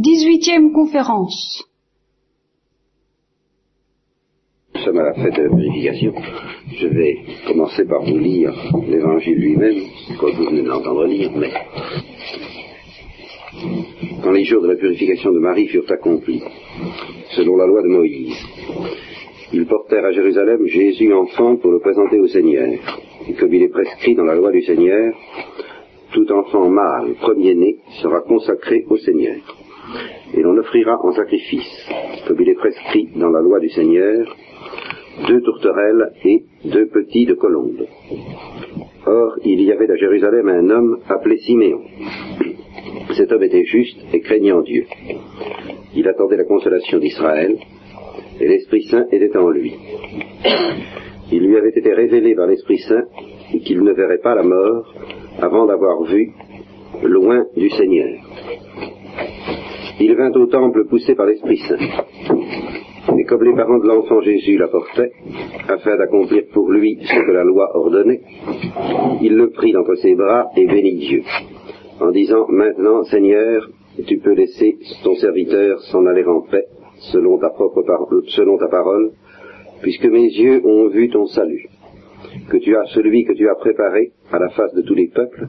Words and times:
Dix-huitième 0.00 0.70
conférence. 0.70 1.64
Nous 4.72 4.80
sommes 4.82 4.98
à 4.98 5.02
la 5.02 5.14
fête 5.14 5.34
de 5.34 5.42
la 5.42 5.48
purification. 5.48 6.14
Je 6.72 6.86
vais 6.86 7.18
commencer 7.48 7.84
par 7.84 8.04
vous 8.04 8.16
lire 8.16 8.54
l'évangile 8.86 9.40
lui-même, 9.40 9.82
comme 10.20 10.30
vous 10.36 10.44
venez 10.44 10.62
de 10.62 10.68
l'entendre 10.68 11.04
lire, 11.04 11.32
mais 11.34 11.50
quand 14.22 14.30
les 14.30 14.44
jours 14.44 14.62
de 14.62 14.68
la 14.68 14.76
purification 14.76 15.32
de 15.32 15.40
Marie 15.40 15.66
furent 15.66 15.90
accomplis, 15.90 16.44
selon 17.30 17.56
la 17.56 17.66
loi 17.66 17.82
de 17.82 17.88
Moïse, 17.88 18.36
ils 19.52 19.66
portèrent 19.66 20.04
à 20.04 20.12
Jérusalem 20.12 20.64
Jésus 20.64 21.12
enfant 21.12 21.56
pour 21.56 21.72
le 21.72 21.80
présenter 21.80 22.20
au 22.20 22.28
Seigneur. 22.28 22.68
Et 23.28 23.32
comme 23.32 23.52
il 23.52 23.64
est 23.64 23.68
prescrit 23.72 24.14
dans 24.14 24.26
la 24.26 24.36
loi 24.36 24.52
du 24.52 24.62
Seigneur, 24.62 25.12
tout 26.12 26.30
enfant 26.30 26.70
mâle, 26.70 27.14
premier-né, 27.20 27.78
sera 28.00 28.20
consacré 28.20 28.84
au 28.88 28.96
Seigneur. 28.96 29.38
Et 30.34 30.42
l'on 30.42 30.56
offrira 30.58 30.98
en 31.02 31.12
sacrifice, 31.12 31.88
comme 32.26 32.40
il 32.40 32.48
est 32.48 32.54
prescrit 32.54 33.08
dans 33.16 33.30
la 33.30 33.40
loi 33.40 33.60
du 33.60 33.68
Seigneur, 33.70 34.26
deux 35.26 35.40
tourterelles 35.40 36.12
et 36.24 36.44
deux 36.64 36.86
petits 36.86 37.26
de 37.26 37.34
colombe. 37.34 37.86
Or, 39.06 39.38
il 39.44 39.62
y 39.62 39.72
avait 39.72 39.90
à 39.90 39.96
Jérusalem 39.96 40.48
un 40.48 40.70
homme 40.70 40.98
appelé 41.08 41.38
Siméon. 41.38 41.80
Cet 43.16 43.32
homme 43.32 43.42
était 43.42 43.64
juste 43.64 43.98
et 44.12 44.20
craignant 44.20 44.60
Dieu. 44.60 44.84
Il 45.94 46.06
attendait 46.06 46.36
la 46.36 46.44
consolation 46.44 46.98
d'Israël, 46.98 47.56
et 48.40 48.46
l'Esprit 48.46 48.84
Saint 48.84 49.06
était 49.10 49.36
en 49.36 49.48
lui. 49.48 49.74
Il 51.32 51.42
lui 51.46 51.56
avait 51.56 51.72
été 51.74 51.92
révélé 51.92 52.34
par 52.34 52.46
l'Esprit 52.46 52.78
Saint 52.78 53.04
qu'il 53.64 53.82
ne 53.82 53.92
verrait 53.92 54.18
pas 54.22 54.34
la 54.34 54.42
mort 54.42 54.94
avant 55.40 55.66
d'avoir 55.66 56.02
vu 56.04 56.32
loin 57.02 57.44
du 57.56 57.70
Seigneur. 57.70 58.08
Il 60.00 60.14
vint 60.14 60.30
au 60.32 60.46
temple 60.46 60.86
poussé 60.86 61.14
par 61.14 61.26
l'Esprit 61.26 61.58
Saint. 61.58 61.76
Et 63.18 63.24
comme 63.24 63.42
les 63.42 63.54
parents 63.54 63.78
de 63.78 63.88
l'enfant 63.88 64.20
Jésus 64.20 64.56
l'apportaient, 64.56 65.10
afin 65.68 65.96
d'accomplir 65.96 66.44
pour 66.52 66.70
lui 66.70 66.98
ce 67.02 67.26
que 67.26 67.32
la 67.32 67.42
loi 67.42 67.68
ordonnait, 67.74 68.20
il 69.22 69.34
le 69.34 69.50
prit 69.50 69.72
d'entre 69.72 69.96
ses 69.96 70.14
bras 70.14 70.50
et 70.56 70.66
bénit 70.66 70.98
Dieu, 70.98 71.22
en 72.00 72.10
disant, 72.12 72.46
Maintenant, 72.48 73.02
Seigneur, 73.04 73.68
tu 74.06 74.18
peux 74.18 74.34
laisser 74.34 74.76
ton 75.02 75.16
serviteur 75.16 75.80
s'en 75.90 76.06
aller 76.06 76.24
en 76.24 76.42
paix, 76.42 76.66
selon 77.12 77.38
ta 77.38 77.50
parole, 77.50 78.22
selon 78.28 78.56
ta 78.56 78.68
parole, 78.68 79.10
puisque 79.82 80.06
mes 80.06 80.28
yeux 80.28 80.64
ont 80.64 80.88
vu 80.88 81.08
ton 81.08 81.26
salut, 81.26 81.66
que 82.48 82.58
tu 82.58 82.76
as 82.76 82.84
celui 82.94 83.24
que 83.24 83.32
tu 83.32 83.48
as 83.48 83.56
préparé 83.56 84.12
à 84.30 84.38
la 84.38 84.50
face 84.50 84.74
de 84.74 84.82
tous 84.82 84.94
les 84.94 85.08
peuples, 85.08 85.48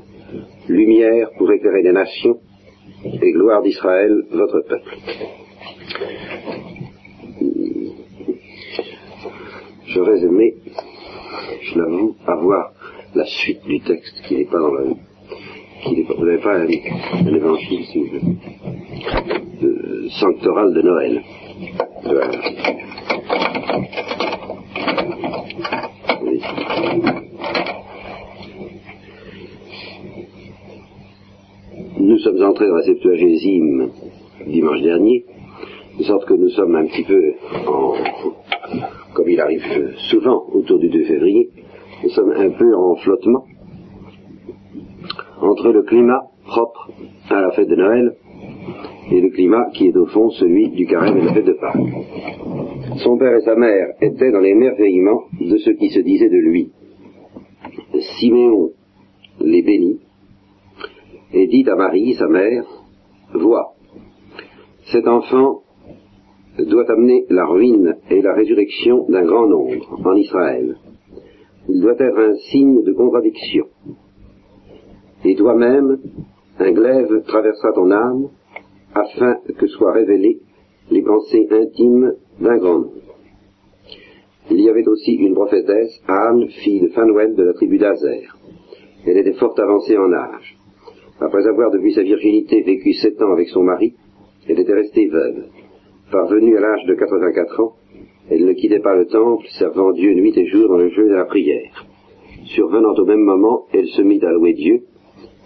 lumière 0.68 1.30
pour 1.38 1.52
éclairer 1.52 1.84
les 1.84 1.92
nations, 1.92 2.40
et 3.06 3.32
gloire 3.32 3.62
d'Israël, 3.62 4.26
votre 4.32 4.62
peuple. 4.62 4.98
J'aurais 9.88 10.24
aimé, 10.24 10.56
je 11.62 11.80
l'avoue, 11.80 12.16
avoir 12.28 12.74
la 13.16 13.26
suite 13.26 13.64
du 13.66 13.80
texte 13.82 14.22
qui 14.28 14.38
n'est 14.38 14.46
pas 14.46 14.60
dans 14.60 14.74
la 14.74 14.84
qui 15.84 16.04
vous 16.04 16.14
pas 16.44 16.58
un, 16.58 16.68
évangile, 16.68 17.86
si 17.86 18.00
vous 18.00 18.08
voulez, 18.08 18.22
de, 19.62 20.10
sanctoral 20.10 20.74
de 20.74 20.82
Noël. 20.82 21.24
Nous 32.20 32.26
sommes 32.26 32.44
entrés 32.44 32.68
dans 32.68 32.76
la 32.76 32.84
Septuagésime 32.84 33.92
dimanche 34.46 34.82
dernier, 34.82 35.24
de 35.98 36.04
sorte 36.04 36.26
que 36.26 36.34
nous 36.34 36.50
sommes 36.50 36.76
un 36.76 36.86
petit 36.86 37.06
peu 37.06 37.34
en, 37.66 37.94
comme 39.14 39.30
il 39.30 39.40
arrive 39.40 39.64
souvent 40.10 40.44
autour 40.52 40.80
du 40.80 40.90
2 40.90 41.06
février, 41.06 41.50
nous 42.04 42.10
sommes 42.10 42.34
un 42.36 42.50
peu 42.50 42.76
en 42.76 42.96
flottement 42.96 43.46
entre 45.40 45.72
le 45.72 45.84
climat 45.84 46.20
propre 46.46 46.92
à 47.30 47.40
la 47.40 47.52
fête 47.52 47.70
de 47.70 47.76
Noël 47.78 48.14
et 49.12 49.22
le 49.22 49.30
climat 49.30 49.70
qui 49.74 49.88
est 49.88 49.96
au 49.96 50.08
fond 50.08 50.30
celui 50.32 50.72
du 50.72 50.88
carême 50.88 51.20
et 51.20 51.22
de 51.22 51.26
la 51.26 51.34
fête 51.34 51.46
de 51.46 51.54
Pâques. 51.54 52.98
Son 52.98 53.18
père 53.18 53.38
et 53.38 53.46
sa 53.46 53.56
mère 53.56 53.94
étaient 54.02 54.32
dans 54.32 54.42
l'émerveillement 54.42 55.22
de 55.40 55.56
ce 55.56 55.70
qui 55.70 55.90
se 55.90 56.02
disait 56.02 56.30
de 56.30 56.38
lui. 56.38 56.70
Siméon 58.20 58.72
les 59.40 59.62
bénit 59.62 60.02
et 61.34 61.48
dit 61.48 61.70
à 61.70 61.76
Marie, 61.76 62.14
sa 62.16 62.28
mère, 62.28 62.66
Vois, 63.34 63.74
cet 64.92 65.08
enfant 65.08 65.62
doit 66.58 66.92
amener 66.92 67.26
la 67.30 67.46
ruine 67.46 67.96
et 68.10 68.22
la 68.22 68.34
résurrection 68.34 69.06
d'un 69.08 69.24
grand 69.24 69.48
nombre 69.48 70.00
en 70.04 70.16
Israël. 70.16 70.78
Il 71.68 71.82
doit 71.82 71.94
être 72.00 72.18
un 72.18 72.36
signe 72.52 72.84
de 72.84 72.92
contradiction. 72.94 73.66
Et 75.24 75.36
toi-même, 75.36 76.00
un 76.58 76.72
glaive 76.72 77.24
traversera 77.28 77.72
ton 77.74 77.92
âme 77.92 78.30
afin 78.96 79.36
que 79.58 79.68
soient 79.68 79.94
révélées 79.94 80.40
les 80.90 81.04
pensées 81.04 81.48
intimes 81.52 82.14
d'un 82.42 82.58
grand 82.58 82.80
nombre. 82.80 82.94
Il 84.50 84.62
y 84.62 84.70
avait 84.70 84.88
aussi 84.88 85.14
une 85.14 85.36
prophétesse, 85.36 86.02
Anne, 86.08 86.48
fille 86.50 86.82
de 86.82 86.88
Phanuel 86.88 87.36
de 87.36 87.44
la 87.44 87.54
tribu 87.54 87.78
d'Azer. 87.78 88.36
Elle 89.06 89.18
était 89.18 89.34
fort 89.34 89.54
avancée 89.60 89.98
en 89.98 90.12
âge. 90.12 90.59
Après 91.22 91.46
avoir 91.48 91.70
depuis 91.72 91.94
sa 91.94 92.04
virginité 92.04 92.62
vécu 92.62 92.94
sept 92.94 93.22
ans 93.22 93.32
avec 93.34 93.50
son 93.50 93.64
mari, 93.64 93.94
elle 94.48 94.60
était 94.60 94.74
restée 94.74 95.08
veuve. 95.08 95.46
Parvenue 96.12 96.58
à 96.58 96.62
l'âge 96.62 96.86
de 96.86 96.96
84 96.96 97.60
ans, 97.60 97.74
elle 98.30 98.46
ne 98.46 98.54
quittait 98.54 98.80
pas 98.80 98.96
le 98.96 99.06
temple, 99.06 99.46
servant 99.58 99.92
Dieu 99.92 100.14
nuit 100.14 100.38
et 100.38 100.46
jour 100.46 100.70
dans 100.70 100.78
le 100.78 100.90
jeu 100.90 101.10
de 101.10 101.16
la 101.16 101.26
prière. 101.26 101.86
Survenant 102.46 102.94
au 102.94 103.06
même 103.06 103.24
moment, 103.24 103.66
elle 103.74 103.88
se 103.88 104.02
mit 104.02 104.24
à 104.24 104.32
louer 104.32 104.54
Dieu 104.54 104.82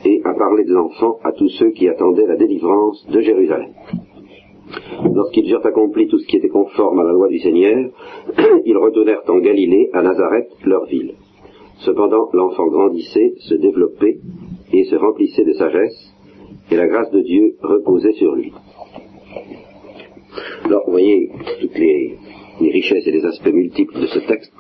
et 0.06 0.22
à 0.24 0.34
parler 0.34 0.64
de 0.64 0.74
l'enfant 0.74 1.18
à 1.24 1.32
tous 1.32 1.50
ceux 1.50 1.72
qui 1.72 1.88
attendaient 1.88 2.28
la 2.28 2.36
délivrance 2.36 3.08
de 3.10 3.22
Jérusalem. 3.22 3.72
Lorsqu'ils 5.14 5.50
eurent 5.52 5.66
accompli 5.66 6.08
tout 6.08 6.20
ce 6.20 6.28
qui 6.28 6.38
était 6.38 6.50
conforme 6.50 7.00
à 7.00 7.04
la 7.04 7.14
loi 7.14 7.28
du 7.30 7.40
Seigneur, 7.40 7.90
ils 8.66 8.78
retournèrent 8.78 9.24
en 9.28 9.40
Galilée, 9.40 9.90
à 9.94 10.02
Nazareth, 10.02 10.50
leur 10.66 10.86
ville. 10.86 11.16
Cependant, 11.80 12.30
l'enfant 12.34 12.68
grandissait, 12.68 13.34
se 13.38 13.56
développait 13.56 14.20
et 14.74 14.84
se 14.86 14.96
remplissait 14.96 15.46
de 15.46 15.54
sagesse, 15.54 16.14
et 16.72 16.76
la 16.76 16.88
grâce 16.88 17.12
de 17.12 17.22
Dieu 17.22 17.56
reposait 17.62 18.14
sur 18.14 18.34
lui. 18.34 18.52
Alors, 20.66 20.84
vous 20.86 20.92
voyez 20.92 21.30
toutes 21.62 21.78
les, 21.78 22.18
richesses 22.60 23.06
et 23.06 23.12
les 23.12 23.26
aspects 23.26 23.54
multiples 23.54 24.00
de 24.00 24.08
ce 24.08 24.20
texte. 24.20 24.52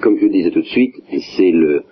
Comme 0.00 0.18
je 0.18 0.24
le 0.24 0.30
disais 0.30 0.50
tout 0.50 0.60
de 0.60 0.66
suite, 0.66 0.94
c'est 1.36 1.50
le, 1.50 1.82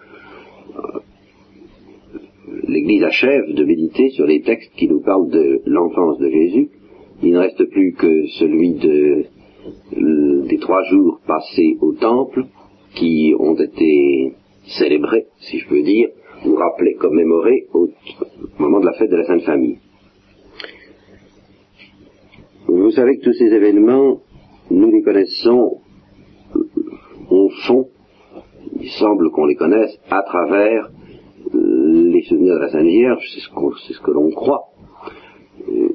l'Église 2.68 3.02
achève 3.02 3.54
de 3.54 3.64
méditer 3.64 4.10
sur 4.10 4.26
les 4.26 4.42
textes 4.42 4.72
qui 4.76 4.88
nous 4.88 5.00
parlent 5.00 5.30
de 5.30 5.62
l'enfance 5.66 6.18
de 6.18 6.28
Jésus. 6.28 6.68
Il 7.22 7.32
ne 7.32 7.38
reste 7.38 7.64
plus 7.70 7.94
que 7.94 8.26
celui 8.38 8.74
de, 8.74 9.24
des 10.48 10.58
trois 10.58 10.82
jours 10.84 11.20
passés 11.26 11.76
au 11.80 11.92
temple, 11.94 12.44
qui 12.94 13.34
ont 13.38 13.56
été 13.56 14.34
célébrés, 14.66 15.26
si 15.38 15.58
je 15.58 15.68
peux 15.68 15.82
dire, 15.82 16.08
ou 16.46 16.54
rappelés, 16.54 16.94
commémorés 16.94 17.66
au 17.72 17.88
moment 18.58 18.80
de 18.80 18.86
la 18.86 18.92
fête 18.94 19.10
de 19.10 19.16
la 19.16 19.24
Sainte 19.24 19.42
Famille. 19.42 19.78
Vous 22.66 22.90
savez 22.90 23.18
que 23.18 23.24
tous 23.24 23.32
ces 23.34 23.52
événements, 23.52 24.20
nous 24.70 24.90
les 24.90 25.02
connaissons 25.02 25.78
au 27.30 27.48
fond, 27.66 27.88
il 28.80 28.90
semble 28.90 29.30
qu'on 29.30 29.46
les 29.46 29.54
connaisse 29.54 29.98
à 30.10 30.22
travers 30.22 30.90
les 31.52 32.22
souvenirs 32.22 32.54
de 32.54 32.60
la 32.60 32.68
Sainte 32.70 32.86
Vierge, 32.86 33.24
c'est 33.32 33.40
ce, 33.40 33.92
ce, 33.92 34.00
que 34.00 34.10
l'on 34.10 34.30
croit. 34.30 34.64
Euh, 35.68 35.88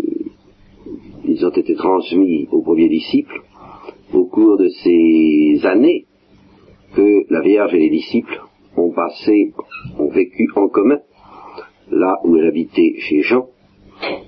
ils 1.26 1.46
ont 1.46 1.52
été 1.52 1.76
transmis 1.76 2.48
aux 2.52 2.62
premiers 2.62 2.90
disciples 2.90 3.42
au 4.14 4.26
cours 4.26 4.58
de 4.58 4.68
ces 4.68 5.66
années 5.66 6.06
que 6.96 7.26
la 7.30 7.42
Vierge 7.42 7.74
et 7.74 7.80
les 7.80 7.90
disciples 7.90 8.42
ont 8.78 8.92
passé, 8.92 9.54
ont 9.98 10.10
vécu 10.10 10.48
en 10.56 10.68
commun, 10.68 11.00
là 11.92 12.18
où 12.24 12.38
elle 12.38 12.48
habitait 12.48 12.94
chez 13.00 13.22
Jean, 13.22 13.48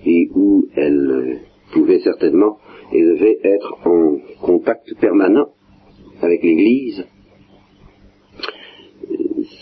et 0.06 0.30
où 0.36 0.66
elle 0.76 1.42
pouvait 1.74 2.00
certainement 2.00 2.58
et 2.92 3.02
devait 3.02 3.40
être 3.44 3.78
en 3.86 4.18
contact 4.42 4.94
permanent 5.00 5.48
avec 6.22 6.44
l'Église. 6.44 7.06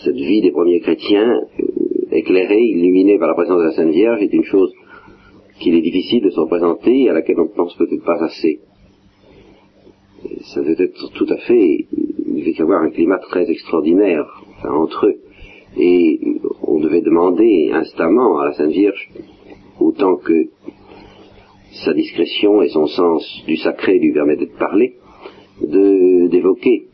Cette 0.04 0.16
vie 0.16 0.40
des 0.40 0.50
premiers 0.50 0.80
chrétiens 0.80 1.40
éclairé, 2.10 2.58
illuminé 2.58 3.18
par 3.18 3.28
la 3.28 3.34
présence 3.34 3.58
de 3.58 3.64
la 3.64 3.72
Sainte 3.72 3.92
Vierge 3.92 4.22
est 4.22 4.32
une 4.32 4.44
chose 4.44 4.72
qu'il 5.60 5.74
est 5.74 5.82
difficile 5.82 6.22
de 6.22 6.30
se 6.30 6.40
représenter 6.40 7.02
et 7.02 7.10
à 7.10 7.12
laquelle 7.12 7.38
on 7.38 7.44
ne 7.44 7.54
pense 7.54 7.74
peut-être 7.76 8.04
pas 8.04 8.22
assez. 8.24 8.60
Ça 10.52 10.60
devait 10.62 10.84
être 10.84 11.12
tout 11.14 11.26
à 11.28 11.36
fait, 11.36 11.86
il 12.26 12.34
devait 12.36 12.52
y 12.52 12.62
avoir 12.62 12.82
un 12.82 12.90
climat 12.90 13.18
très 13.18 13.48
extraordinaire 13.48 14.39
enfin, 14.60 14.74
entre 14.74 15.06
eux. 15.06 15.16
Et 15.76 16.20
on 16.62 16.80
devait 16.80 17.02
demander 17.02 17.70
instamment 17.72 18.38
à 18.40 18.46
la 18.46 18.52
Sainte 18.54 18.70
Vierge 18.70 19.10
autant 19.78 20.16
que 20.16 20.48
sa 21.84 21.94
discrétion 21.94 22.62
et 22.62 22.68
son 22.68 22.86
sens 22.86 23.44
du 23.46 23.56
sacré 23.56 23.98
lui 23.98 24.12
permettaient 24.12 24.46
de 24.46 24.58
parler, 24.58 24.96
d'évoquer 25.62 26.88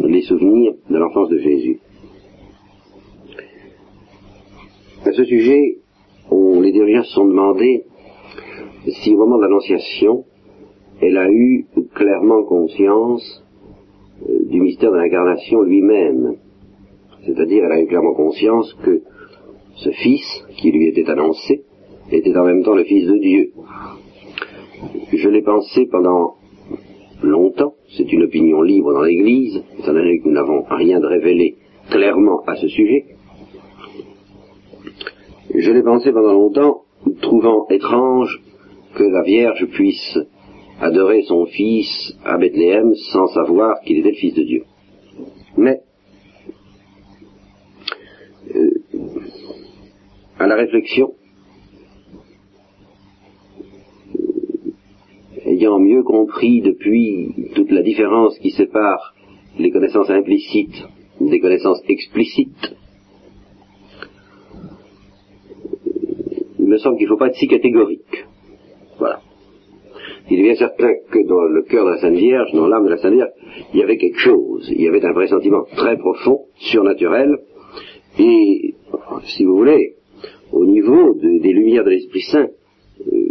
les 0.00 0.22
souvenirs 0.22 0.74
de 0.90 0.96
l'enfance 0.96 1.28
de 1.28 1.38
Jésus. 1.38 1.80
À 5.04 5.12
ce 5.12 5.24
sujet, 5.24 5.78
les 6.60 6.72
dirigeants 6.72 7.04
se 7.04 7.14
sont 7.14 7.26
demandé 7.26 7.84
si 8.86 9.14
au 9.14 9.18
moment 9.18 9.38
de 9.38 9.42
l'Annonciation, 9.42 10.24
elle 11.00 11.16
a 11.16 11.28
eu 11.30 11.66
clairement 11.94 12.42
conscience 12.44 13.44
euh, 14.28 14.44
du 14.48 14.60
mystère 14.60 14.90
de 14.90 14.96
l'incarnation 14.96 15.62
lui-même. 15.62 16.36
C'est-à-dire, 17.24 17.64
elle 17.64 17.72
a 17.72 17.80
eu 17.80 17.86
clairement 17.86 18.14
conscience 18.14 18.74
que 18.84 19.02
ce 19.76 19.90
Fils 19.90 20.44
qui 20.56 20.70
lui 20.72 20.88
était 20.88 21.08
annoncé 21.08 21.62
était 22.10 22.36
en 22.36 22.44
même 22.44 22.62
temps 22.62 22.74
le 22.74 22.84
Fils 22.84 23.06
de 23.06 23.18
Dieu. 23.18 23.52
Je 25.12 25.28
l'ai 25.28 25.42
pensé 25.42 25.86
pendant 25.86 26.34
longtemps, 27.22 27.74
c'est 27.96 28.12
une 28.12 28.24
opinion 28.24 28.62
libre 28.62 28.92
dans 28.92 29.02
l'Église, 29.02 29.62
étant 29.78 29.92
donné 29.92 30.20
que 30.20 30.28
nous 30.28 30.34
n'avons 30.34 30.62
rien 30.68 31.00
de 31.00 31.06
révélé 31.06 31.56
clairement 31.90 32.42
à 32.46 32.56
ce 32.56 32.68
sujet. 32.68 33.06
Je 35.54 35.72
l'ai 35.72 35.82
pensé 35.82 36.12
pendant 36.12 36.34
longtemps, 36.34 36.82
trouvant 37.20 37.66
étrange 37.68 38.40
que 38.94 39.02
la 39.02 39.22
Vierge 39.22 39.66
puisse 39.66 40.18
adorer 40.80 41.22
son 41.22 41.46
fils 41.46 42.14
à 42.24 42.38
Bethléem 42.38 42.94
sans 43.12 43.26
savoir 43.28 43.80
qu'il 43.80 43.98
était 43.98 44.10
le 44.10 44.16
fils 44.16 44.34
de 44.34 44.42
Dieu. 44.42 44.62
Mais, 45.56 45.80
à 50.38 50.46
la 50.46 50.54
réflexion, 50.54 51.14
ayant 55.44 55.78
mieux 55.78 56.02
compris 56.02 56.60
depuis 56.60 57.50
toute 57.54 57.70
la 57.70 57.82
différence 57.82 58.38
qui 58.38 58.50
sépare 58.50 59.14
les 59.58 59.70
connaissances 59.70 60.10
implicites 60.10 60.84
des 61.20 61.40
connaissances 61.40 61.82
explicites, 61.88 62.76
il 66.58 66.66
me 66.66 66.78
semble 66.78 66.96
qu'il 66.96 67.06
ne 67.06 67.10
faut 67.10 67.18
pas 67.18 67.28
être 67.28 67.36
si 67.36 67.48
catégorique. 67.48 68.26
Voilà. 68.98 69.20
Il 70.30 70.40
est 70.40 70.42
bien 70.42 70.54
certain 70.54 70.92
que 71.10 71.26
dans 71.26 71.42
le 71.42 71.62
cœur 71.62 71.86
de 71.86 71.90
la 71.92 71.98
Sainte 71.98 72.14
Vierge, 72.14 72.52
dans 72.52 72.68
l'âme 72.68 72.84
de 72.84 72.90
la 72.90 72.98
Sainte 72.98 73.14
Vierge, 73.14 73.30
il 73.72 73.80
y 73.80 73.82
avait 73.82 73.96
quelque 73.96 74.18
chose. 74.18 74.70
Il 74.70 74.82
y 74.82 74.88
avait 74.88 75.04
un 75.04 75.14
pressentiment 75.14 75.64
très 75.76 75.96
profond, 75.96 76.44
surnaturel, 76.56 77.38
et, 78.18 78.74
si 79.24 79.44
vous 79.44 79.56
voulez, 79.56 79.97
au 80.52 80.64
niveau 80.64 81.14
des 81.14 81.52
lumières 81.52 81.84
de 81.84 81.90
l'Esprit 81.90 82.22
Saint, 82.22 82.48
euh, 83.06 83.28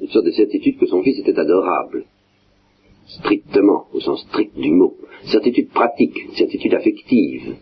une 0.00 0.08
sorte 0.08 0.26
de 0.26 0.30
certitude 0.30 0.78
que 0.78 0.86
son 0.86 1.02
Fils 1.02 1.18
était 1.18 1.38
adorable, 1.38 2.04
strictement, 3.06 3.86
au 3.92 4.00
sens 4.00 4.22
strict 4.28 4.56
du 4.56 4.70
mot, 4.70 4.96
certitude 5.24 5.70
pratique, 5.70 6.16
certitude 6.36 6.74
affective, 6.74 7.56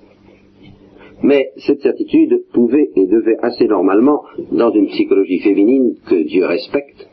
mais 1.23 1.53
cette 1.57 1.83
certitude 1.83 2.45
pouvait 2.53 2.91
et 2.97 3.07
devait 3.07 3.39
assez 3.41 3.67
normalement, 3.67 4.25
dans 4.51 4.73
une 4.73 4.89
psychologie 4.89 5.39
féminine 5.39 5.95
que 6.07 6.23
Dieu 6.25 6.45
respecte, 6.45 7.09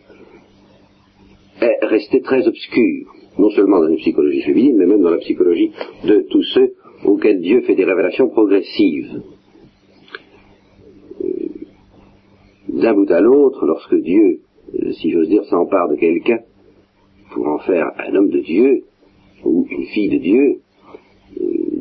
rester 1.90 2.22
très 2.22 2.48
obscure, 2.48 3.14
non 3.38 3.50
seulement 3.52 3.80
dans 3.80 3.88
une 3.88 3.98
psychologie 3.98 4.42
féminine, 4.42 4.78
mais 4.78 4.86
même 4.86 5.02
dans 5.02 5.10
la 5.10 5.18
psychologie 5.18 5.72
de 6.06 6.26
tous 6.30 6.44
ceux 6.54 6.74
auxquels 7.06 7.42
Dieu 7.42 7.62
fait 7.62 7.76
des 7.76 7.86
révélations 7.86 8.30
progressives. 8.30 9.22
Euh, 11.22 11.28
d'un 12.70 12.94
bout 12.94 13.10
à 13.12 13.22
l'autre, 13.22 13.66
lorsque 13.66 13.96
Dieu, 13.96 14.42
euh, 14.76 14.92
si 14.94 15.12
j'ose 15.12 15.30
dire, 15.30 15.44
s'empare 15.46 15.90
de 15.90 15.96
quelqu'un 15.96 16.40
pour 17.34 17.48
en 17.48 17.60
faire 17.60 17.92
un 17.98 18.16
homme 18.16 18.30
de 18.30 18.40
Dieu 18.40 18.84
ou 19.46 19.66
une 19.70 19.86
fille 19.86 20.10
de 20.10 20.18
Dieu, 20.18 20.60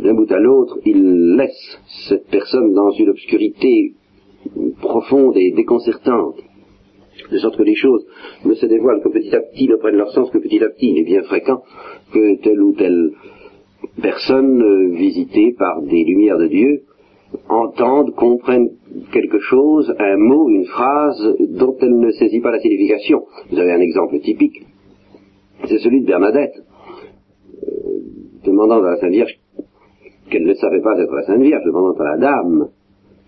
d'un 0.03 0.15
bout 0.15 0.31
à 0.31 0.39
l'autre, 0.39 0.79
il 0.85 1.35
laisse 1.37 1.81
cette 2.09 2.29
personne 2.29 2.73
dans 2.73 2.91
une 2.93 3.09
obscurité 3.11 3.95
profonde 4.81 5.37
et 5.37 5.51
déconcertante, 5.53 6.37
de 7.31 7.39
sorte 7.39 7.57
que 7.57 7.63
les 7.63 7.75
choses 7.75 8.07
ne 8.45 8.55
se 8.55 8.67
dévoilent 8.67 9.03
que 9.03 9.09
petit 9.09 9.35
à 9.35 9.41
petit, 9.41 9.69
ne 9.69 9.77
prennent 9.77 9.97
leur 9.97 10.13
sens 10.13 10.31
que 10.31 10.39
petit 10.39 10.63
à 10.63 10.69
petit. 10.69 10.91
Il 10.91 10.99
est 10.99 11.05
bien 11.05 11.23
fréquent 11.23 11.63
que 12.13 12.41
telle 12.43 12.63
ou 12.63 12.73
telle 12.75 13.11
personne 14.01 14.63
euh, 14.63 14.97
visitée 14.97 15.55
par 15.59 15.83
des 15.83 16.05
lumières 16.05 16.39
de 16.39 16.47
Dieu 16.47 16.83
entende, 17.49 18.15
comprenne 18.15 18.71
quelque 19.13 19.39
chose, 19.39 19.95
un 19.99 20.17
mot, 20.17 20.49
une 20.49 20.65
phrase 20.65 21.37
dont 21.51 21.77
elle 21.81 21.99
ne 21.99 22.11
saisit 22.13 22.41
pas 22.41 22.51
la 22.51 22.61
signification. 22.61 23.25
Vous 23.51 23.59
avez 23.59 23.73
un 23.73 23.81
exemple 23.81 24.19
typique, 24.21 24.65
c'est 25.67 25.79
celui 25.79 26.03
de 26.03 26.07
Bernadette, 26.07 26.55
euh, 27.63 27.69
demandant 28.45 28.83
à 28.83 28.91
la 28.91 28.97
Sainte 28.97 29.13
Vierge 29.13 29.39
qu'elle 30.31 30.45
ne 30.45 30.55
savait 30.55 30.81
pas 30.81 30.99
être 30.99 31.15
la 31.15 31.23
Sainte 31.23 31.43
Vierge, 31.43 31.65
demandant 31.65 31.99
à 31.99 32.05
la 32.05 32.19
dame, 32.19 32.69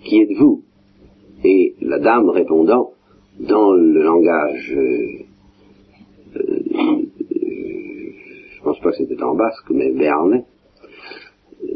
qui 0.05 0.23
êtes-vous? 0.23 0.63
Et 1.45 1.75
la 1.81 1.99
dame 1.99 2.29
répondant 2.29 2.91
dans 3.39 3.73
le 3.73 4.03
langage, 4.03 4.77
euh, 4.77 6.37
euh, 6.37 6.61
je 8.55 8.63
pense 8.81 8.97
pas 8.97 9.05
que 9.05 9.09
c'était 9.09 9.23
en 9.23 9.35
basque, 9.35 9.71
mais 9.71 9.91
béarnais, 9.93 10.45
euh, 11.63 11.67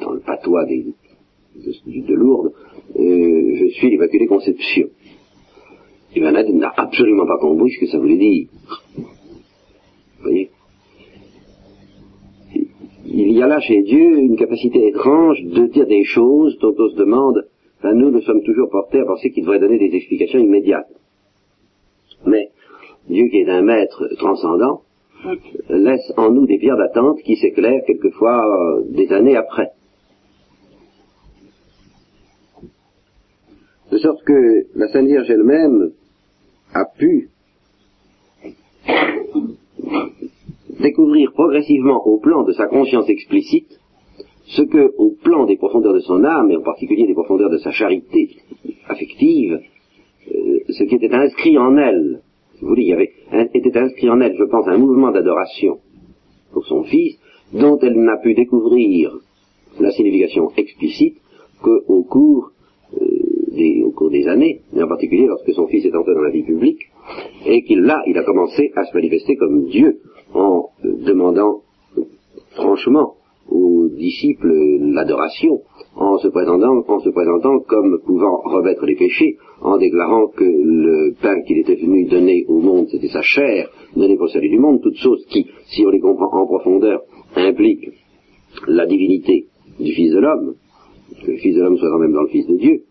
dans 0.00 0.12
le 0.12 0.20
patois 0.20 0.64
des, 0.66 0.86
de, 1.54 2.14
Lourdes, 2.14 2.52
je 2.94 3.68
suis 3.74 3.90
l'Immaculée 3.90 4.26
Conception. 4.26 4.88
Et 6.14 6.20
n'a 6.20 6.72
absolument 6.76 7.26
pas 7.26 7.38
compris 7.38 7.70
ce 7.72 7.80
que 7.80 7.86
ça 7.86 7.98
voulait 7.98 8.16
dire. 8.16 8.48
Vous 8.96 9.04
voyez? 10.22 10.50
Il 13.04 13.32
y 13.32 13.42
a 13.42 13.46
là 13.46 13.60
chez 13.60 13.82
Dieu 13.82 14.18
une 14.18 14.36
capacité 14.36 14.88
étrange 14.88 15.42
de 15.42 15.66
dire 15.66 15.86
des 15.86 16.04
choses 16.04 16.58
dont 16.58 16.74
on 16.78 16.88
se 16.88 16.96
demande, 16.96 17.46
ben 17.82 17.92
nous, 17.92 18.10
nous 18.10 18.22
sommes 18.22 18.42
toujours 18.42 18.70
portés 18.70 19.00
à 19.00 19.04
penser 19.04 19.30
qu'il 19.30 19.44
devrait 19.44 19.60
donner 19.60 19.78
des 19.78 19.94
explications 19.94 20.38
immédiates. 20.38 20.90
Mais 22.26 22.50
Dieu 23.08 23.28
qui 23.30 23.38
est 23.38 23.50
un 23.50 23.62
maître 23.62 24.08
transcendant, 24.18 24.82
laisse 25.68 26.12
en 26.16 26.30
nous 26.30 26.46
des 26.46 26.58
pierres 26.58 26.76
d'attente 26.76 27.20
qui 27.22 27.36
s'éclairent 27.36 27.84
quelquefois 27.86 28.44
euh, 28.44 28.84
des 28.90 29.12
années 29.12 29.36
après. 29.36 29.70
De 33.90 33.98
sorte 33.98 34.22
que 34.24 34.66
la 34.74 34.88
Sainte 34.88 35.06
Vierge 35.06 35.30
elle-même 35.30 35.92
a 36.74 36.84
pu 36.84 37.30
découvrir 40.80 41.32
progressivement 41.32 42.04
au 42.06 42.18
plan 42.18 42.42
de 42.42 42.52
sa 42.52 42.66
conscience 42.66 43.08
explicite 43.08 43.78
ce 44.46 44.62
que, 44.62 44.92
au 44.98 45.10
plan 45.22 45.46
des 45.46 45.56
profondeurs 45.56 45.94
de 45.94 46.00
son 46.00 46.24
âme, 46.24 46.50
et 46.50 46.56
en 46.56 46.62
particulier 46.62 47.06
des 47.06 47.14
profondeurs 47.14 47.50
de 47.50 47.58
sa 47.58 47.72
charité 47.72 48.36
affective, 48.88 49.60
euh, 50.28 50.58
ce 50.68 50.84
qui 50.84 50.94
était 50.94 51.12
inscrit 51.12 51.58
en 51.58 51.76
elle, 51.76 52.20
vous 52.60 52.68
voulez, 52.68 52.82
il 52.82 52.88
y 52.88 52.92
avait, 52.92 53.12
était 53.54 53.78
inscrit 53.78 54.08
en 54.08 54.20
elle, 54.20 54.36
je 54.36 54.44
pense, 54.44 54.66
un 54.68 54.78
mouvement 54.78 55.10
d'adoration 55.10 55.78
pour 56.52 56.66
son 56.66 56.84
fils, 56.84 57.18
dont 57.52 57.78
elle 57.80 58.00
n'a 58.00 58.16
pu 58.18 58.34
découvrir 58.34 59.18
la 59.78 59.90
signification 59.90 60.50
explicite 60.56 61.18
qu'au 61.62 62.02
cours, 62.04 62.50
euh, 62.94 63.06
des, 63.52 63.84
cours 63.94 64.10
des 64.10 64.26
années, 64.28 64.60
et 64.74 64.82
en 64.82 64.88
particulier 64.88 65.26
lorsque 65.26 65.52
son 65.52 65.66
fils 65.66 65.84
est 65.84 65.94
entré 65.94 66.14
dans 66.14 66.22
la 66.22 66.30
vie 66.30 66.44
publique, 66.44 66.80
et 67.46 67.62
qu'il 67.62 67.80
là, 67.80 68.02
il 68.06 68.16
a 68.18 68.24
commencé 68.24 68.72
à 68.74 68.84
se 68.84 68.94
manifester 68.94 69.36
comme 69.36 69.66
Dieu 69.66 70.00
en 70.34 70.70
demandant 70.84 71.62
franchement 72.52 73.14
aux 73.48 73.88
disciples 73.88 74.52
l'adoration, 74.80 75.60
en 75.94 76.18
se 76.18 76.28
présentant, 76.28 76.84
en 76.86 77.00
se 77.00 77.10
présentant 77.10 77.60
comme 77.60 78.00
pouvant 78.04 78.40
revêtre 78.44 78.84
les 78.86 78.96
péchés, 78.96 79.36
en 79.66 79.78
déclarant 79.78 80.28
que 80.28 80.44
le 80.44 81.14
pain 81.20 81.42
qu'il 81.42 81.58
était 81.58 81.74
venu 81.74 82.04
donner 82.04 82.44
au 82.46 82.60
monde, 82.60 82.86
c'était 82.88 83.08
sa 83.08 83.22
chair, 83.22 83.68
donnée 83.96 84.16
pour 84.16 84.30
salut 84.30 84.48
du 84.48 84.60
monde, 84.60 84.80
toutes 84.80 84.96
choses 84.96 85.26
qui, 85.28 85.46
si 85.66 85.84
on 85.84 85.90
les 85.90 85.98
comprend 85.98 86.42
en 86.42 86.46
profondeur, 86.46 87.02
impliquent 87.34 87.90
la 88.68 88.86
divinité 88.86 89.46
du 89.80 89.92
Fils 89.92 90.12
de 90.12 90.20
l'homme, 90.20 90.54
que 91.24 91.32
le 91.32 91.38
Fils 91.38 91.56
de 91.56 91.62
l'homme 91.62 91.76
soit 91.78 91.90
quand 91.90 91.98
même 91.98 92.12
dans 92.12 92.22
le 92.22 92.28
Fils 92.28 92.46
de 92.46 92.56
Dieu, 92.56 92.82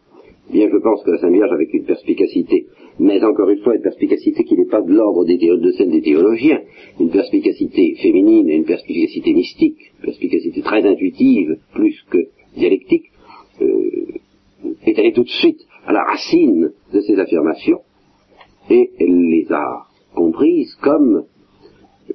bien 0.51 0.67
je 0.69 0.77
pense 0.77 1.01
que 1.03 1.11
la 1.11 1.17
Sainte 1.19 1.31
Vierge, 1.31 1.53
avec 1.53 1.73
une 1.73 1.85
perspicacité 1.85 2.65
mais 2.99 3.21
encore 3.23 3.49
une 3.49 3.59
fois 3.59 3.75
une 3.75 3.81
perspicacité 3.81 4.43
qui 4.43 4.55
n'est 4.55 4.69
pas 4.69 4.81
de 4.81 4.91
l'ordre 4.93 5.25
de 5.25 5.71
celle 5.71 5.91
des 5.91 6.01
théologiens, 6.01 6.61
une 6.99 7.09
perspicacité 7.09 7.95
féminine 8.01 8.49
et 8.49 8.55
une 8.55 8.63
perspicacité 8.63 9.33
mystique, 9.33 9.91
une 9.99 10.05
perspicacité 10.05 10.61
très 10.61 10.81
intuitive, 10.85 11.57
plus 11.73 11.95
que 12.09 12.19
dialectique, 12.55 13.11
euh, 13.61 13.65
est 14.85 14.97
allée 14.97 15.11
tout 15.11 15.23
de 15.23 15.29
suite 15.29 15.59
à 15.85 15.93
la 15.93 16.03
racine 16.03 16.71
de 16.93 17.01
ces 17.01 17.19
affirmations, 17.19 17.81
et 18.69 18.91
elle 18.99 19.29
les 19.29 19.47
a 19.51 19.85
comprises 20.13 20.73
comme 20.81 21.25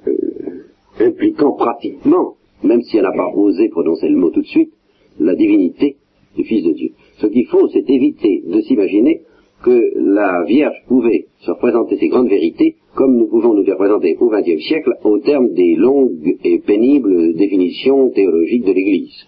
euh, 0.07 0.65
impliquant 0.99 1.53
pratiquement, 1.53 2.35
même 2.63 2.81
si 2.81 2.97
elle 2.97 3.03
n'a 3.03 3.11
pas 3.11 3.29
osé 3.33 3.69
prononcer 3.69 4.09
le 4.09 4.17
mot 4.17 4.29
tout 4.29 4.41
de 4.41 4.47
suite, 4.47 4.73
la 5.19 5.35
divinité 5.35 5.97
du 6.35 6.43
Fils 6.43 6.63
de 6.63 6.73
Dieu. 6.73 6.89
Ce 7.17 7.27
qu'il 7.27 7.45
faut, 7.47 7.67
c'est 7.69 7.89
éviter 7.89 8.43
de 8.45 8.61
s'imaginer 8.61 9.21
que 9.63 9.93
la 9.95 10.43
Vierge 10.45 10.75
pouvait 10.87 11.27
se 11.39 11.51
représenter 11.51 11.97
ces 11.97 12.07
grandes 12.07 12.29
vérités 12.29 12.77
comme 12.95 13.15
nous 13.15 13.27
pouvons 13.27 13.53
nous 13.53 13.63
les 13.63 13.71
représenter 13.71 14.17
au 14.19 14.29
XXe 14.29 14.61
siècle 14.67 14.91
au 15.03 15.19
terme 15.19 15.53
des 15.53 15.75
longues 15.75 16.37
et 16.43 16.59
pénibles 16.59 17.33
définitions 17.35 18.09
théologiques 18.09 18.65
de 18.65 18.73
l'Église. 18.73 19.27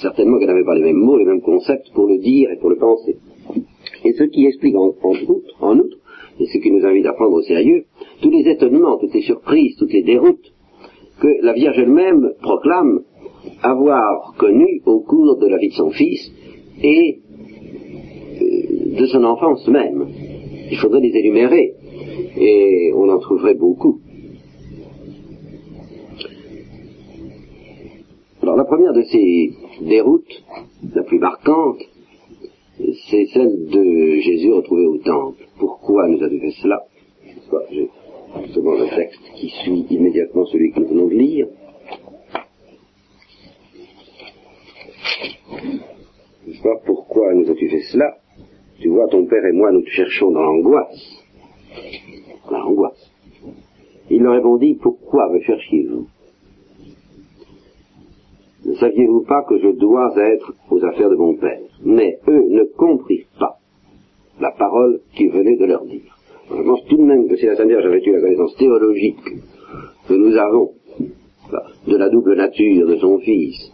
Certainement 0.00 0.38
qu'elle 0.38 0.48
n'avait 0.48 0.64
pas 0.64 0.74
les 0.74 0.82
mêmes 0.82 0.96
mots, 0.96 1.16
les 1.16 1.24
mêmes 1.24 1.40
concepts 1.40 1.90
pour 1.94 2.06
le 2.06 2.18
dire 2.18 2.50
et 2.50 2.56
pour 2.56 2.70
le 2.70 2.76
penser. 2.76 3.16
Et 4.04 4.12
ce 4.12 4.24
qui 4.24 4.46
explique 4.46 4.74
en, 4.74 4.88
outre, 4.88 5.54
en 5.60 5.78
outre, 5.78 5.96
et 6.40 6.46
ce 6.46 6.58
qui 6.58 6.70
nous 6.70 6.84
invite 6.84 7.06
à 7.06 7.12
prendre 7.12 7.34
au 7.34 7.42
sérieux, 7.42 7.84
tous 8.20 8.30
les 8.30 8.48
étonnements, 8.50 8.98
toutes 8.98 9.14
les 9.14 9.22
surprises, 9.22 9.76
toutes 9.78 9.92
les 9.92 10.02
déroutes 10.02 10.52
que 11.20 11.28
la 11.42 11.52
Vierge 11.52 11.78
elle-même 11.78 12.32
proclame 12.42 13.00
avoir 13.62 14.34
connues 14.38 14.82
au 14.86 15.00
cours 15.00 15.38
de 15.38 15.46
la 15.46 15.58
vie 15.58 15.68
de 15.68 15.74
son 15.74 15.90
Fils 15.90 16.32
et 16.82 17.20
euh, 18.40 18.98
de 18.98 19.06
son 19.06 19.22
enfance 19.22 19.66
même. 19.68 20.08
Il 20.70 20.76
faudrait 20.78 21.00
les 21.00 21.16
énumérer, 21.16 21.74
et 22.36 22.92
on 22.96 23.08
en 23.08 23.18
trouverait 23.18 23.54
beaucoup. 23.54 24.00
Alors 28.54 28.66
la 28.66 28.70
première 28.70 28.92
de 28.92 29.02
ces 29.02 29.50
déroutes, 29.80 30.44
la 30.94 31.02
plus 31.02 31.18
marquante, 31.18 31.80
c'est 33.10 33.26
celle 33.32 33.66
de 33.66 34.20
Jésus 34.20 34.52
retrouvé 34.52 34.86
au 34.86 34.98
temple. 34.98 35.42
Pourquoi 35.58 36.06
nous 36.06 36.22
a-t-il 36.22 36.40
fait 36.40 36.62
cela? 36.62 36.84
J'ai 37.72 37.90
justement 38.44 38.74
le 38.76 38.94
texte 38.94 39.22
qui 39.34 39.48
suit 39.48 39.84
immédiatement 39.90 40.46
celui 40.46 40.70
que 40.70 40.78
nous 40.78 40.86
venons 40.86 41.08
de 41.08 41.14
lire. 41.14 41.48
Pourquoi 46.86 47.34
nous 47.34 47.50
as-tu 47.50 47.68
fait 47.68 47.82
cela? 47.90 48.18
Tu 48.78 48.88
vois, 48.88 49.08
ton 49.08 49.26
père 49.26 49.44
et 49.46 49.52
moi, 49.52 49.72
nous 49.72 49.82
te 49.82 49.90
cherchons 49.90 50.30
dans 50.30 50.42
l'angoisse. 50.42 51.24
Dans 52.48 52.58
l'angoisse. 52.60 53.10
Il 54.10 54.22
leur 54.22 54.34
répondit, 54.34 54.74
pourquoi 54.80 55.28
me 55.32 55.40
cherchiez-vous? 55.40 56.06
Ne 58.66 58.74
saviez-vous 58.74 59.24
pas 59.24 59.44
que 59.48 59.58
je 59.58 59.68
dois 59.68 60.12
être 60.16 60.54
aux 60.70 60.84
affaires 60.84 61.10
de 61.10 61.16
mon 61.16 61.34
père? 61.36 61.60
Mais 61.84 62.18
eux 62.28 62.44
ne 62.48 62.64
comprirent 62.76 63.26
pas 63.38 63.58
la 64.40 64.50
parole 64.52 65.00
qu'il 65.14 65.30
venait 65.30 65.56
de 65.56 65.66
leur 65.66 65.84
dire. 65.84 66.16
Je 66.50 66.62
pense 66.62 66.84
tout 66.86 66.96
de 66.96 67.02
même 67.02 67.28
que 67.28 67.36
si 67.36 67.46
la 67.46 67.56
Sainte 67.56 67.68
Vierge 67.68 67.86
avait 67.86 68.02
eu 68.02 68.12
la 68.12 68.20
connaissance 68.20 68.56
théologique 68.56 69.24
que 70.08 70.14
nous 70.14 70.36
avons 70.36 70.72
de 71.86 71.96
la 71.96 72.08
double 72.08 72.36
nature 72.36 72.86
de 72.86 72.96
son 72.96 73.18
Fils 73.18 73.72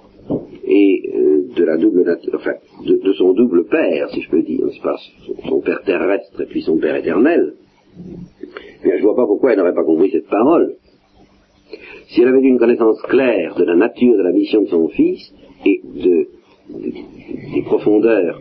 et 0.64 1.02
euh, 1.14 1.48
de 1.56 1.64
la 1.64 1.76
double 1.76 2.04
nature, 2.04 2.32
enfin, 2.34 2.54
de, 2.84 3.12
son 3.14 3.32
double 3.32 3.64
père, 3.66 4.08
si 4.10 4.20
je 4.20 4.30
peux 4.30 4.42
dire, 4.42 4.66
son, 5.48 5.60
père 5.60 5.82
terrestre 5.82 6.40
et 6.40 6.46
puis 6.46 6.62
son 6.62 6.78
père 6.78 6.94
éternel, 6.94 7.54
mais 8.84 8.98
je 8.98 9.02
vois 9.02 9.16
pas 9.16 9.26
pourquoi 9.26 9.52
elle 9.52 9.58
n'aurait 9.58 9.74
pas 9.74 9.84
compris 9.84 10.10
cette 10.10 10.28
parole. 10.28 10.76
Si 12.08 12.20
elle 12.20 12.28
avait 12.28 12.40
une 12.40 12.58
connaissance 12.58 13.00
claire 13.02 13.54
de 13.56 13.64
la 13.64 13.76
nature 13.76 14.16
de 14.16 14.22
la 14.22 14.32
mission 14.32 14.62
de 14.62 14.68
son 14.68 14.88
fils 14.88 15.32
et 15.64 15.80
de, 15.84 16.28
des 17.54 17.62
profondeurs 17.62 18.40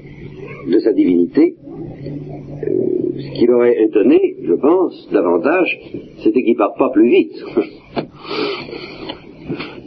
de 0.68 0.80
sa 0.80 0.94
divinité, 0.94 1.56
euh, 1.56 2.90
ce 3.18 3.40
qui 3.40 3.46
l'aurait 3.46 3.82
étonné, 3.84 4.36
je 4.42 4.54
pense, 4.54 5.10
davantage, 5.12 5.80
c'était 6.24 6.42
qu'il 6.44 6.54
ne 6.54 6.58
parte 6.58 6.78
pas 6.78 6.90
plus 6.90 7.10
vite. 7.10 7.34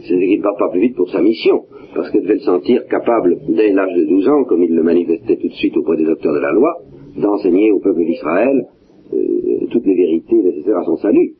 c'était 0.03 0.27
qu'il 0.27 0.39
ne 0.39 0.43
parte 0.43 0.59
pas 0.59 0.69
plus 0.69 0.81
vite 0.81 0.95
pour 0.95 1.09
sa 1.09 1.21
mission 1.21 1.65
parce 1.95 2.09
qu'elle 2.11 2.23
devait 2.23 2.35
le 2.35 2.39
sentir 2.41 2.85
capable, 2.87 3.37
dès 3.49 3.71
l'âge 3.71 3.93
de 3.95 4.05
12 4.05 4.27
ans, 4.29 4.43
comme 4.45 4.63
il 4.63 4.73
le 4.73 4.83
manifestait 4.83 5.37
tout 5.37 5.47
de 5.47 5.53
suite 5.53 5.77
auprès 5.77 5.97
des 5.97 6.05
docteurs 6.05 6.33
de 6.33 6.39
la 6.39 6.51
loi, 6.51 6.77
d'enseigner 7.17 7.71
au 7.71 7.79
peuple 7.79 8.03
d'Israël 8.05 8.67
euh, 9.13 9.67
toutes 9.69 9.85
les 9.85 9.95
vérités 9.95 10.35
nécessaires 10.35 10.79
à 10.79 10.85
son 10.85 10.97
salut. 10.97 11.35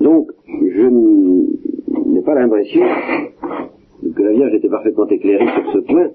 Donc, 0.00 0.30
je 0.46 0.86
n'ai 2.08 2.22
pas 2.22 2.34
l'impression 2.34 2.82
que 4.14 4.22
la 4.22 4.32
Vierge 4.32 4.54
était 4.54 4.68
parfaitement 4.68 5.06
éclairée 5.08 5.46
sur 5.46 5.72
ce 5.72 5.78
point. 5.78 6.10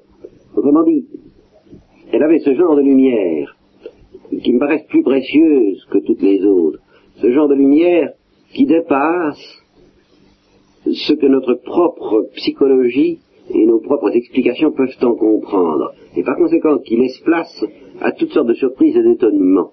Autrement 0.56 0.84
dit, 0.84 1.06
elle 2.12 2.24
avait 2.24 2.40
ce 2.40 2.54
genre 2.54 2.76
de 2.76 2.82
lumière 2.82 3.56
qui 4.44 4.54
me 4.54 4.60
paraît 4.60 4.86
plus 4.90 5.04
précieuse 5.04 5.86
que 5.92 6.00
toutes 6.00 6.22
les 6.22 6.44
autres. 6.46 6.80
Ce 7.16 7.32
genre 7.32 7.48
de 7.48 7.56
lumière 7.56 8.14
qui 8.54 8.66
dépasse 8.66 9.62
ce 10.86 11.14
que 11.14 11.28
notre 11.28 11.54
propre 11.54 12.28
psychologie 12.36 13.20
et 13.54 13.66
nos 13.66 13.80
propres 13.80 14.16
explications 14.16 14.72
peuvent 14.72 14.96
en 15.04 15.16
comprendre. 15.16 15.94
Et 16.16 16.24
par 16.24 16.38
conséquent, 16.38 16.78
qui 16.80 16.98
laisse 16.98 17.20
place 17.20 17.66
à 18.02 18.12
toutes 18.12 18.32
sortes 18.32 18.48
de 18.48 18.54
surprises 18.54 18.96
et 18.96 19.04
d'étonnements. 19.04 19.72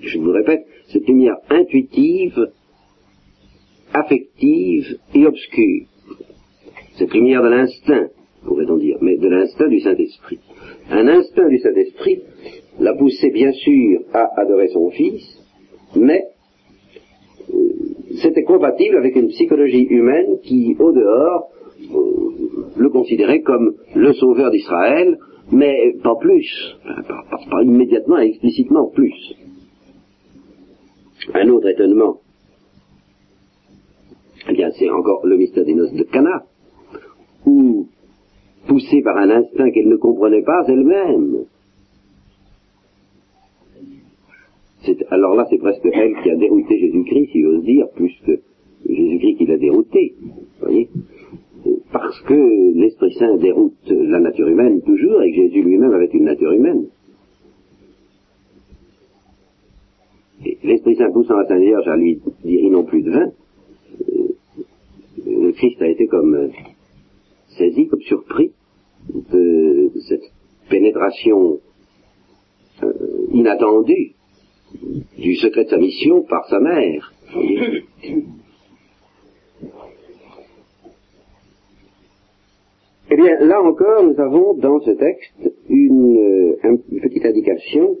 Je 0.00 0.18
vous 0.18 0.32
répète, 0.32 0.66
cette 0.88 1.06
lumière 1.06 1.36
intuitive, 1.50 2.50
affective 4.00 4.98
et 5.14 5.26
obscure. 5.26 5.86
Cette 6.98 7.12
lumière 7.12 7.42
de 7.42 7.48
l'instinct, 7.48 8.08
pourrait-on 8.44 8.76
dire, 8.76 8.98
mais 9.00 9.16
de 9.16 9.28
l'instinct 9.28 9.68
du 9.68 9.80
Saint-Esprit. 9.80 10.38
Un 10.90 11.08
instinct 11.08 11.48
du 11.48 11.58
Saint-Esprit 11.58 12.22
l'a 12.80 12.94
poussé 12.94 13.30
bien 13.30 13.52
sûr 13.52 14.00
à 14.12 14.40
adorer 14.40 14.68
son 14.68 14.90
Fils, 14.90 15.22
mais 15.94 16.22
c'était 18.22 18.44
compatible 18.44 18.96
avec 18.96 19.16
une 19.16 19.28
psychologie 19.28 19.86
humaine 19.90 20.38
qui, 20.42 20.76
au 20.78 20.92
dehors, 20.92 21.50
euh, 21.94 22.26
le 22.76 22.88
considérait 22.90 23.40
comme 23.40 23.74
le 23.94 24.12
sauveur 24.14 24.50
d'Israël, 24.50 25.18
mais 25.52 25.94
pas 26.02 26.16
plus, 26.20 26.76
pas, 27.50 27.62
immédiatement 27.62 28.18
et 28.18 28.28
explicitement 28.28 28.88
plus. 28.88 29.34
Un 31.34 31.48
autre 31.48 31.68
étonnement, 31.68 32.20
eh 34.48 34.52
bien, 34.52 34.70
c'est 34.78 34.90
encore 34.90 35.26
le 35.26 35.36
mystère 35.36 35.64
des 35.64 35.74
noces 35.74 35.92
de 35.92 36.04
Cana, 36.04 36.44
où, 37.44 37.86
poussée 38.66 39.02
par 39.02 39.16
un 39.16 39.30
instinct 39.30 39.70
qu'elle 39.70 39.88
ne 39.88 39.96
comprenait 39.96 40.42
pas 40.42 40.64
elle-même, 40.68 41.46
alors 45.10 45.34
là, 45.34 45.46
c'est 45.50 45.58
presque 45.58 45.86
elle 45.92 46.14
qui 46.22 46.30
a 46.30 46.36
dérouté 46.36 46.78
Jésus-Christ, 46.78 47.30
si 47.32 47.42
j'ose 47.42 47.64
dire, 47.64 47.88
plus 47.94 48.12
que 48.24 48.40
Jésus-Christ 48.88 49.36
qui 49.36 49.46
l'a 49.46 49.56
dérouté. 49.56 50.14
voyez 50.60 50.88
Parce 51.92 52.20
que 52.22 52.74
l'Esprit 52.74 53.12
Saint 53.14 53.36
déroute 53.36 53.74
la 53.88 54.20
nature 54.20 54.48
humaine 54.48 54.82
toujours, 54.82 55.22
et 55.22 55.30
que 55.30 55.36
Jésus 55.36 55.62
lui-même 55.62 55.92
avait 55.92 56.06
une 56.06 56.24
nature 56.24 56.52
humaine. 56.52 56.86
L'Esprit 60.62 60.96
Saint 60.96 61.10
poussant 61.12 61.36
la 61.36 61.46
Sainte 61.46 61.60
Vierge 61.60 61.88
à 61.88 61.96
lui 61.96 62.16
dire 62.44 62.60
ils 62.62 62.70
n'ont 62.70 62.84
plus 62.84 63.02
de 63.02 63.10
vin, 63.10 63.32
le 65.26 65.52
Christ 65.52 65.80
a 65.82 65.88
été 65.88 66.06
comme 66.06 66.34
euh, 66.34 66.48
saisi, 67.56 67.88
comme 67.88 68.00
surpris 68.02 68.52
de 69.08 69.90
cette 70.08 70.32
pénétration 70.68 71.60
euh, 72.82 72.92
inattendue 73.32 74.14
du 75.18 75.36
secret 75.36 75.64
de 75.64 75.70
sa 75.70 75.78
mission 75.78 76.22
par 76.22 76.46
sa 76.48 76.60
mère. 76.60 77.12
Eh 83.08 83.14
bien, 83.14 83.38
là 83.40 83.62
encore, 83.62 84.02
nous 84.02 84.20
avons 84.20 84.54
dans 84.54 84.80
ce 84.80 84.90
texte 84.90 85.54
une, 85.68 86.56
une, 86.64 87.00
petite 87.00 87.24
indication 87.24 87.96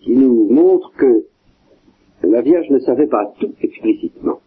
qui 0.00 0.12
nous 0.12 0.48
montre 0.50 0.92
que 0.96 1.26
la 2.22 2.40
Vierge 2.40 2.70
ne 2.70 2.78
savait 2.78 3.06
pas 3.06 3.34
tout 3.38 3.52
explicitement. 3.60 4.40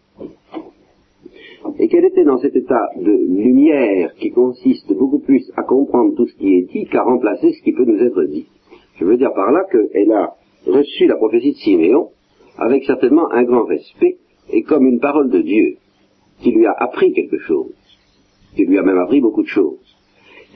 Et 1.78 1.88
qu'elle 1.88 2.04
était 2.04 2.24
dans 2.24 2.38
cet 2.38 2.56
état 2.56 2.88
de 2.96 3.10
lumière 3.10 4.14
qui 4.14 4.30
consiste 4.30 4.92
beaucoup 4.94 5.18
plus 5.18 5.50
à 5.56 5.62
comprendre 5.62 6.14
tout 6.16 6.26
ce 6.26 6.34
qui 6.36 6.54
est 6.54 6.62
dit 6.72 6.86
qu'à 6.86 7.02
remplacer 7.02 7.52
ce 7.52 7.62
qui 7.62 7.72
peut 7.72 7.84
nous 7.84 8.02
être 8.02 8.24
dit. 8.24 8.46
Je 8.98 9.04
veux 9.04 9.16
dire 9.16 9.32
par 9.34 9.52
là 9.52 9.64
qu'elle 9.70 10.12
a 10.12 10.34
reçu 10.66 11.06
la 11.06 11.16
prophétie 11.16 11.52
de 11.52 11.56
Siméon 11.56 12.08
avec 12.58 12.84
certainement 12.84 13.30
un 13.30 13.44
grand 13.44 13.64
respect 13.64 14.18
et 14.52 14.62
comme 14.62 14.86
une 14.86 15.00
parole 15.00 15.30
de 15.30 15.40
Dieu 15.40 15.76
qui 16.42 16.52
lui 16.52 16.66
a 16.66 16.72
appris 16.72 17.12
quelque 17.12 17.38
chose, 17.38 17.74
qui 18.56 18.64
lui 18.64 18.78
a 18.78 18.82
même 18.82 18.98
appris 18.98 19.20
beaucoup 19.20 19.42
de 19.42 19.48
choses. 19.48 19.78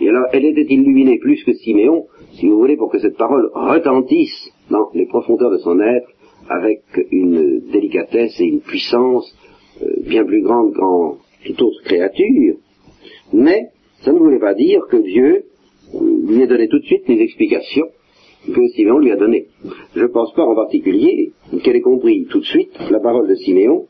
Et 0.00 0.08
alors, 0.08 0.26
elle 0.32 0.44
était 0.44 0.72
illuminée 0.74 1.18
plus 1.18 1.42
que 1.44 1.52
Siméon, 1.52 2.06
si 2.32 2.48
vous 2.48 2.58
voulez, 2.58 2.76
pour 2.76 2.90
que 2.90 2.98
cette 2.98 3.16
parole 3.16 3.50
retentisse 3.54 4.50
dans 4.70 4.90
les 4.92 5.06
profondeurs 5.06 5.50
de 5.50 5.58
son 5.58 5.78
être 5.80 6.08
avec 6.48 6.82
une 7.10 7.60
délicatesse 7.70 8.38
et 8.40 8.44
une 8.44 8.60
puissance 8.60 9.34
bien 10.06 10.24
plus 10.24 10.42
grande 10.42 10.74
qu'en 10.74 11.18
toute 11.44 11.60
autre 11.62 11.82
créature. 11.84 12.56
Mais 13.32 13.68
ça 14.02 14.12
ne 14.12 14.18
voulait 14.18 14.38
pas 14.38 14.54
dire 14.54 14.82
que 14.90 14.96
Dieu 14.96 15.44
euh, 15.94 15.98
lui 16.26 16.42
ait 16.42 16.46
donné 16.46 16.68
tout 16.68 16.78
de 16.78 16.84
suite 16.84 17.08
les 17.08 17.20
explications 17.20 17.86
que 18.46 18.68
Siméon 18.68 18.98
lui 18.98 19.10
a 19.10 19.16
donné. 19.16 19.46
Je 19.94 20.02
ne 20.02 20.06
pense 20.08 20.32
pas 20.34 20.44
en 20.44 20.54
particulier 20.54 21.32
qu'elle 21.62 21.76
ait 21.76 21.80
compris 21.80 22.26
tout 22.26 22.40
de 22.40 22.44
suite 22.44 22.72
la 22.90 23.00
parole 23.00 23.28
de 23.28 23.34
Siméon. 23.34 23.86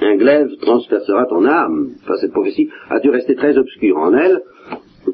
Un 0.00 0.16
glaive 0.16 0.48
transpercera 0.60 1.26
ton 1.26 1.44
âme. 1.44 1.92
Enfin, 2.02 2.14
cette 2.20 2.32
prophétie 2.32 2.68
a 2.90 2.98
dû 2.98 3.10
rester 3.10 3.36
très 3.36 3.56
obscure 3.56 3.96
en 3.98 4.12
elle, 4.14 4.42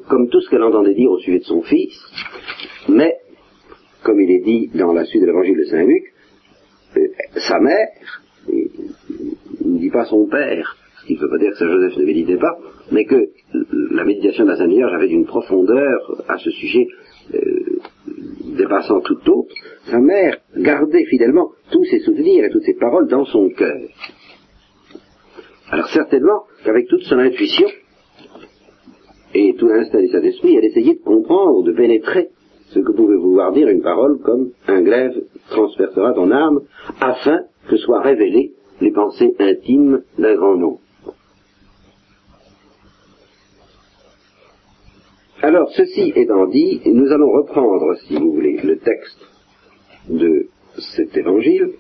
comme 0.09 0.31
tout 0.31 0.41
ce 0.41 0.49
qu'elle 0.49 0.63
entendait 0.63 0.95
dire 0.95 1.11
au 1.11 1.19
sujet 1.19 1.41
de 1.41 1.45
son 1.45 1.61
fils, 1.63 1.95
mais, 2.89 3.15
comme 4.03 4.21
il 4.21 4.31
est 4.31 4.45
dit 4.45 4.71
dans 4.75 4.93
la 4.95 5.05
suite 5.05 5.21
de 5.21 5.27
l'évangile 5.27 5.59
de 5.59 5.65
Saint 5.65 5.85
Luc, 5.85 6.05
euh, 6.97 7.01
sa 7.37 7.61
mère, 7.61 7.89
ne 9.73 9.79
dit 9.79 9.91
pas 9.91 10.05
son 10.05 10.27
père, 10.27 10.77
ce 11.01 11.07
qui 11.07 11.15
ne 11.15 11.21
veut 11.21 11.29
pas 11.29 11.39
dire 11.39 11.51
que 11.51 11.59
Saint 11.59 11.71
Joseph 11.71 11.97
ne 11.99 12.05
méditait 12.05 12.37
pas, 12.37 12.57
mais 12.91 13.05
que 13.05 13.31
la 13.91 14.05
méditation 14.05 14.45
de 14.45 14.51
la 14.51 14.57
Sainte 14.57 14.71
Vierge 14.71 14.93
avait 14.95 15.09
une 15.09 15.27
profondeur 15.27 16.25
à 16.29 16.39
ce 16.39 16.51
sujet 16.51 16.87
euh, 17.35 17.41
dépassant 18.57 19.01
tout 19.01 19.19
autre. 19.31 19.55
Sa 19.87 19.99
mère 19.99 20.39
gardait 20.57 21.05
fidèlement 21.07 21.51
tous 21.71 21.85
ses 21.85 22.01
souvenirs 22.01 22.45
et 22.45 22.51
toutes 22.51 22.65
ses 22.65 22.75
paroles 22.75 23.09
dans 23.09 23.25
son 23.25 23.49
cœur. 23.51 23.81
Alors 25.71 25.89
certainement 25.89 26.43
qu'avec 26.65 26.87
toute 26.89 27.03
son 27.03 27.19
intuition 27.19 27.67
et 29.35 29.55
tout 29.59 29.69
l'instinct 29.69 30.03
de 30.03 30.09
cet 30.09 30.25
esprit, 30.25 30.57
elle 30.57 30.67
essayait 30.67 30.95
de 30.95 31.03
comprendre, 31.03 31.65
de 31.65 31.73
pénétrer 31.73 32.29
ce 32.67 32.81
que 32.81 32.93
pouvait 32.93 33.17
vouloir 33.17 33.53
dire 33.53 33.69
une 33.69 33.83
parole 33.83 34.19
comme 34.21 34.51
un 34.67 34.83
glaive 34.83 35.23
transpercera 35.51 36.13
ton 36.15 36.31
âme, 36.31 36.61
afin 37.01 37.41
que 37.69 37.77
soient 37.77 38.03
révélées 38.03 38.53
les 38.83 38.91
pensées 38.91 39.35
intimes 39.39 40.03
d'un 40.19 40.35
grand 40.35 40.57
nombre. 40.57 40.81
Alors, 45.41 45.71
ceci 45.73 46.13
étant 46.15 46.47
dit, 46.47 46.81
nous 46.87 47.11
allons 47.11 47.31
reprendre, 47.31 47.97
si 48.07 48.17
vous 48.17 48.33
voulez, 48.33 48.61
le 48.63 48.79
texte 48.79 49.19
de 50.09 50.49
cet 50.97 51.17
évangile, 51.17 51.71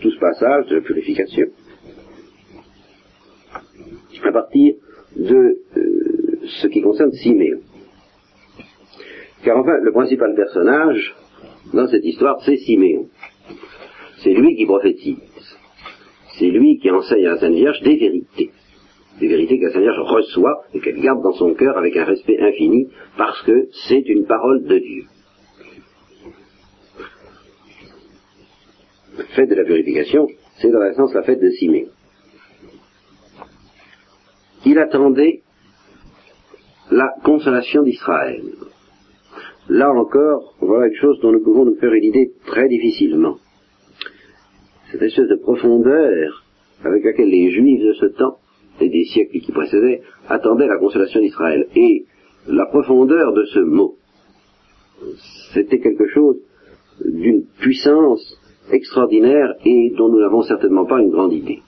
tout 0.00 0.10
ce 0.10 0.18
passage 0.18 0.66
de 0.68 0.76
la 0.76 0.80
purification, 0.82 1.46
à 4.24 4.32
partir 4.32 4.74
de 5.16 5.34
euh, 5.34 6.40
ce 6.62 6.68
qui 6.68 6.80
concerne 6.80 7.12
Siméon. 7.12 7.60
Car 9.44 9.58
enfin, 9.58 9.78
le 9.82 9.90
principal 9.90 10.34
personnage 10.36 11.14
dans 11.74 11.88
cette 11.88 12.04
histoire, 12.04 12.40
c'est 12.44 12.56
Siméon. 12.56 13.08
C'est 14.18 14.32
lui 14.32 14.54
qui 14.54 14.66
prophétise. 14.66 15.31
C'est 16.42 16.50
lui 16.50 16.80
qui 16.80 16.90
enseigne 16.90 17.24
à 17.26 17.34
la 17.34 17.38
Sainte 17.38 17.54
Vierge 17.54 17.80
des 17.82 17.96
vérités. 17.96 18.50
Des 19.20 19.28
vérités 19.28 19.60
que 19.60 19.66
la 19.66 19.70
Sainte 19.70 19.82
Vierge 19.82 20.00
reçoit 20.00 20.64
et 20.74 20.80
qu'elle 20.80 21.00
garde 21.00 21.22
dans 21.22 21.34
son 21.34 21.54
cœur 21.54 21.78
avec 21.78 21.96
un 21.96 22.04
respect 22.04 22.36
infini 22.40 22.88
parce 23.16 23.40
que 23.42 23.68
c'est 23.86 24.02
une 24.08 24.26
parole 24.26 24.64
de 24.64 24.78
Dieu. 24.78 25.04
La 29.18 29.24
fête 29.36 29.50
de 29.50 29.54
la 29.54 29.62
purification, 29.62 30.26
c'est 30.56 30.72
dans 30.72 30.80
la 30.80 30.92
sens 30.94 31.14
la 31.14 31.22
fête 31.22 31.40
de 31.40 31.50
Siméon 31.50 31.86
il 34.64 34.78
attendait 34.78 35.42
la 36.90 37.14
consolation 37.24 37.82
d'Israël. 37.82 38.42
Là 39.68 39.92
encore, 39.92 40.54
voilà 40.60 40.88
une 40.88 40.96
chose 40.96 41.20
dont 41.20 41.32
nous 41.32 41.42
pouvons 41.42 41.64
nous 41.64 41.76
faire 41.76 41.92
une 41.92 42.04
idée 42.04 42.32
très 42.46 42.68
difficilement. 42.68 43.36
Cette 44.92 45.02
espèce 45.02 45.28
de 45.28 45.36
profondeur 45.36 46.44
avec 46.84 47.02
laquelle 47.02 47.30
les 47.30 47.50
Juifs 47.50 47.82
de 47.82 47.94
ce 47.94 48.06
temps 48.06 48.36
et 48.78 48.90
des 48.90 49.04
siècles 49.04 49.40
qui 49.40 49.50
précédaient 49.50 50.02
attendaient 50.28 50.66
la 50.66 50.76
consolation 50.76 51.20
d'Israël. 51.20 51.66
Et 51.74 52.04
la 52.46 52.66
profondeur 52.66 53.32
de 53.32 53.44
ce 53.46 53.60
mot, 53.60 53.96
c'était 55.54 55.78
quelque 55.78 56.08
chose 56.08 56.36
d'une 57.06 57.44
puissance 57.58 58.38
extraordinaire 58.70 59.54
et 59.64 59.92
dont 59.96 60.10
nous 60.10 60.20
n'avons 60.20 60.42
certainement 60.42 60.84
pas 60.84 61.00
une 61.00 61.10
grande 61.10 61.32
idée. 61.32 61.62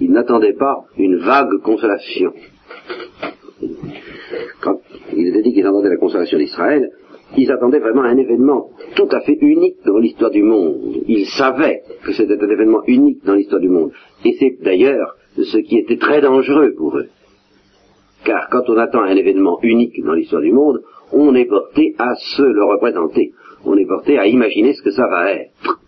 Ils 0.00 0.12
n'attendaient 0.12 0.52
pas 0.52 0.84
une 0.96 1.16
vague 1.16 1.60
consolation. 1.64 2.32
Quand 4.60 4.80
il 5.16 5.26
était 5.26 5.42
dit 5.42 5.52
qu'ils 5.52 5.66
attendaient 5.66 5.88
la 5.88 5.96
consolation 5.96 6.38
d'Israël, 6.38 6.88
ils 7.36 7.50
attendaient 7.50 7.78
vraiment 7.78 8.02
un 8.02 8.16
événement 8.16 8.70
tout 8.94 9.08
à 9.10 9.20
fait 9.20 9.38
unique 9.40 9.76
dans 9.84 9.98
l'histoire 9.98 10.30
du 10.30 10.42
monde. 10.42 11.02
Ils 11.08 11.26
savaient 11.26 11.82
que 12.04 12.12
c'était 12.12 12.42
un 12.42 12.50
événement 12.50 12.82
unique 12.86 13.24
dans 13.24 13.34
l'histoire 13.34 13.60
du 13.60 13.68
monde. 13.68 13.92
Et 14.24 14.34
c'est 14.38 14.58
d'ailleurs 14.62 15.16
ce 15.36 15.58
qui 15.58 15.78
était 15.78 15.96
très 15.96 16.20
dangereux 16.20 16.74
pour 16.76 16.96
eux. 16.96 17.08
Car 18.24 18.48
quand 18.50 18.68
on 18.68 18.76
attend 18.76 19.02
un 19.02 19.16
événement 19.16 19.58
unique 19.62 20.02
dans 20.04 20.12
l'histoire 20.12 20.42
du 20.42 20.52
monde, 20.52 20.82
on 21.12 21.34
est 21.34 21.46
porté 21.46 21.94
à 21.98 22.14
se 22.14 22.42
le 22.42 22.64
représenter. 22.64 23.32
On 23.64 23.76
est 23.76 23.86
porté 23.86 24.18
à 24.18 24.26
imaginer 24.26 24.74
ce 24.74 24.82
que 24.82 24.90
ça 24.90 25.06
va 25.08 25.32
être. 25.32 25.80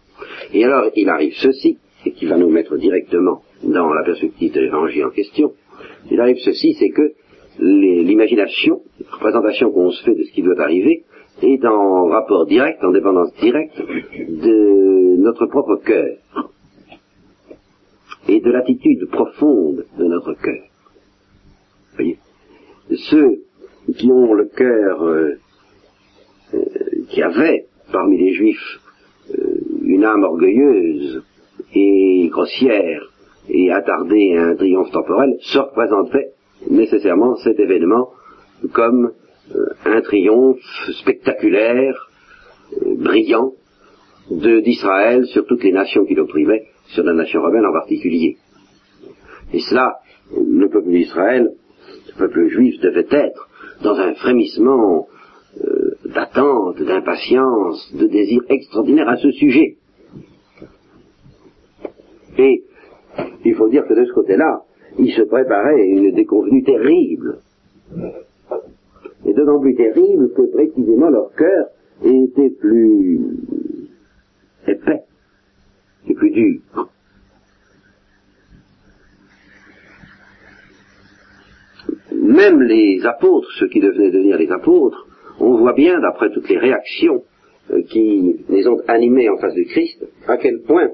Et 0.53 0.65
alors, 0.65 0.91
il 0.97 1.09
arrive 1.09 1.35
ceci, 1.35 1.79
et 2.07 2.13
qui 2.13 2.27
va 2.27 2.37
nous 2.37 2.49
mettre 2.49 2.77
directement 2.77 3.43
dans 3.63 3.93
la 3.93 4.05
perspective 4.05 4.53
de 4.53 4.61
l'évangile 4.61 5.05
en 5.05 5.11
question, 5.11 5.53
il 6.11 6.21
arrive 6.21 6.37
ceci, 6.39 6.75
c'est 6.75 6.91
que 6.91 7.13
l'imagination, 7.59 8.83
la 9.01 9.17
représentation 9.17 9.71
qu'on 9.71 9.91
se 9.91 10.05
fait 10.05 10.15
de 10.15 10.23
ce 10.25 10.33
qui 10.33 10.43
doit 10.43 10.61
arriver, 10.61 11.05
est 11.43 11.65
en 11.65 12.07
rapport 12.07 12.47
direct, 12.47 12.83
en 12.85 12.91
dépendance 12.91 13.33
directe 13.41 13.79
de 13.79 15.17
notre 15.19 15.47
propre 15.47 15.77
cœur 15.85 16.17
et 18.29 18.41
de 18.41 18.51
l'attitude 18.51 19.07
profonde 19.11 19.85
de 19.99 20.05
notre 20.05 20.35
cœur. 20.35 20.65
Voyez? 21.95 22.19
Ceux 22.91 23.43
qui 23.97 24.11
ont 24.11 24.35
le 24.35 24.47
cœur, 24.47 25.03
euh, 25.03 25.35
euh, 26.55 26.59
qui 27.11 27.23
avaient 27.23 27.67
parmi 27.93 28.19
les 28.19 28.35
juifs 28.35 28.81
euh, 29.31 29.61
une 29.83 30.05
âme 30.05 30.23
orgueilleuse 30.25 31.23
et 31.75 32.29
grossière, 32.31 33.11
et 33.49 33.71
attarder 33.71 34.37
à 34.37 34.45
un 34.49 34.55
triomphe 34.57 34.91
temporel, 34.91 35.37
se 35.41 35.59
représenterait 35.59 36.33
nécessairement 36.71 37.37
cet 37.37 37.59
événement 37.61 38.11
comme 38.73 39.13
un 39.85 40.01
triomphe 40.01 40.91
spectaculaire, 41.01 42.11
euh, 42.83 42.95
brillant, 42.97 43.53
d'Israël 44.31 45.27
sur 45.27 45.47
toutes 45.47 45.63
les 45.65 45.73
nations 45.73 46.07
qui 46.07 46.15
l'opprimaient, 46.15 46.65
sur 46.95 47.05
la 47.05 47.13
nation 47.13 47.43
romaine 47.43 47.67
en 47.67 47.73
particulier. 47.73 48.39
Et 49.53 49.61
cela, 49.61 49.99
le 50.35 50.69
peuple 50.69 50.89
d'Israël, 50.89 51.51
le 52.09 52.19
peuple 52.19 52.49
juif 52.49 52.81
devait 52.81 53.07
être 53.11 53.49
dans 53.83 53.95
un 53.97 54.15
frémissement 54.15 55.09
euh, 55.63 55.97
d'attente, 56.07 56.81
d'impatience, 56.81 57.95
de 57.95 58.07
désir 58.07 58.41
extraordinaire 58.49 59.09
à 59.09 59.17
ce 59.17 59.31
sujet. 59.33 59.77
Et 62.39 62.65
il 63.45 63.55
faut 63.55 63.69
dire 63.69 63.85
que 63.87 63.95
de 63.95 64.07
ce 64.07 64.13
côté-là, 64.13 64.63
il 64.99 65.13
se 65.13 65.23
préparait 65.23 65.87
une 65.87 66.13
déconvenue 66.15 66.65
terrible. 66.65 67.39
Et 69.27 69.33
d'autant 69.33 69.61
plus 69.61 69.75
terrible 69.75 70.33
que 70.35 70.43
précisément 70.53 71.11
leur 71.11 71.33
cœur 71.35 71.69
était 72.05 72.51
plus 72.51 73.21
épais 74.67 75.03
et 76.09 76.15
plus 76.15 76.31
dur. 76.31 76.61
Même 82.13 82.63
les 82.63 83.05
apôtres, 83.05 83.49
ceux 83.59 83.69
qui 83.69 83.81
devenaient 83.81 84.11
devenir 84.11 84.39
les 84.39 84.51
apôtres, 84.51 85.07
on 85.41 85.57
voit 85.57 85.73
bien, 85.73 86.01
d'après 86.01 86.31
toutes 86.31 86.49
les 86.49 86.59
réactions 86.59 87.23
euh, 87.71 87.83
qui 87.83 88.45
les 88.49 88.67
ont 88.67 88.81
animés 88.89 89.29
en 89.29 89.37
face 89.37 89.55
de 89.55 89.63
Christ, 89.63 90.05
à 90.27 90.37
quel 90.37 90.61
point 90.63 90.91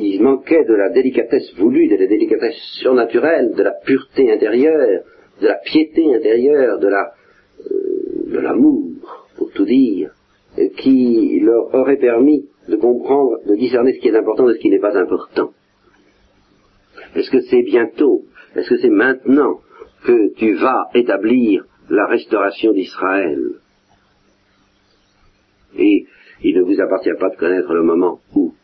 il 0.00 0.22
manquait 0.22 0.64
de 0.64 0.74
la 0.74 0.90
délicatesse 0.90 1.54
voulue, 1.56 1.88
de 1.88 1.96
la 1.96 2.06
délicatesse 2.06 2.56
surnaturelle, 2.80 3.52
de 3.54 3.62
la 3.62 3.72
pureté 3.72 4.32
intérieure, 4.32 5.02
de 5.40 5.46
la 5.46 5.56
piété 5.56 6.14
intérieure, 6.14 6.78
de 6.78 6.86
euh, 6.86 8.32
de 8.32 8.38
l'amour, 8.38 8.90
pour 9.36 9.50
tout 9.52 9.64
dire, 9.64 10.12
qui 10.78 11.40
leur 11.40 11.74
aurait 11.74 11.96
permis 11.96 12.48
de 12.68 12.76
comprendre, 12.76 13.38
de 13.46 13.56
discerner 13.56 13.94
ce 13.94 14.00
qui 14.00 14.08
est 14.08 14.16
important 14.16 14.46
de 14.46 14.54
ce 14.54 14.58
qui 14.58 14.70
n'est 14.70 14.78
pas 14.78 14.96
important. 14.96 15.50
Est-ce 17.14 17.30
que 17.30 17.40
c'est 17.40 17.62
bientôt, 17.62 18.22
est-ce 18.54 18.68
que 18.68 18.78
c'est 18.78 18.90
maintenant 18.90 19.60
que 20.04 20.32
tu 20.34 20.54
vas 20.54 20.88
établir 20.94 21.64
la 21.88 22.06
restauration 22.06 22.72
d'Israël? 22.72 23.40
Et 25.76 26.06
il 26.42 26.56
ne 26.56 26.62
vous 26.62 26.80
appartient 26.80 27.10
pas 27.18 27.30
de 27.30 27.36
connaître 27.36 27.72
le 27.72 27.82
moment 27.82 28.20
où 28.34 28.54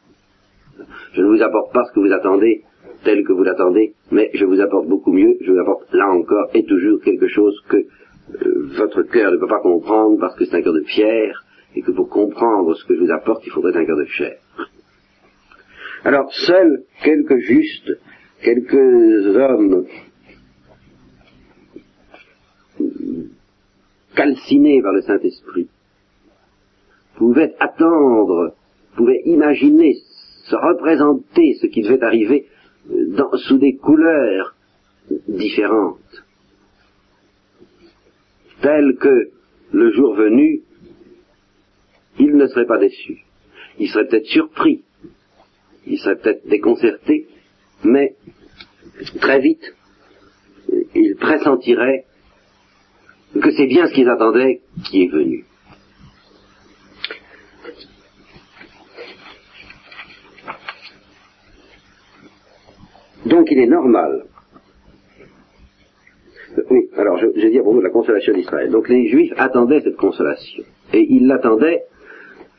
je 1.13 1.23
ne 1.23 1.27
vous 1.27 1.43
apporte 1.43 1.73
pas 1.73 1.85
ce 1.85 1.93
que 1.93 2.01
vous 2.01 2.13
attendez 2.13 2.65
tel 3.05 3.25
que 3.25 3.33
vous 3.33 3.45
l'attendez, 3.45 3.95
mais 4.11 4.31
je 4.35 4.45
vous 4.45 4.61
apporte 4.61 4.89
beaucoup 4.89 5.13
mieux, 5.13 5.37
je 5.41 5.53
vous 5.53 5.59
apporte 5.59 5.93
là 5.93 6.09
encore 6.11 6.49
et 6.55 6.65
toujours 6.65 7.01
quelque 7.03 7.29
chose 7.29 7.61
que 7.69 7.77
euh, 7.77 8.69
votre 8.77 9.03
cœur 9.03 9.31
ne 9.31 9.37
peut 9.37 9.47
pas 9.47 9.61
comprendre 9.61 10.19
parce 10.19 10.35
que 10.37 10.45
c'est 10.45 10.57
un 10.57 10.63
cœur 10.63 10.73
de 10.73 10.81
pierre, 10.81 11.45
et 11.77 11.83
que 11.83 11.93
pour 11.93 12.09
comprendre 12.09 12.75
ce 12.75 12.85
que 12.87 12.95
je 12.95 13.01
vous 13.01 13.13
apporte, 13.13 13.47
il 13.47 13.53
faudrait 13.53 13.77
un 13.77 13.85
cœur 13.85 13.99
de 13.99 14.07
chair. 14.07 14.39
Alors, 16.05 16.33
seuls 16.33 16.85
quelques 17.05 17.39
justes, 17.39 17.93
quelques 18.43 19.37
hommes 19.37 19.87
calcinés 24.15 24.81
par 24.83 24.93
le 24.93 25.03
Saint-Esprit, 25.03 25.69
pouvaient 27.17 27.55
attendre, 27.61 28.55
pouvaient 28.97 29.23
imaginer 29.27 29.95
se 30.49 30.57
représenter 30.57 31.55
ce 31.61 31.67
qui 31.67 31.83
devait 31.83 32.03
arriver 32.03 32.47
euh, 32.91 33.37
sous 33.49 33.59
des 33.59 33.77
couleurs 33.77 34.55
différentes. 35.29 36.25
tel 38.61 38.97
que 38.97 39.31
le 39.73 39.93
jour 39.93 40.15
venu, 40.15 40.63
il 42.19 42.37
ne 42.37 42.47
serait 42.47 42.67
pas 42.67 42.79
déçu. 42.79 43.25
Il 43.79 43.89
serait 43.89 44.07
peut-être 44.07 44.27
surpris, 44.27 44.83
il 45.87 45.99
serait 45.99 46.17
peut-être 46.17 46.49
déconcerté, 46.49 47.27
mais 47.85 48.15
très 49.21 49.41
vite, 49.41 49.75
il 50.95 51.17
pressentirait 51.17 52.07
que 53.41 53.51
c'est 53.51 53.67
bien 53.67 53.87
ce 53.87 53.93
qu'ils 53.93 54.09
attendaient 54.09 54.63
qui 54.85 55.05
est 55.05 55.13
venu. 55.13 55.45
Donc 63.27 63.51
il 63.51 63.59
est 63.59 63.67
normal. 63.67 64.25
Oui, 66.71 66.89
alors 66.97 67.19
je, 67.19 67.27
je 67.37 67.49
dis 67.49 67.59
à 67.59 67.63
propos 67.63 67.79
de 67.79 67.85
la 67.85 67.91
consolation 67.91 68.33
d'Israël. 68.33 68.71
Donc 68.71 68.89
les 68.89 69.09
Juifs 69.09 69.33
attendaient 69.37 69.81
cette 69.81 69.97
consolation. 69.97 70.65
Et 70.93 71.07
ils 71.11 71.27
l'attendaient 71.27 71.83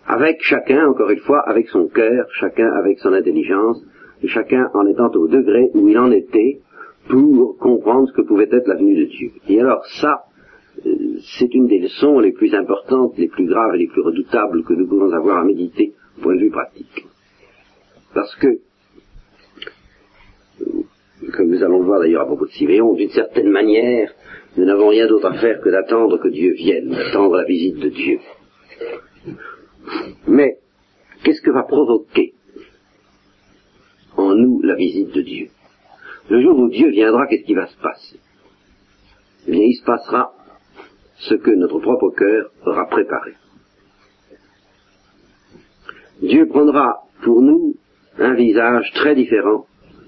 avec 0.05 0.41
chacun, 0.41 0.87
encore 0.87 1.09
une 1.09 1.19
fois, 1.19 1.41
avec 1.47 1.67
son 1.69 1.87
cœur, 1.87 2.27
chacun 2.31 2.71
avec 2.71 2.99
son 2.99 3.13
intelligence, 3.13 3.83
et 4.23 4.27
chacun 4.27 4.69
en 4.73 4.85
étant 4.87 5.09
au 5.15 5.27
degré 5.27 5.69
où 5.73 5.87
il 5.87 5.97
en 5.97 6.11
était 6.11 6.59
pour 7.09 7.57
comprendre 7.57 8.07
ce 8.07 8.13
que 8.13 8.21
pouvait 8.21 8.49
être 8.51 8.67
la 8.67 8.75
venue 8.75 8.95
de 8.95 9.05
Dieu. 9.05 9.31
Et 9.47 9.59
alors 9.59 9.85
ça, 10.01 10.23
euh, 10.85 10.89
c'est 11.37 11.53
une 11.53 11.67
des 11.67 11.79
leçons 11.79 12.19
les 12.19 12.31
plus 12.31 12.53
importantes, 12.53 13.17
les 13.17 13.27
plus 13.27 13.47
graves 13.47 13.75
et 13.75 13.79
les 13.79 13.87
plus 13.87 14.01
redoutables 14.01 14.63
que 14.63 14.73
nous 14.73 14.87
pouvons 14.87 15.11
avoir 15.11 15.37
à 15.37 15.43
méditer 15.43 15.93
au 16.17 16.21
point 16.21 16.35
de 16.35 16.41
vue 16.41 16.51
pratique. 16.51 17.05
Parce 18.13 18.35
que, 18.35 18.59
nous 21.47 21.63
allons 21.63 21.79
le 21.79 21.85
voir 21.85 21.99
d'ailleurs 21.99 22.23
à 22.23 22.25
propos 22.25 22.45
de 22.45 22.51
Siméon, 22.51 22.93
d'une 22.93 23.09
certaine 23.09 23.49
manière, 23.49 24.13
nous 24.55 24.65
n'avons 24.65 24.89
rien 24.89 25.07
d'autre 25.07 25.27
à 25.27 25.33
faire 25.33 25.61
que 25.61 25.69
d'attendre 25.69 26.17
que 26.17 26.29
Dieu 26.29 26.53
vienne, 26.53 26.89
d'attendre 26.89 27.37
la 27.37 27.45
visite 27.45 27.77
de 27.77 27.89
Dieu. 27.89 28.19
Mais, 30.27 30.57
qu'est-ce 31.23 31.41
que 31.41 31.51
va 31.51 31.63
provoquer 31.63 32.33
en 34.15 34.33
nous 34.33 34.61
la 34.61 34.75
visite 34.75 35.13
de 35.13 35.21
Dieu? 35.21 35.47
Le 36.29 36.41
jour 36.41 36.57
où 36.57 36.69
Dieu 36.69 36.89
viendra, 36.89 37.27
qu'est-ce 37.27 37.45
qui 37.45 37.53
va 37.53 37.67
se 37.67 37.77
passer? 37.77 38.19
Eh 39.47 39.51
bien, 39.51 39.63
il 39.63 39.75
se 39.75 39.85
passera 39.85 40.33
ce 41.19 41.35
que 41.35 41.51
notre 41.51 41.79
propre 41.79 42.09
cœur 42.09 42.51
aura 42.65 42.87
préparé. 42.87 43.33
Dieu 46.21 46.47
prendra 46.47 47.03
pour 47.23 47.41
nous 47.41 47.75
un 48.17 48.33
visage 48.33 48.91
très 48.95 49.15
différent 49.15 49.67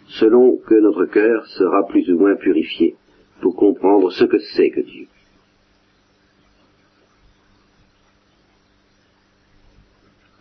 selon 0.10 0.58
que 0.58 0.76
notre 0.76 1.06
cœur 1.06 1.46
sera 1.48 1.86
plus 1.88 2.10
ou 2.10 2.18
moins 2.18 2.36
purifié 2.36 2.96
pour 3.42 3.56
comprendre 3.56 4.12
ce 4.12 4.26
que 4.26 4.40
c'est 4.56 4.70
que 4.70 4.82
Dieu. 4.82 5.08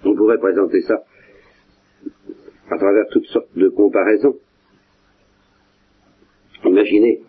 On 0.04 0.14
pourrait 0.14 0.38
présenter 0.38 0.82
ça 0.82 1.02
à 2.70 2.76
travers 2.76 3.06
toutes 3.10 3.26
sortes 3.26 3.56
de 3.56 3.68
comparaisons. 3.68 4.36
Imaginez 6.64 7.20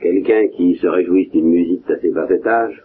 quelqu'un 0.00 0.48
qui 0.48 0.76
se 0.76 0.86
réjouisse 0.86 1.30
d'une 1.30 1.48
musique 1.48 1.86
d'assez 1.86 2.10
bas 2.10 2.28
étage, 2.30 2.84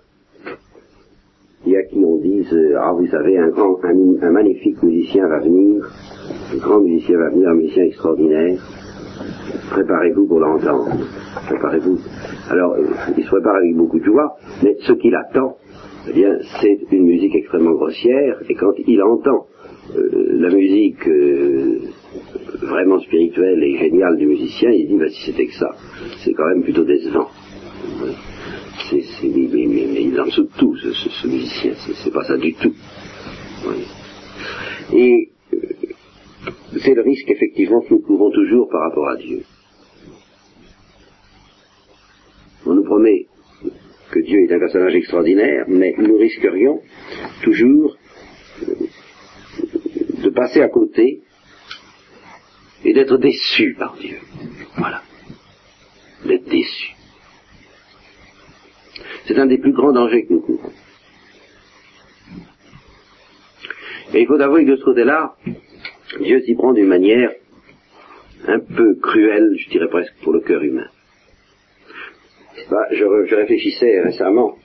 et 1.65 1.77
à 1.77 1.83
qui 1.83 1.97
on 1.97 2.17
dise, 2.17 2.55
ah 2.77 2.93
vous 2.93 3.07
savez, 3.07 3.37
un 3.37 3.49
grand, 3.49 3.79
un, 3.83 4.31
magnifique 4.31 4.81
musicien 4.81 5.27
va 5.27 5.39
venir, 5.39 5.87
un 6.53 6.57
grand 6.57 6.81
musicien 6.81 7.17
va 7.17 7.29
venir, 7.29 7.49
un 7.49 7.55
musicien 7.55 7.83
extraordinaire, 7.83 8.59
préparez-vous 9.69 10.27
pour 10.27 10.39
l'entendre, 10.39 10.89
préparez-vous. 11.47 11.97
Alors, 12.49 12.73
euh, 12.73 12.85
il 13.17 13.23
se 13.23 13.29
prépare 13.29 13.55
avec 13.55 13.75
beaucoup 13.75 13.99
de 13.99 14.05
joie, 14.05 14.35
mais 14.63 14.75
ce 14.81 14.93
qu'il 14.93 15.15
attend, 15.15 15.55
eh 16.09 16.13
bien, 16.13 16.37
c'est 16.59 16.79
une 16.91 17.05
musique 17.05 17.35
extrêmement 17.35 17.73
grossière, 17.73 18.37
et 18.49 18.55
quand 18.55 18.73
il 18.85 19.01
entend 19.01 19.45
euh, 19.95 20.37
la 20.39 20.49
musique 20.49 21.07
euh, 21.07 21.79
vraiment 22.61 22.99
spirituelle 22.99 23.63
et 23.63 23.77
géniale 23.77 24.17
du 24.17 24.25
musicien, 24.25 24.71
il 24.71 24.87
dit, 24.87 24.97
bah, 24.97 25.09
si 25.09 25.31
c'était 25.31 25.45
que 25.45 25.53
ça, 25.53 25.69
c'est 26.23 26.33
quand 26.33 26.47
même 26.47 26.63
plutôt 26.63 26.83
décevant. 26.83 27.27
C'est, 28.89 29.03
mais, 29.23 30.01
il 30.03 30.15
est 30.15 30.19
en 30.19 30.25
dessous 30.25 30.43
de 30.43 30.49
tout, 30.57 30.75
ce, 30.75 31.27
musicien, 31.27 31.71
c'est, 31.75 32.11
pas 32.11 32.23
ça 32.23 32.35
du 32.37 32.53
tout. 32.53 32.73
Et 34.93 35.13
euh, 35.13 35.30
c'est 36.79 36.93
le 36.93 37.01
risque, 37.01 37.29
effectivement, 37.29 37.81
que 37.81 37.93
nous 37.93 38.01
courons 38.01 38.31
toujours 38.31 38.69
par 38.69 38.81
rapport 38.81 39.09
à 39.09 39.15
Dieu. 39.17 39.43
On 42.65 42.73
nous 42.73 42.83
promet 42.83 43.27
que 44.11 44.19
Dieu 44.19 44.39
est 44.43 44.53
un 44.53 44.59
personnage 44.59 44.95
extraordinaire, 44.95 45.65
mais 45.67 45.93
nous 45.97 46.17
risquerions 46.17 46.81
toujours 47.43 47.97
de 50.23 50.29
passer 50.29 50.61
à 50.61 50.69
côté 50.69 51.21
et 52.83 52.93
d'être 52.93 53.17
déçus 53.17 53.75
par 53.77 53.95
Dieu. 53.95 54.17
Voilà. 54.77 55.01
D'être 56.25 56.49
déçus. 56.49 56.95
C'est 59.25 59.37
un 59.37 59.45
des 59.45 59.59
plus 59.59 59.73
grands 59.73 59.93
dangers 59.93 60.25
que 60.25 60.33
nous 60.33 60.41
courons. 60.41 60.71
Et 64.13 64.21
il 64.21 64.27
faut 64.27 64.39
avouer 64.41 64.65
que 64.65 64.71
de 64.71 64.75
ce 64.75 64.83
côté-là, 64.83 65.35
Dieu 66.19 66.41
s'y 66.41 66.55
prend 66.55 66.73
d'une 66.73 66.87
manière 66.87 67.31
un 68.47 68.59
peu 68.59 68.95
cruelle, 68.95 69.55
je 69.57 69.69
dirais 69.69 69.87
presque, 69.87 70.13
pour 70.23 70.33
le 70.33 70.41
cœur 70.41 70.61
humain. 70.61 70.87
Bah, 72.69 72.87
je, 72.91 73.35
réfléchissais 73.35 74.01
récemment 74.01 74.57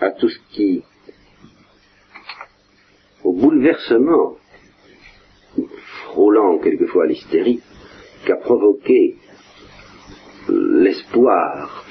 à 0.00 0.10
tout 0.12 0.28
ce 0.28 0.38
qui, 0.50 0.82
au 3.24 3.32
bouleversement, 3.32 4.36
frôlant 6.04 6.58
quelquefois 6.58 7.06
l'hystérie, 7.06 7.60
qu'a 8.24 8.36
provoqué 8.36 9.16
l'espoir 10.48 11.86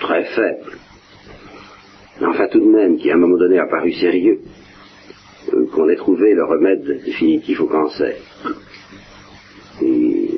très 0.00 0.24
faible, 0.24 0.78
enfin 2.20 2.48
tout 2.48 2.60
de 2.60 2.70
même 2.70 2.96
qui 2.98 3.10
à 3.10 3.14
un 3.14 3.18
moment 3.18 3.36
donné 3.36 3.58
a 3.58 3.66
paru 3.66 3.92
sérieux, 3.92 4.40
qu'on 5.72 5.88
ait 5.88 5.96
trouvé 5.96 6.34
le 6.34 6.44
remède 6.44 7.02
définitif 7.04 7.60
au 7.60 7.66
cancer 7.66 8.16
et 9.82 10.28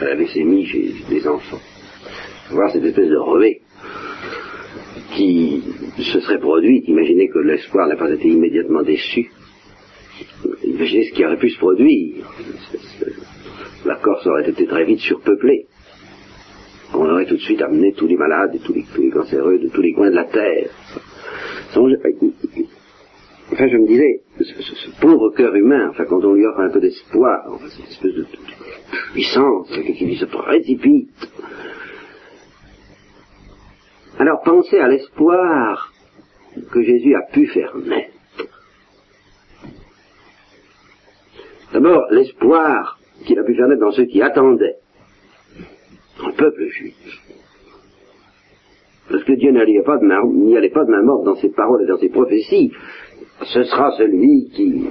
à 0.00 0.04
la 0.04 0.14
leucémie 0.14 0.66
chez 0.66 0.94
des 1.08 1.26
enfants 1.26 1.60
voir 2.50 2.70
cette 2.72 2.84
espèce 2.84 3.08
de 3.08 3.16
revêt 3.16 3.60
qui 5.14 5.62
se 5.98 6.20
serait 6.20 6.38
produite. 6.38 6.88
Imaginez 6.88 7.28
que 7.28 7.38
l'espoir 7.38 7.88
n'a 7.88 7.96
pas 7.96 8.10
été 8.10 8.28
immédiatement 8.28 8.82
déçu. 8.82 9.30
Imaginez 10.64 11.04
ce 11.04 11.12
qui 11.14 11.24
aurait 11.24 11.38
pu 11.38 11.50
se 11.50 11.58
produire. 11.58 12.30
La 13.84 13.96
Corse 13.96 14.26
aurait 14.26 14.48
été 14.48 14.66
très 14.66 14.84
vite 14.84 15.00
surpeuplée. 15.00 15.66
On 16.94 17.08
aurait 17.08 17.26
tout 17.26 17.36
de 17.36 17.40
suite 17.40 17.62
amené 17.62 17.92
tous 17.92 18.06
les 18.06 18.16
malades 18.16 18.54
et 18.54 18.58
tous 18.58 18.72
les, 18.72 19.10
cancéreux 19.10 19.58
de 19.58 19.68
tous 19.68 19.82
les 19.82 19.92
coins 19.92 20.10
de 20.10 20.16
la 20.16 20.24
terre. 20.24 20.70
Enfin, 23.52 23.68
je 23.68 23.76
me 23.76 23.86
disais, 23.86 24.22
ce, 24.40 25.00
pauvre 25.00 25.30
cœur 25.30 25.54
humain, 25.54 25.88
enfin, 25.90 26.04
quand 26.04 26.24
on 26.24 26.34
lui 26.34 26.44
offre 26.44 26.60
un 26.60 26.70
peu 26.70 26.80
d'espoir, 26.80 27.44
enfin, 27.48 27.66
cette 27.68 27.88
espèce 27.90 28.14
de, 28.14 28.26
puissance 29.12 29.68
qui 29.96 30.16
se 30.16 30.24
précipite 30.24 31.30
alors 34.18 34.40
pensez 34.42 34.78
à 34.78 34.88
l'espoir 34.88 35.92
que 36.72 36.82
Jésus 36.82 37.14
a 37.14 37.22
pu 37.32 37.46
faire 37.48 37.76
naître. 37.76 38.12
D'abord, 41.72 42.06
l'espoir 42.10 42.98
qu'il 43.26 43.38
a 43.38 43.44
pu 43.44 43.54
faire 43.54 43.68
naître 43.68 43.80
dans 43.80 43.92
ceux 43.92 44.06
qui 44.06 44.22
attendaient, 44.22 44.76
dans 46.18 46.28
le 46.28 46.34
peuple 46.34 46.66
juif. 46.68 46.94
Parce 49.10 49.22
que 49.24 49.32
Dieu 49.34 49.50
n'y 49.50 49.60
allait 49.60 49.82
pas 49.84 49.98
de 49.98 50.04
main, 50.04 50.22
allait 50.56 50.70
pas 50.70 50.84
de 50.84 50.90
main 50.90 51.02
morte 51.02 51.24
dans 51.24 51.36
ses 51.36 51.50
paroles 51.50 51.82
et 51.82 51.86
dans 51.86 51.98
ses 51.98 52.08
prophéties. 52.08 52.72
Ce 53.42 53.62
sera 53.64 53.92
celui 53.92 54.48
qui 54.54 54.88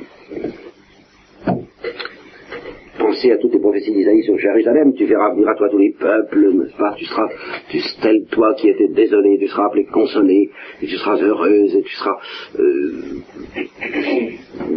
Pensez 2.97 3.31
à 3.31 3.37
toutes 3.37 3.53
les 3.53 3.59
prophéties 3.59 3.93
d'Isaïe 3.93 4.23
sur 4.23 4.37
Jérusalem, 4.37 4.93
tu 4.93 5.05
verras 5.05 5.31
venir 5.33 5.49
à 5.49 5.55
toi 5.55 5.67
tous 5.69 5.77
les 5.77 5.91
peuples, 5.91 6.53
n'est-ce 6.53 6.77
pas 6.77 6.93
Tu 6.97 7.05
seras, 7.05 7.27
tu, 7.69 7.77
tel 8.01 8.25
toi 8.31 8.53
qui 8.55 8.69
étais 8.69 8.87
désolé, 8.87 9.37
tu 9.37 9.47
seras 9.47 9.65
appelé 9.65 9.85
consolé, 9.85 10.49
et 10.81 10.87
tu 10.87 10.95
seras 10.95 11.17
heureuse, 11.21 11.75
et 11.75 11.81
tu 11.83 11.93
seras 11.93 12.17
euh, 12.57 13.19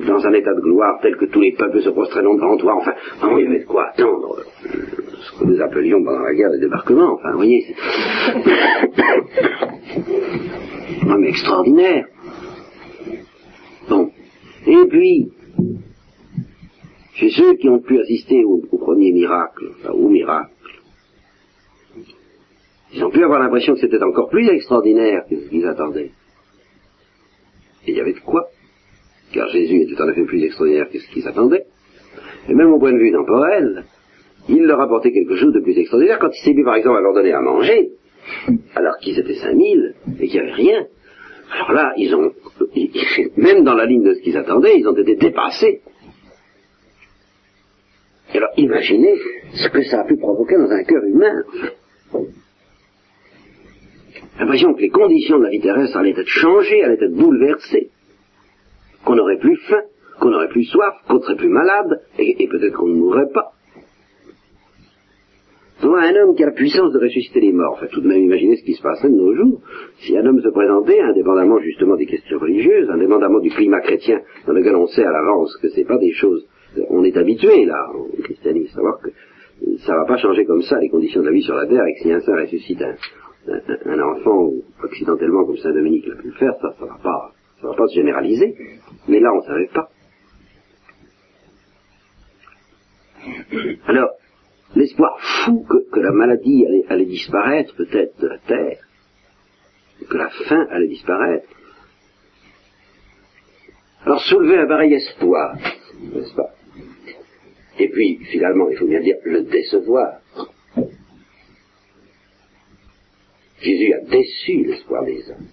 dans 0.07 0.27
un 0.27 0.33
état 0.33 0.53
de 0.53 0.61
gloire 0.61 0.99
tel 1.01 1.17
que 1.17 1.27
tous 1.27 1.41
les 1.41 1.53
peuples 1.53 1.81
se 1.81 1.91
prosteront 1.91 2.35
devant 2.35 2.57
toi. 2.57 2.75
Enfin, 2.77 2.95
il 3.39 3.45
y 3.45 3.47
avait 3.47 3.61
de 3.61 3.67
quoi 3.67 3.87
attendre 3.91 4.37
euh, 4.39 4.69
ce 5.21 5.39
que 5.39 5.45
nous 5.45 5.61
appelions 5.61 6.03
pendant 6.05 6.21
la 6.23 6.35
guerre 6.35 6.51
des 6.51 6.59
débarquements. 6.61 7.15
Enfin, 7.15 7.31
vous 7.31 7.37
voyez, 7.39 7.65
c'est... 7.69 7.77
mais 11.19 11.29
extraordinaire. 11.29 12.08
Et 14.69 14.87
puis, 14.87 15.33
chez 17.15 17.31
ceux 17.31 17.55
qui 17.55 17.71
ont 17.71 17.81
pu 17.81 17.99
assister 18.01 18.45
au, 18.45 18.61
premier 18.79 19.13
miracle, 19.13 19.65
au 19.91 20.09
miracle, 20.09 20.53
Ils 22.93 23.03
ont 23.05 23.11
pu 23.11 23.23
avoir 23.23 23.41
l'impression 23.41 23.75
que 23.75 23.81
c'était 23.81 24.03
encore 24.03 24.29
plus 24.29 24.47
extraordinaire 24.49 25.25
que 25.29 25.37
ce 25.37 25.49
qu'ils 25.49 25.67
attendaient. 25.67 26.11
Et 27.87 27.91
il 27.93 27.97
y 27.97 28.01
avait 28.01 28.13
de 28.13 28.21
quoi 28.21 28.49
Car 29.33 29.49
Jésus 29.49 29.83
était 29.83 30.01
en 30.01 30.09
effet 30.09 30.25
plus 30.25 30.43
extraordinaire 30.43 30.89
que 30.91 30.99
ce 30.99 31.11
qu'ils 31.11 31.27
attendaient. 31.27 31.65
Et 32.49 32.55
même 32.55 32.71
au 32.73 32.79
point 32.79 32.93
de 32.93 32.99
vue 32.99 33.13
temporel, 33.13 33.85
il 34.49 34.65
leur 34.65 34.81
apportait 34.81 35.13
quelque 35.13 35.37
chose 35.37 35.53
de 35.53 35.61
plus 35.61 35.79
extraordinaire 35.79 36.19
quand 36.19 36.31
il 36.31 36.45
s'est 36.45 36.55
mis 36.55 36.65
par 36.65 36.77
exemple 36.77 36.99
à 36.99 37.01
leur 37.01 37.15
donner 37.15 37.33
à 37.33 37.41
manger, 37.41 37.93
alors 38.75 38.97
qu'ils 38.99 39.19
étaient 39.19 39.35
5000 39.35 39.95
et 40.21 40.29
qu'il 40.29 40.41
n'y 40.41 40.47
avait 40.47 40.53
rien. 40.53 40.87
Alors 41.51 41.73
là, 41.73 41.93
ils 41.97 42.15
ont, 42.15 42.33
même 43.37 43.65
dans 43.65 43.75
la 43.75 43.87
ligne 43.87 44.03
de 44.03 44.15
ce 44.15 44.21
qu'ils 44.21 44.37
attendaient, 44.37 44.79
ils 44.79 44.87
ont 44.87 44.97
été 44.97 45.17
dépassés. 45.17 45.83
Et 48.35 48.37
alors, 48.37 48.51
imaginez 48.57 49.15
ce 49.55 49.69
que 49.69 49.83
ça 49.85 50.01
a 50.01 50.05
pu 50.05 50.17
provoquer 50.19 50.57
dans 50.57 50.71
un 50.71 50.85
cœur 50.85 51.03
humain. 51.05 51.43
L'impression 54.39 54.75
que 54.75 54.81
les 54.81 54.91
conditions 54.91 55.39
de 55.39 55.45
la 55.45 55.51
vie 55.51 55.61
terrestre 55.61 55.97
allaient 55.97 56.11
être 56.11 56.27
changées, 56.27 56.85
allaient 56.85 57.03
être 57.03 57.15
bouleversées, 57.15 57.91
qu'on 59.05 59.17
n'aurait 59.17 59.39
plus 59.39 59.57
faim, 59.69 59.83
qu'on 60.21 60.31
n'aurait 60.31 60.49
plus 60.49 60.65
soif, 60.65 60.95
qu'on 61.09 61.21
serait 61.21 61.37
plus 61.37 61.49
malade, 61.49 62.03
et, 62.19 62.47
peut-être 62.47 62.77
qu'on 62.77 62.89
ne 62.89 62.95
mourrait 62.95 63.31
pas. 63.33 63.53
On 65.81 65.95
un 65.95 66.15
homme 66.17 66.35
qui 66.35 66.43
a 66.43 66.47
la 66.47 66.53
puissance 66.53 66.93
de 66.93 66.99
ressusciter 66.99 67.41
les 67.41 67.53
morts. 67.53 67.75
Enfin, 67.75 67.87
tout 67.93 68.01
de 68.01 68.09
même, 68.09 68.19
imaginez 68.19 68.57
ce 68.57 68.65
qui 68.65 68.75
se 68.75 68.83
passerait 68.83 69.11
de 69.11 69.15
nos 69.15 69.35
jours 69.35 69.61
si 70.01 70.17
un 70.17 70.27
homme 70.27 70.41
se 70.41 70.49
présentait, 70.49 71.01
indépendamment 71.01 71.61
justement 71.61 71.97
des 71.97 72.07
questions 72.07 72.39
religieuses, 72.39 72.91
indépendamment 72.91 73.39
du 73.39 73.51
climat 73.51 73.81
chrétien 73.81 74.21
dans 74.47 74.55
lequel 74.55 74.75
on 74.75 74.87
sait 74.89 75.05
à 75.05 75.11
l'avance 75.13 75.57
que 75.63 75.69
c'est 75.69 75.85
pas 75.85 75.99
des 75.99 76.13
choses. 76.13 76.47
On 76.91 77.05
est 77.05 77.17
habitué 77.17 77.65
là 77.65 77.91
au 77.95 78.23
christianisme, 78.23 78.75
savoir 78.75 78.99
que 79.01 79.11
ça 79.79 79.95
va 79.95 80.05
pas 80.05 80.17
changer 80.17 80.45
comme 80.45 80.63
ça 80.63 80.79
les 80.79 80.89
conditions 80.89 81.21
de 81.21 81.27
la 81.27 81.33
vie 81.33 81.43
sur 81.43 81.55
la 81.55 81.67
terre, 81.67 81.85
et 81.87 81.95
que 81.95 82.01
si 82.01 82.13
un 82.13 82.21
saint 82.21 82.37
ressuscite 82.37 82.83
un, 82.83 84.01
enfant, 84.01 84.47
ou 84.47 84.63
accidentellement 84.83 85.45
comme 85.45 85.57
Saint 85.57 85.73
Dominique 85.73 86.07
l'a 86.07 86.17
pu 86.17 86.29
le 86.29 86.35
faire, 86.35 86.55
ça, 86.61 86.75
ça 86.79 86.85
va 86.85 86.99
pas, 87.03 87.33
ça 87.61 87.69
va 87.69 87.75
pas 87.75 87.87
se 87.87 87.95
généraliser. 87.95 88.55
Mais 89.09 89.21
là, 89.21 89.33
on 89.33 89.43
savait 89.43 89.71
pas. 89.73 89.89
Alors, 93.87 94.11
l'espoir 94.79 95.19
fou 95.45 95.65
que, 95.65 96.01
la 96.01 96.13
maladie 96.13 96.65
allait, 96.89 97.05
disparaître 97.05 97.75
peut-être 97.75 98.17
de 98.21 98.29
la 98.29 98.39
terre, 98.39 98.79
que 100.09 100.17
la 100.17 100.31
faim 100.31 100.67
allait 100.71 100.89
disparaître. 100.89 101.49
Alors 104.05 104.23
soulever 104.23 104.59
un 104.59 104.69
pareil 104.69 104.95
espoir, 104.95 105.57
n'est-ce 106.01 106.35
pas? 106.35 106.55
Et 107.81 107.89
puis, 107.89 108.25
finalement, 108.27 108.69
il 108.71 108.77
faut 108.77 108.87
bien 108.87 109.01
dire, 109.01 109.17
le 109.25 109.43
décevoir. 109.43 110.21
Jésus 113.61 113.93
a 113.93 114.01
déçu 114.01 114.65
l'espoir 114.65 115.05
des 115.05 115.31
hommes. 115.31 115.49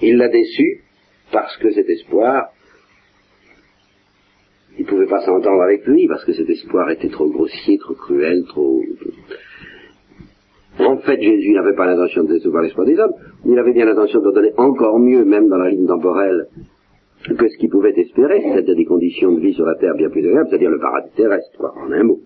Il 0.00 0.16
l'a 0.16 0.28
déçu 0.28 0.82
parce 1.30 1.56
que 1.58 1.70
cet 1.70 1.88
espoir 1.88 2.51
il 4.78 4.84
ne 4.84 4.90
pouvait 4.90 5.06
pas 5.06 5.20
s'entendre 5.20 5.62
avec 5.62 5.86
lui 5.86 6.06
parce 6.08 6.24
que 6.24 6.32
cet 6.32 6.48
espoir 6.48 6.90
était 6.90 7.10
trop 7.10 7.28
grossier, 7.28 7.78
trop 7.78 7.94
cruel, 7.94 8.44
trop... 8.48 8.80
En 10.78 10.96
fait, 10.98 11.20
Jésus 11.20 11.52
n'avait 11.52 11.74
pas 11.74 11.86
l'intention 11.86 12.24
de 12.24 12.32
décevoir 12.32 12.62
l'espoir 12.62 12.86
des 12.86 12.98
hommes, 12.98 13.12
il 13.44 13.58
avait 13.58 13.74
bien 13.74 13.84
l'intention 13.84 14.20
de 14.20 14.32
donner 14.32 14.52
encore 14.56 14.98
mieux, 14.98 15.24
même 15.24 15.48
dans 15.48 15.58
la 15.58 15.70
ligne 15.70 15.86
temporelle, 15.86 16.46
que 17.28 17.48
ce 17.48 17.58
qu'il 17.58 17.68
pouvait 17.68 17.92
espérer, 17.94 18.40
c'est-à-dire 18.40 18.74
des 18.74 18.84
conditions 18.84 19.32
de 19.32 19.40
vie 19.40 19.52
sur 19.52 19.66
la 19.66 19.74
terre 19.74 19.94
bien 19.94 20.08
plus 20.08 20.26
agréables, 20.26 20.48
c'est-à-dire 20.48 20.70
le 20.70 20.78
paradis 20.78 21.10
terrestre, 21.14 21.56
quoi, 21.58 21.74
en 21.76 21.92
un 21.92 22.02
mot. 22.02 22.20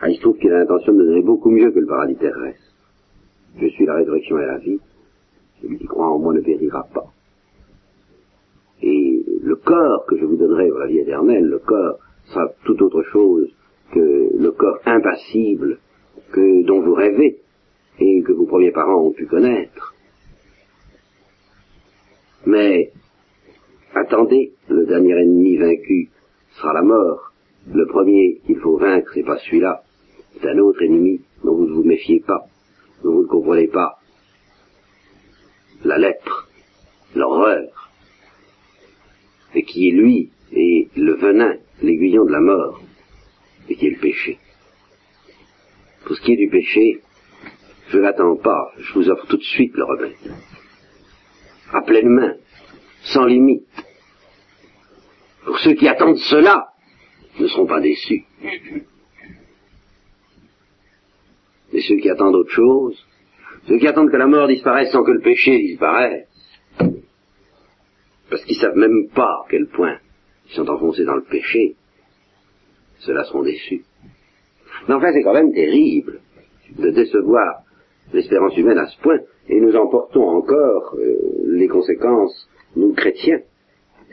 Ah, 0.00 0.10
il 0.10 0.16
se 0.16 0.20
trouve 0.20 0.36
qu'il 0.36 0.52
a 0.52 0.58
l'intention 0.58 0.92
de 0.92 1.04
donner 1.04 1.22
beaucoup 1.22 1.50
mieux 1.50 1.70
que 1.70 1.78
le 1.78 1.86
paradis 1.86 2.16
terrestre. 2.16 2.74
Je 3.58 3.66
suis 3.68 3.86
la 3.86 3.94
résurrection 3.94 4.38
et 4.38 4.46
la 4.46 4.58
vie. 4.58 4.78
Celui 5.62 5.78
qui 5.78 5.86
croit 5.86 6.08
en 6.08 6.18
moi 6.18 6.34
ne 6.34 6.40
périra 6.40 6.86
pas. 6.92 7.06
Le 9.46 9.54
corps 9.54 10.04
que 10.06 10.16
je 10.16 10.24
vous 10.24 10.36
donnerai 10.36 10.68
pour 10.70 10.80
la 10.80 10.88
vie 10.88 10.98
éternelle, 10.98 11.44
le 11.44 11.60
corps 11.60 12.00
sera 12.24 12.48
tout 12.64 12.82
autre 12.82 13.04
chose 13.12 13.48
que 13.92 14.36
le 14.36 14.50
corps 14.50 14.80
impassible 14.84 15.78
que 16.32 16.66
dont 16.66 16.80
vous 16.82 16.94
rêvez 16.94 17.38
et 18.00 18.22
que 18.22 18.32
vos 18.32 18.46
premiers 18.46 18.72
parents 18.72 19.06
ont 19.06 19.12
pu 19.12 19.24
connaître. 19.26 19.94
Mais 22.44 22.90
attendez, 23.94 24.52
le 24.68 24.84
dernier 24.84 25.12
ennemi 25.12 25.58
vaincu 25.58 26.10
sera 26.50 26.72
la 26.72 26.82
mort. 26.82 27.32
Le 27.72 27.86
premier 27.86 28.40
qu'il 28.46 28.58
faut 28.58 28.78
vaincre, 28.78 29.12
c'est 29.14 29.22
pas 29.22 29.38
celui-là, 29.38 29.84
c'est 30.40 30.48
un 30.48 30.58
autre 30.58 30.82
ennemi 30.82 31.20
dont 31.44 31.54
vous 31.54 31.68
ne 31.68 31.74
vous 31.74 31.84
méfiez 31.84 32.18
pas, 32.18 32.46
dont 33.04 33.12
vous 33.12 33.22
ne 33.22 33.28
comprenez 33.28 33.68
pas. 33.68 33.94
La 35.84 35.98
lèpre, 35.98 36.48
l'horreur, 37.14 37.85
et 39.56 39.62
qui 39.62 39.88
est 39.88 39.92
lui, 39.92 40.30
et 40.52 40.88
le 40.96 41.14
venin, 41.14 41.56
l'aiguillon 41.82 42.26
de 42.26 42.32
la 42.32 42.40
mort, 42.40 42.80
et 43.68 43.74
qui 43.74 43.86
est 43.86 43.90
le 43.90 43.98
péché. 43.98 44.38
Pour 46.04 46.14
ce 46.14 46.20
qui 46.20 46.34
est 46.34 46.36
du 46.36 46.48
péché, 46.50 47.00
je 47.88 47.98
l'attends 47.98 48.36
pas, 48.36 48.70
je 48.78 48.92
vous 48.92 49.08
offre 49.08 49.26
tout 49.26 49.38
de 49.38 49.42
suite 49.42 49.74
le 49.74 49.84
remède. 49.84 50.14
À 51.72 51.80
pleine 51.80 52.08
main, 52.08 52.36
sans 53.04 53.24
limite. 53.24 53.66
Pour 55.46 55.58
ceux 55.58 55.72
qui 55.72 55.88
attendent 55.88 56.18
cela, 56.18 56.68
ne 57.40 57.46
seront 57.46 57.66
pas 57.66 57.80
déçus. 57.80 58.24
Mais 61.72 61.80
ceux 61.80 61.96
qui 61.96 62.10
attendent 62.10 62.34
autre 62.34 62.52
chose, 62.52 63.06
ceux 63.68 63.78
qui 63.78 63.86
attendent 63.86 64.10
que 64.10 64.16
la 64.16 64.26
mort 64.26 64.48
disparaisse 64.48 64.92
sans 64.92 65.02
que 65.02 65.12
le 65.12 65.20
péché 65.20 65.58
disparaisse, 65.58 66.28
parce 68.30 68.44
qu'ils 68.44 68.56
savent 68.56 68.76
même 68.76 69.08
pas 69.14 69.42
à 69.44 69.46
quel 69.48 69.66
point 69.66 69.98
ils 70.48 70.54
sont 70.54 70.68
enfoncés 70.68 71.04
dans 71.04 71.16
le 71.16 71.24
péché, 71.24 71.76
ceux-là 72.98 73.24
seront 73.24 73.42
déçus. 73.42 73.82
Mais 74.88 74.94
enfin, 74.94 75.12
c'est 75.12 75.22
quand 75.22 75.34
même 75.34 75.52
terrible 75.52 76.20
de 76.78 76.90
décevoir 76.90 77.62
l'espérance 78.12 78.56
humaine 78.56 78.78
à 78.78 78.86
ce 78.86 79.00
point, 79.00 79.18
et 79.48 79.60
nous 79.60 79.74
en 79.76 79.88
portons 79.88 80.28
encore 80.28 80.96
euh, 80.98 81.16
les 81.46 81.68
conséquences, 81.68 82.48
nous 82.76 82.92
chrétiens, 82.94 83.40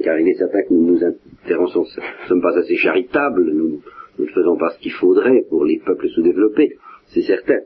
car 0.04 0.20
il 0.20 0.28
est 0.28 0.38
certain 0.38 0.64
que 0.64 0.74
nous 0.74 0.94
nous 0.94 1.04
intéressons, 1.04 1.84
ne 1.84 2.28
sommes 2.28 2.42
pas 2.42 2.58
assez 2.58 2.76
charitables, 2.76 3.46
nous, 3.52 3.82
nous 4.18 4.26
ne 4.26 4.32
faisons 4.32 4.58
pas 4.58 4.72
ce 4.72 4.80
qu'il 4.80 4.92
faudrait 4.94 5.46
pour 5.50 5.66
les 5.66 5.80
peuples 5.80 6.10
sous-développés, 6.10 6.78
c'est 7.08 7.22
certain. 7.22 7.60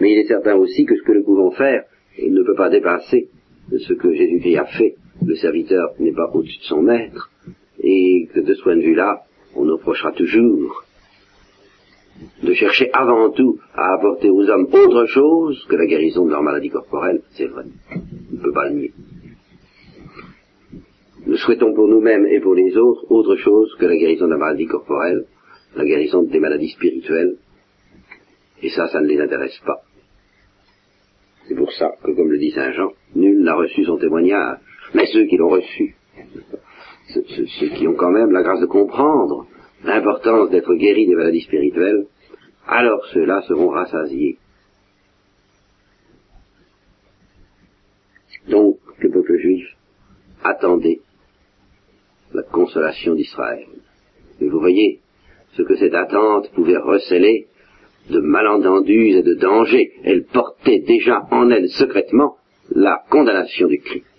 Mais 0.00 0.12
il 0.12 0.18
est 0.18 0.26
certain 0.28 0.54
aussi 0.54 0.84
que 0.84 0.96
ce 0.96 1.02
que 1.02 1.12
nous 1.12 1.24
pouvons 1.24 1.50
faire, 1.52 1.84
ne 2.18 2.42
peut 2.42 2.54
pas 2.54 2.70
dépasser 2.70 3.28
ce 3.70 3.92
que 3.94 4.12
Jésus-Christ 4.12 4.58
a 4.58 4.66
fait 4.66 4.96
le 5.26 5.36
serviteur 5.36 5.90
n'est 5.98 6.12
pas 6.12 6.30
au-dessus 6.32 6.58
de 6.58 6.64
son 6.64 6.82
maître, 6.82 7.30
et 7.80 8.28
que 8.32 8.40
de 8.40 8.54
ce 8.54 8.62
point 8.62 8.76
de 8.76 8.82
vue-là, 8.82 9.22
on 9.54 9.64
nous 9.64 9.76
reprochera 9.76 10.12
toujours 10.12 10.84
de 12.42 12.52
chercher 12.54 12.90
avant 12.92 13.30
tout 13.30 13.58
à 13.74 13.94
apporter 13.94 14.30
aux 14.30 14.48
hommes 14.48 14.68
autre 14.72 15.06
chose 15.06 15.64
que 15.68 15.76
la 15.76 15.86
guérison 15.86 16.24
de 16.24 16.30
leur 16.30 16.42
maladie 16.42 16.70
corporelle, 16.70 17.22
c'est 17.30 17.46
vrai. 17.46 17.64
On 17.94 18.36
ne 18.36 18.42
peut 18.42 18.52
pas 18.52 18.68
le 18.68 18.74
nier. 18.76 18.92
Nous 21.26 21.36
souhaitons 21.36 21.72
pour 21.74 21.88
nous-mêmes 21.88 22.26
et 22.26 22.40
pour 22.40 22.54
les 22.54 22.76
autres 22.76 23.10
autre 23.10 23.36
chose 23.36 23.74
que 23.78 23.86
la 23.86 23.96
guérison 23.96 24.26
de 24.26 24.32
la 24.32 24.38
maladie 24.38 24.66
corporelle, 24.66 25.24
la 25.76 25.84
guérison 25.84 26.22
des 26.22 26.40
maladies 26.40 26.70
spirituelles, 26.70 27.36
et 28.62 28.70
ça, 28.70 28.88
ça 28.88 29.00
ne 29.00 29.06
les 29.06 29.20
intéresse 29.20 29.58
pas. 29.64 29.82
C'est 31.48 31.54
pour 31.56 31.72
ça 31.72 31.90
que, 32.04 32.12
comme 32.12 32.30
le 32.30 32.38
dit 32.38 32.52
Saint 32.52 32.72
Jean, 32.72 32.92
nul 33.16 33.42
n'a 33.42 33.54
reçu 33.54 33.84
son 33.84 33.98
témoignage 33.98 34.58
mais 34.94 35.06
ceux 35.06 35.26
qui 35.26 35.36
l'ont 35.36 35.48
reçu, 35.48 35.96
ceux, 37.08 37.68
qui 37.68 37.86
ont 37.88 37.94
quand 37.94 38.10
même 38.10 38.30
la 38.30 38.42
grâce 38.42 38.60
de 38.60 38.66
comprendre 38.66 39.46
l'importance 39.84 40.50
d'être 40.50 40.74
guéris 40.74 41.06
des 41.06 41.14
maladies 41.14 41.42
spirituelles, 41.42 42.06
alors 42.66 43.04
ceux-là 43.12 43.42
seront 43.42 43.68
rassasiés. 43.68 44.38
Donc, 48.48 48.78
le 48.98 49.10
peuple 49.10 49.38
juif 49.38 49.76
attendait 50.42 51.00
la 52.32 52.42
consolation 52.42 53.14
d'Israël. 53.14 53.66
Et 54.40 54.48
vous 54.48 54.60
voyez 54.60 55.00
ce 55.56 55.62
que 55.62 55.76
cette 55.76 55.94
attente 55.94 56.50
pouvait 56.52 56.78
receler 56.78 57.46
de 58.10 58.20
malentendus 58.20 59.10
et 59.10 59.22
de 59.22 59.34
dangers. 59.34 59.92
Elle 60.04 60.24
portait 60.24 60.80
déjà 60.80 61.26
en 61.30 61.50
elle 61.50 61.68
secrètement 61.68 62.36
la 62.70 63.04
condamnation 63.10 63.68
du 63.68 63.78
Christ. 63.78 64.11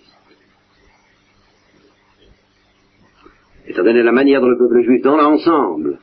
étant 3.73 3.83
donné 3.83 4.03
la 4.03 4.12
manière 4.12 4.39
dont 4.39 4.49
le 4.49 4.57
peuple 4.57 4.83
juif, 4.83 5.01
dans 5.01 5.17
l'ensemble, 5.17 5.99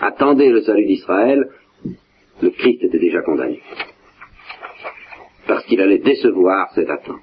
attendait 0.00 0.50
le 0.50 0.62
salut 0.62 0.84
d'Israël, 0.84 1.48
le 2.42 2.50
Christ 2.50 2.82
était 2.82 2.98
déjà 2.98 3.22
condamné. 3.22 3.60
Parce 5.46 5.64
qu'il 5.66 5.80
allait 5.80 5.98
décevoir 5.98 6.72
cette 6.74 6.90
attente. 6.90 7.20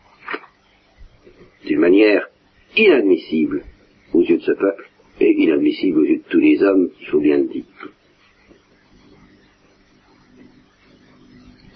D'une 1.66 1.80
manière 1.80 2.26
inadmissible 2.78 3.64
aux 4.14 4.22
yeux 4.22 4.38
de 4.38 4.44
ce 4.44 4.54
peuple 4.54 4.90
et 5.20 5.34
inadmissible 5.34 6.00
aux 6.00 6.06
yeux 6.06 6.18
de 6.20 6.30
tous 6.30 6.40
les 6.40 6.64
hommes, 6.64 6.90
il 7.02 7.08
faut 7.08 7.20
bien 7.20 7.38
le 7.38 7.48
dire. 7.48 7.66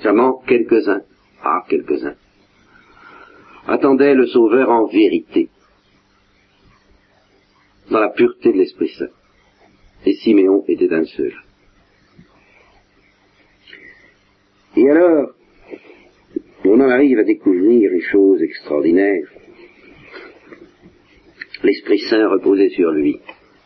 Seulement 0.01 0.41
quelques-uns, 0.47 1.01
ah 1.43 1.63
quelques-uns, 1.67 2.15
attendaient 3.67 4.15
le 4.15 4.25
Sauveur 4.27 4.69
en 4.69 4.85
vérité 4.85 5.49
dans 7.89 7.99
la 7.99 8.10
pureté 8.10 8.52
de 8.52 8.58
l'Esprit 8.58 8.89
Saint. 8.89 9.10
Et 10.06 10.13
Siméon 10.13 10.63
était 10.67 10.93
un 10.93 11.04
seul. 11.06 11.34
Et 14.78 14.89
alors, 14.89 15.32
on 16.65 16.80
en 16.80 16.89
arrive 16.89 17.19
à 17.19 17.23
découvrir 17.23 17.91
une 17.91 18.02
chose 18.02 18.41
extraordinaire. 18.41 19.28
L'Esprit 21.63 21.99
Saint 21.99 22.30
reposait 22.30 22.69
sur 22.69 22.91
lui, 22.91 23.19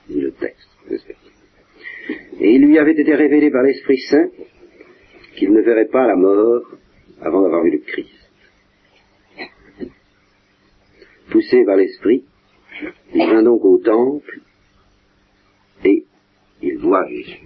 dit 0.10 0.22
le 0.22 0.32
texte. 0.32 0.70
Et 2.40 2.56
il 2.56 2.66
lui 2.66 2.80
avait 2.80 3.00
été 3.00 3.14
révélé 3.14 3.52
par 3.52 3.64
l'Esprit 3.64 4.00
Saint 4.00 4.30
qu'il 5.36 5.52
ne 5.52 5.62
verrait 5.62 5.88
pas 5.88 6.08
la 6.08 6.16
mort 6.16 6.64
avant 7.22 7.42
d'avoir 7.42 7.64
vu 7.64 7.72
le 7.72 7.78
Christ. 7.80 8.10
Poussé 11.30 11.64
par 11.66 11.78
l'Esprit, 11.78 12.24
il 13.14 13.30
vint 13.30 13.44
donc 13.44 13.64
au 13.64 13.78
temple 13.80 14.40
et 15.86 16.06
il 16.62 16.78
voit 16.78 17.08
Jésus. 17.08 17.40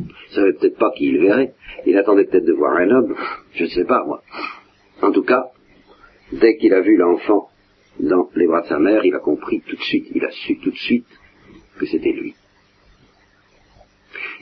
Il 0.00 0.34
savait 0.34 0.52
peut-être 0.54 0.78
pas 0.78 0.90
qui 0.96 1.06
il 1.06 1.18
verrait. 1.18 1.54
Il 1.86 1.96
attendait 1.96 2.24
peut-être 2.24 2.44
de 2.44 2.52
voir 2.52 2.76
un 2.76 2.90
homme. 2.90 3.14
Je 3.54 3.64
ne 3.64 3.68
sais 3.68 3.84
pas, 3.84 4.04
moi. 4.04 4.22
En 5.02 5.12
tout 5.12 5.22
cas, 5.22 5.50
dès 6.32 6.56
qu'il 6.56 6.74
a 6.74 6.80
vu 6.80 6.96
l'enfant 6.96 7.48
dans 8.00 8.28
les 8.34 8.46
bras 8.46 8.62
de 8.62 8.66
sa 8.66 8.78
mère, 8.78 9.04
il 9.04 9.14
a 9.14 9.20
compris 9.20 9.60
tout 9.60 9.76
de 9.76 9.82
suite, 9.82 10.06
il 10.14 10.24
a 10.24 10.30
su 10.30 10.58
tout 10.58 10.70
de 10.70 10.76
suite 10.76 11.06
que 11.78 11.86
c'était 11.86 12.12
lui. 12.12 12.34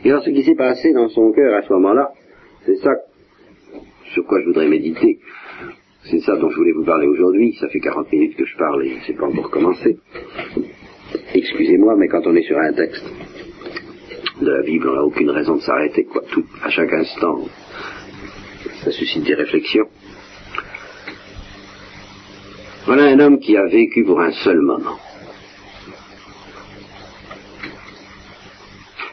Et 0.05 0.11
alors 0.11 0.25
ce 0.25 0.31
qui 0.31 0.43
s'est 0.43 0.55
passé 0.55 0.93
dans 0.93 1.09
son 1.09 1.33
cœur 1.33 1.55
à 1.55 1.63
ce 1.63 1.73
moment-là, 1.75 2.13
c'est 2.65 2.77
ça 2.77 2.91
sur 4.13 4.27
quoi 4.27 4.41
je 4.41 4.47
voudrais 4.47 4.69
méditer. 4.69 5.19
C'est 6.05 6.21
ça 6.21 6.37
dont 6.37 6.51
je 6.51 6.57
voulais 6.57 6.73
vous 6.73 6.85
parler 6.85 7.07
aujourd'hui. 7.07 7.57
Ça 7.61 7.69
fait 7.69 7.81
40 7.81 8.13
minutes 8.13 8.37
que 8.37 8.45
je 8.45 8.57
parle 8.57 8.85
et 8.85 8.97
c'est 9.07 9.17
pas 9.17 9.27
encore 9.27 9.51
commencé. 9.51 9.99
Excusez-moi, 11.35 11.95
mais 11.97 12.09
quand 12.09 12.27
on 12.27 12.35
est 12.35 12.43
sur 12.43 12.59
un 12.59 12.73
texte 12.73 13.05
de 14.41 14.51
la 14.51 14.63
Bible, 14.63 14.89
on 14.89 14.95
n'a 14.95 15.05
aucune 15.05 15.31
raison 15.31 15.57
de 15.57 15.61
s'arrêter, 15.61 16.05
quoi. 16.05 16.23
Tout, 16.31 16.45
à 16.63 16.71
chaque 16.71 16.93
instant, 16.93 17.47
ça 18.83 18.91
suscite 18.91 19.25
des 19.25 19.35
réflexions. 19.35 19.87
Voilà 22.87 23.05
un 23.05 23.21
homme 23.21 23.39
qui 23.39 23.57
a 23.57 23.65
vécu 23.67 24.05
pour 24.05 24.21
un 24.21 24.33
seul 24.33 24.61
moment. 24.61 24.99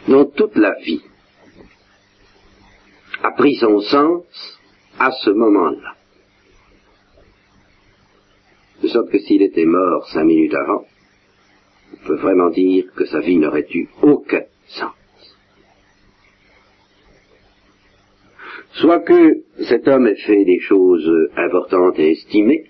Dans 0.07 0.25
toute 0.25 0.55
la 0.55 0.73
vie, 0.83 1.03
a 3.21 3.31
pris 3.31 3.55
son 3.57 3.79
sens 3.81 4.59
à 4.97 5.11
ce 5.11 5.29
moment-là. 5.29 5.98
De 8.81 8.87
sorte 8.87 9.09
que 9.09 9.19
s'il 9.19 9.41
était 9.41 9.65
mort 9.65 10.07
cinq 10.09 10.23
minutes 10.23 10.53
avant, 10.53 10.85
on 11.93 12.07
peut 12.07 12.17
vraiment 12.17 12.49
dire 12.49 12.85
que 12.95 13.05
sa 13.05 13.19
vie 13.19 13.37
n'aurait 13.37 13.67
eu 13.73 13.87
aucun 14.01 14.43
sens. 14.67 14.93
Soit 18.73 18.99
que 18.99 19.43
cet 19.67 19.87
homme 19.87 20.07
ait 20.07 20.15
fait 20.15 20.45
des 20.45 20.59
choses 20.59 21.11
importantes 21.35 21.99
et 21.99 22.11
estimées 22.11 22.65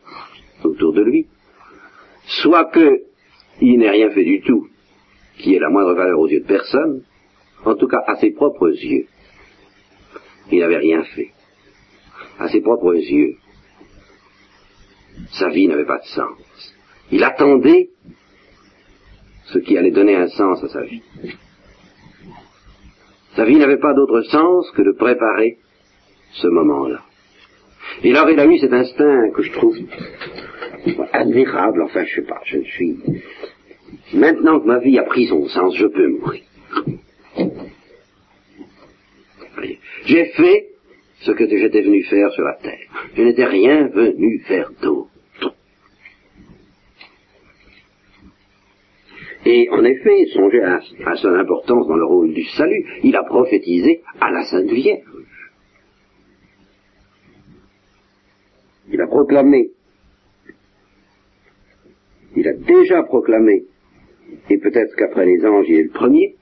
autour 0.63 0.93
de 0.93 1.03
lui, 1.03 1.27
soit 2.41 2.71
qu'il 2.71 3.77
n'ait 3.77 3.89
rien 3.89 4.09
fait 4.11 4.23
du 4.23 4.41
tout, 4.41 4.67
qui 5.37 5.53
ait 5.53 5.59
la 5.59 5.69
moindre 5.69 5.93
valeur 5.93 6.19
aux 6.19 6.27
yeux 6.27 6.41
de 6.41 6.47
personne, 6.47 7.03
en 7.65 7.75
tout 7.75 7.87
cas 7.87 8.01
à 8.07 8.15
ses 8.15 8.31
propres 8.31 8.69
yeux. 8.69 9.05
Il 10.51 10.59
n'avait 10.59 10.77
rien 10.77 11.03
fait. 11.03 11.31
À 12.39 12.47
ses 12.47 12.61
propres 12.61 12.95
yeux, 12.95 13.35
sa 15.33 15.49
vie 15.49 15.67
n'avait 15.67 15.85
pas 15.85 15.99
de 15.99 16.05
sens. 16.05 16.75
Il 17.11 17.23
attendait 17.23 17.89
ce 19.45 19.59
qui 19.59 19.77
allait 19.77 19.91
donner 19.91 20.15
un 20.15 20.27
sens 20.27 20.63
à 20.63 20.69
sa 20.69 20.83
vie. 20.83 21.01
Sa 23.35 23.45
vie 23.45 23.57
n'avait 23.57 23.77
pas 23.77 23.93
d'autre 23.93 24.21
sens 24.23 24.69
que 24.71 24.81
de 24.81 24.91
préparer 24.91 25.57
ce 26.33 26.47
moment-là. 26.47 27.01
Et 28.03 28.11
alors 28.11 28.29
il 28.29 28.39
a 28.39 28.45
eu 28.45 28.57
cet 28.59 28.73
instinct 28.73 29.31
que 29.31 29.41
je 29.41 29.51
trouve 29.51 29.77
admirable, 31.13 31.81
enfin 31.83 32.05
je 32.05 32.15
sais 32.15 32.27
pas, 32.27 32.41
je 32.45 32.59
suis... 32.59 32.97
Maintenant 34.13 34.59
que 34.59 34.67
ma 34.67 34.79
vie 34.79 34.99
a 34.99 35.03
pris 35.03 35.27
son 35.27 35.47
sens, 35.47 35.75
je 35.75 35.85
peux 35.85 36.07
mourir. 36.07 36.43
J'ai 40.05 40.25
fait 40.25 40.67
ce 41.21 41.31
que 41.31 41.47
j'étais 41.47 41.81
venu 41.81 42.03
faire 42.03 42.31
sur 42.31 42.43
la 42.43 42.55
terre. 42.55 43.09
Je 43.15 43.21
n'étais 43.21 43.45
rien 43.45 43.87
venu 43.87 44.39
faire 44.47 44.71
d'autre. 44.81 45.09
Et 49.45 49.69
en 49.71 49.83
effet, 49.83 50.25
songez 50.33 50.61
à, 50.61 50.79
à, 51.05 51.15
son 51.15 51.33
importance 51.33 51.87
dans 51.87 51.95
le 51.95 52.05
rôle 52.05 52.33
du 52.33 52.43
salut. 52.43 52.85
Il 53.03 53.15
a 53.15 53.23
prophétisé 53.23 54.01
à 54.19 54.31
la 54.31 54.43
Sainte 54.43 54.69
Vierge. 54.69 55.03
Il 58.91 58.99
a 58.99 59.07
proclamé. 59.07 59.71
Il 62.35 62.47
a 62.47 62.53
déjà 62.53 63.03
proclamé, 63.03 63.65
et 64.49 64.57
peut-être 64.59 64.95
qu'après 64.95 65.25
les 65.25 65.45
anges, 65.45 65.65
il 65.67 65.79
est 65.79 65.83
le 65.83 65.89
premier, 65.89 66.35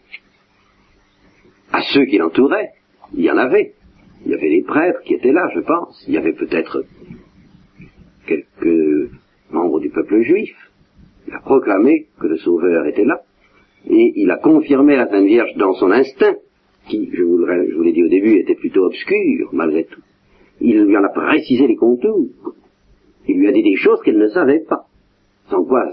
à 1.72 1.82
ceux 1.94 2.06
qui 2.06 2.18
l'entouraient, 2.18 2.72
il 3.14 3.24
y 3.24 3.32
en 3.32 3.38
avait. 3.38 3.74
Il 4.26 4.32
y 4.32 4.34
avait 4.34 4.50
les 4.50 4.64
prêtres 4.64 5.02
qui 5.02 5.14
étaient 5.14 5.32
là, 5.32 5.50
je 5.54 5.62
pense. 5.62 6.04
Il 6.08 6.14
y 6.14 6.18
avait 6.18 6.34
peut-être 6.34 6.84
quelques 8.26 9.12
membres 9.52 9.80
du 9.80 9.90
peuple 9.90 10.22
juif. 10.22 10.56
Il 11.28 11.34
a 11.34 11.40
proclamé 11.40 12.08
que 12.20 12.28
le 12.28 12.38
Sauveur 12.38 12.86
était 12.86 13.06
là. 13.06 13.22
Et 13.90 14.14
il 14.16 14.32
a 14.32 14.38
confirmé 14.38 14.96
la 14.96 15.08
Sainte 15.08 15.26
Vierge 15.26 15.54
dans 15.58 15.74
son 15.74 15.92
instinct, 15.92 16.36
qui, 16.90 17.10
je 17.14 17.24
vous, 17.24 17.46
l'ai 17.84 17.92
dit 17.92 18.04
au 18.04 18.08
début, 18.08 18.40
était 18.40 18.56
plutôt 18.56 18.86
obscur, 18.86 19.50
malgré 19.52 19.86
tout. 19.86 20.02
Il 20.62 20.84
lui 20.84 20.98
en 20.98 21.04
a 21.04 21.10
précisé 21.10 21.68
les 21.68 21.76
contours. 21.76 22.28
Il 23.28 23.40
lui 23.40 23.48
a 23.48 23.52
dit 23.52 23.64
des 23.64 23.76
choses 23.76 24.02
qu'elle 24.04 24.18
ne 24.18 24.28
savait 24.28 24.64
pas. 24.68 24.86
Sans 25.50 25.64
quoi, 25.64 25.84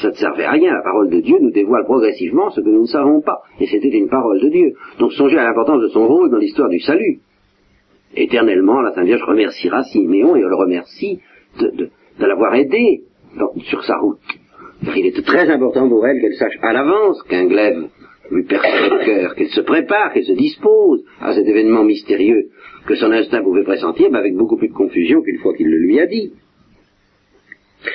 ça 0.00 0.08
ne 0.08 0.14
servait 0.14 0.44
à 0.44 0.52
rien. 0.52 0.72
La 0.72 0.82
parole 0.82 1.10
de 1.10 1.20
Dieu 1.20 1.38
nous 1.40 1.50
dévoile 1.50 1.84
progressivement 1.84 2.50
ce 2.50 2.60
que 2.60 2.68
nous 2.68 2.82
ne 2.82 2.86
savons 2.86 3.20
pas. 3.20 3.42
Et 3.60 3.66
c'était 3.66 3.88
une 3.88 4.08
parole 4.08 4.40
de 4.40 4.48
Dieu. 4.48 4.74
Donc 4.98 5.12
songez 5.12 5.38
à 5.38 5.44
l'importance 5.44 5.82
de 5.82 5.88
son 5.88 6.06
rôle 6.06 6.30
dans 6.30 6.38
l'histoire 6.38 6.68
du 6.68 6.80
salut. 6.80 7.20
Éternellement, 8.14 8.80
la 8.82 8.92
Sainte 8.92 9.06
Vierge 9.06 9.22
remerciera 9.22 9.84
Siméon 9.84 10.36
et 10.36 10.44
on 10.44 10.48
le 10.48 10.56
remercie 10.56 11.20
de, 11.60 11.90
l'avoir 12.18 12.54
aidé 12.54 13.02
sur 13.64 13.84
sa 13.84 13.96
route. 13.98 14.20
Il 14.82 15.06
était 15.06 15.22
très 15.22 15.48
important 15.50 15.88
pour 15.88 16.06
elle 16.06 16.20
qu'elle 16.20 16.34
sache 16.34 16.58
à 16.62 16.72
l'avance 16.72 17.22
qu'un 17.24 17.46
glaive 17.46 17.88
lui 18.30 18.44
percerait 18.44 18.90
le 18.90 19.04
cœur, 19.04 19.34
qu'elle 19.34 19.48
se 19.48 19.60
prépare, 19.60 20.12
qu'elle 20.12 20.24
se 20.24 20.32
dispose 20.32 21.04
à 21.20 21.32
cet 21.32 21.46
événement 21.46 21.84
mystérieux 21.84 22.50
que 22.86 22.94
son 22.96 23.10
instinct 23.10 23.42
pouvait 23.42 23.64
pressentir, 23.64 24.10
mais 24.10 24.18
avec 24.18 24.34
beaucoup 24.34 24.56
plus 24.56 24.68
de 24.68 24.74
confusion 24.74 25.22
qu'une 25.22 25.38
fois 25.38 25.54
qu'il 25.54 25.68
le 25.68 25.78
lui 25.78 26.00
a 26.00 26.06
dit. 26.06 26.32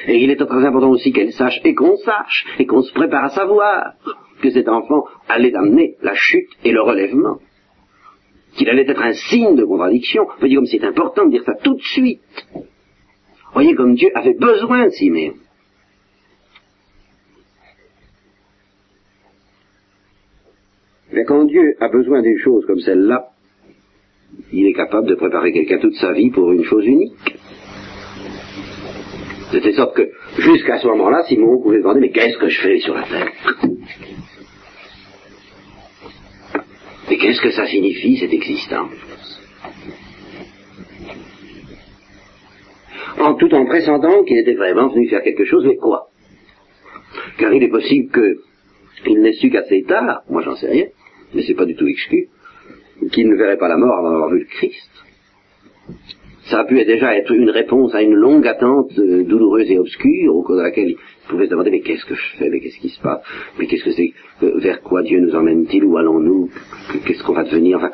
Et 0.07 0.23
il 0.23 0.29
est 0.29 0.35
très 0.37 0.65
important 0.65 0.89
aussi 0.89 1.11
qu'elle 1.11 1.33
sache 1.33 1.59
et 1.63 1.73
qu'on 1.73 1.97
sache 1.97 2.45
et 2.59 2.65
qu'on 2.65 2.81
se 2.81 2.93
prépare 2.93 3.25
à 3.25 3.29
savoir 3.29 3.93
que 4.41 4.49
cet 4.49 4.67
enfant 4.67 5.05
allait 5.27 5.55
amener 5.55 5.95
la 6.01 6.15
chute 6.15 6.49
et 6.63 6.71
le 6.71 6.81
relèvement. 6.81 7.37
Qu'il 8.55 8.69
allait 8.69 8.89
être 8.89 9.01
un 9.01 9.13
signe 9.13 9.55
de 9.55 9.63
contradiction. 9.63 10.25
Vous 10.25 10.39
voyez 10.39 10.55
comme 10.55 10.65
c'est 10.65 10.83
important 10.83 11.25
de 11.25 11.31
dire 11.31 11.43
ça 11.45 11.53
tout 11.63 11.75
de 11.75 11.81
suite. 11.81 12.21
Voyez 13.53 13.75
comme 13.75 13.95
Dieu 13.95 14.09
avait 14.15 14.33
besoin 14.33 14.85
de 14.85 14.91
Siméon. 14.91 15.33
Quand 21.27 21.45
Dieu 21.45 21.75
a 21.79 21.89
besoin 21.89 22.21
d'une 22.21 22.37
chose 22.37 22.65
comme 22.65 22.79
celle-là, 22.79 23.29
il 24.51 24.65
est 24.67 24.73
capable 24.73 25.07
de 25.07 25.15
préparer 25.15 25.51
quelqu'un 25.51 25.77
toute 25.79 25.95
sa 25.95 26.11
vie 26.13 26.29
pour 26.29 26.51
une 26.51 26.63
chose 26.63 26.85
unique. 26.85 27.37
De 29.51 29.59
telle 29.59 29.75
sorte 29.75 29.95
que, 29.95 30.09
jusqu'à 30.37 30.79
ce 30.79 30.87
moment-là, 30.87 31.23
Simon 31.27 31.61
pouvait 31.61 31.79
demander, 31.79 31.99
mais 31.99 32.11
qu'est-ce 32.11 32.37
que 32.37 32.47
je 32.47 32.61
fais 32.61 32.79
sur 32.79 32.93
la 32.93 33.03
terre? 33.03 33.29
Et 37.09 37.17
qu'est-ce 37.17 37.41
que 37.41 37.51
ça 37.51 37.67
signifie, 37.67 38.17
cette 38.17 38.31
existence? 38.31 38.91
En 43.19 43.33
tout 43.35 43.53
en 43.53 43.65
pressentant 43.65 44.23
qu'il 44.23 44.37
était 44.37 44.55
vraiment 44.55 44.87
venu 44.87 45.09
faire 45.09 45.21
quelque 45.21 45.43
chose, 45.43 45.65
mais 45.65 45.75
quoi? 45.75 46.07
Car 47.37 47.53
il 47.53 47.61
est 47.61 47.67
possible 47.69 48.09
qu'il 49.03 49.21
n'ait 49.21 49.33
su 49.33 49.49
qu'assez 49.49 49.83
tard, 49.83 50.23
moi 50.29 50.41
j'en 50.41 50.55
sais 50.55 50.69
rien, 50.69 50.85
mais 51.33 51.43
c'est 51.43 51.55
pas 51.55 51.65
du 51.65 51.75
tout 51.75 51.87
exclu, 51.87 52.27
qu'il 53.11 53.27
ne 53.29 53.35
verrait 53.35 53.57
pas 53.57 53.67
la 53.67 53.77
mort 53.77 53.97
avant 53.97 54.11
d'avoir 54.11 54.29
vu 54.29 54.39
le 54.39 54.45
Christ 54.45 54.91
ça 56.51 56.59
a 56.59 56.65
pu 56.65 56.75
déjà 56.83 57.15
être 57.15 57.31
une 57.31 57.49
réponse 57.49 57.95
à 57.95 58.01
une 58.01 58.13
longue 58.13 58.45
attente 58.45 58.91
euh, 58.99 59.23
douloureuse 59.23 59.71
et 59.71 59.79
obscure 59.79 60.35
au 60.35 60.43
cours 60.43 60.57
de 60.57 60.61
laquelle 60.61 60.89
il 60.89 60.97
pouvait 61.29 61.45
se 61.45 61.51
demander 61.51 61.71
mais 61.71 61.79
qu'est-ce 61.79 62.05
que 62.05 62.15
je 62.15 62.37
fais, 62.37 62.49
mais 62.49 62.59
qu'est-ce 62.59 62.79
qui 62.79 62.89
se 62.89 63.01
passe, 63.01 63.21
mais 63.57 63.67
qu'est-ce 63.67 63.85
que 63.85 63.91
c'est, 63.91 64.11
euh, 64.43 64.59
vers 64.59 64.81
quoi 64.81 65.01
Dieu 65.01 65.19
nous 65.21 65.33
emmène-t-il, 65.33 65.85
où 65.85 65.97
allons-nous, 65.97 66.49
qu'est-ce 67.05 67.23
qu'on 67.23 67.33
va 67.33 67.43
devenir, 67.43 67.77
enfin. 67.77 67.91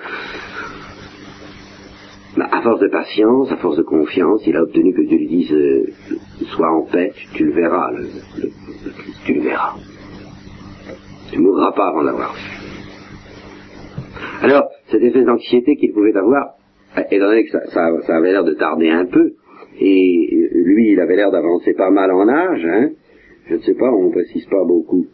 à 2.39 2.61
force 2.61 2.79
de 2.79 2.88
patience, 2.88 3.51
à 3.51 3.57
force 3.57 3.77
de 3.77 3.83
confiance, 3.83 4.41
il 4.47 4.55
a 4.55 4.63
obtenu 4.63 4.91
que 4.93 5.01
Dieu 5.01 5.17
lui 5.17 5.27
dise 5.27 5.53
euh, 5.53 5.85
Sois 6.55 6.71
en 6.71 6.83
paix, 6.83 7.11
tu, 7.33 7.45
le 7.45 7.53
verras, 7.53 7.91
tu 9.25 9.33
le 9.33 9.41
verras. 9.41 9.75
Tu 11.31 11.39
mourras 11.39 11.73
pas 11.73 11.89
avant 11.89 12.03
d'avoir 12.03 12.33
vu. 12.33 12.66
Alors, 14.41 14.70
cette 14.91 15.03
espèce 15.03 15.26
d'anxiété 15.26 15.76
qu'il 15.76 15.93
pouvait 15.93 16.15
avoir, 16.15 16.55
étant 17.11 17.28
donné 17.28 17.45
que 17.45 17.51
ça, 17.51 17.61
avait 18.09 18.32
l'air 18.32 18.43
de 18.43 18.53
tarder 18.53 18.89
un 18.89 19.05
peu, 19.05 19.34
et 19.80 20.49
lui, 20.53 20.93
il 20.93 20.99
avait 20.99 21.15
l'air 21.15 21.30
d'avancer 21.32 21.74
pas 21.74 21.91
mal 21.91 22.11
en 22.11 22.28
âge, 22.28 22.65
hein, 22.65 22.89
je 23.47 23.55
ne 23.55 23.59
sais 23.59 23.76
pas, 23.76 23.91
on 23.91 24.07
ne 24.07 24.11
précise 24.11 24.45
pas 24.45 24.63
beaucoup. 24.65 25.05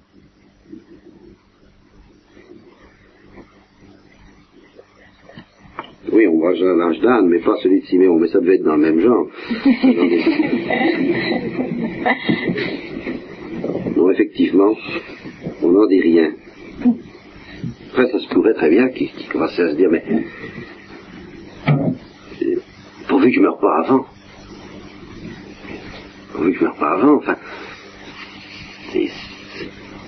Oui, 6.11 6.27
on 6.27 6.37
voit 6.37 6.53
l'âge 6.53 6.99
d'Anne, 6.99 7.27
mais 7.27 7.39
pas 7.39 7.55
celui 7.63 7.81
de 7.81 7.85
Siméon, 7.85 8.19
mais 8.19 8.27
ça 8.27 8.39
devait 8.39 8.55
être 8.55 8.63
dans 8.63 8.75
le 8.75 8.81
même 8.81 8.99
genre. 8.99 9.25
non, 13.97 14.11
effectivement, 14.11 14.75
on 15.63 15.69
n'en 15.69 15.87
dit 15.87 16.01
rien. 16.01 16.33
Après, 17.93 18.09
ça 18.09 18.17
se 18.17 18.27
pourrait 18.29 18.55
très 18.55 18.71
bien 18.71 18.89
qu'il 18.89 19.11
commençait 19.31 19.61
à 19.61 19.69
se 19.69 19.75
dire, 19.75 19.91
mais 19.91 20.03
pourvu 23.07 23.29
que 23.29 23.35
je 23.35 23.39
meure 23.39 23.59
pas 23.59 23.83
avant. 23.85 24.03
Pourvu 26.33 26.53
que 26.53 26.57
je 26.57 26.63
meure 26.63 26.75
pas 26.77 26.93
avant, 26.93 27.17
enfin, 27.17 27.35
il 28.95 29.11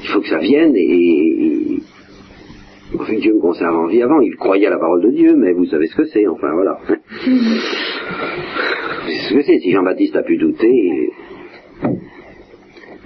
faut 0.07 0.19
que 0.19 0.29
ça 0.29 0.39
vienne 0.39 0.73
et, 0.75 1.77
pourvu 2.91 3.17
que 3.17 3.21
Dieu 3.21 3.35
me 3.35 3.39
conserve 3.39 3.75
en 3.75 3.85
vie 3.85 4.01
avant. 4.01 4.19
Il 4.19 4.35
croyait 4.35 4.65
à 4.65 4.71
la 4.71 4.79
parole 4.79 5.03
de 5.03 5.11
Dieu, 5.11 5.35
mais 5.35 5.53
vous 5.53 5.65
savez 5.67 5.85
ce 5.85 5.95
que 5.95 6.05
c'est, 6.05 6.25
enfin 6.25 6.51
voilà. 6.55 6.79
c'est 6.87 7.35
ce 9.29 9.33
que 9.35 9.43
c'est, 9.43 9.59
si 9.59 9.71
Jean-Baptiste 9.73 10.15
a 10.15 10.23
pu 10.23 10.37
douter. 10.37 11.11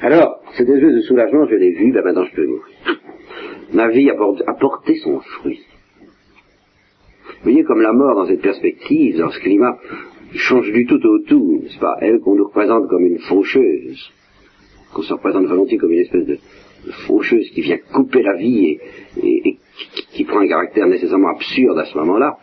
Alors, 0.02 0.40
cette 0.54 0.70
espèce 0.70 0.96
de 0.96 1.02
soulagement, 1.02 1.46
je 1.48 1.56
l'ai 1.56 1.72
vu, 1.72 1.92
ben 1.92 2.02
maintenant 2.02 2.24
je 2.24 2.34
peux 2.34 2.48
mourir 2.48 2.79
ma 3.74 3.88
vie 3.90 4.10
a 4.10 4.54
porté 4.54 4.96
son 4.98 5.20
fruit. 5.20 5.62
Vous 7.26 7.44
voyez 7.44 7.64
comme 7.64 7.82
la 7.82 7.94
mort 7.94 8.16
dans 8.16 8.28
cette 8.28 8.42
perspective, 8.42 9.18
dans 9.18 9.30
ce 9.30 9.40
climat, 9.40 9.78
change 10.34 10.72
du 10.72 10.86
tout 10.86 11.04
au 11.06 11.20
tout, 11.20 11.62
n'est-ce 11.64 11.80
pas? 11.80 11.96
Elle 12.02 12.20
qu'on 12.20 12.36
nous 12.36 12.46
représente 12.46 12.88
comme 12.90 13.06
une 13.06 13.20
faucheuse, 13.20 14.12
qu'on 14.94 15.04
se 15.04 15.14
représente 15.14 15.46
volontiers 15.46 15.78
comme 15.78 15.92
une 15.92 16.00
espèce 16.00 16.26
de, 16.26 16.38
faucheuse 17.08 17.50
qui 17.52 17.62
vient 17.62 17.78
couper 17.94 18.22
la 18.22 18.36
vie 18.36 18.78
et, 19.22 19.58
qui, 20.14 20.24
prend 20.24 20.40
un 20.40 20.48
caractère 20.48 20.88
nécessairement 20.88 21.30
absurde 21.30 21.78
à 21.78 21.86
ce 21.86 21.98
moment-là, 21.98 22.38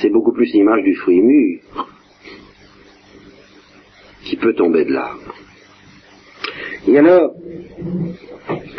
c'est 0.00 0.10
beaucoup 0.10 0.32
plus 0.32 0.52
l'image 0.52 0.82
du 0.84 0.94
fruit 0.94 1.20
mûr 1.20 1.60
qui 4.24 4.36
peut 4.36 4.54
tomber 4.54 4.84
de 4.84 4.92
l'arbre. 4.92 5.34
Et 6.88 6.98
alors, 6.98 7.34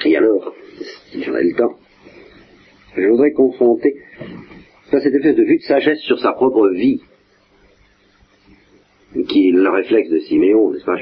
et 0.05 0.17
alors, 0.17 0.53
si 1.15 1.23
j'en 1.23 1.35
ai 1.35 1.43
le 1.43 1.55
temps, 1.55 1.75
je 2.95 3.07
voudrais 3.07 3.31
confronter 3.31 3.95
ça, 4.91 4.99
cette 4.99 5.13
espèce 5.13 5.35
de 5.35 5.43
vue 5.43 5.57
de 5.57 5.63
sagesse 5.63 5.99
sur 6.01 6.19
sa 6.19 6.33
propre 6.33 6.69
vie, 6.69 7.01
qui 9.27 9.49
est 9.49 9.51
le 9.51 9.69
réflexe 9.69 10.09
de 10.09 10.19
Siméon, 10.19 10.71
n'est-ce 10.71 10.85
pas? 10.85 10.97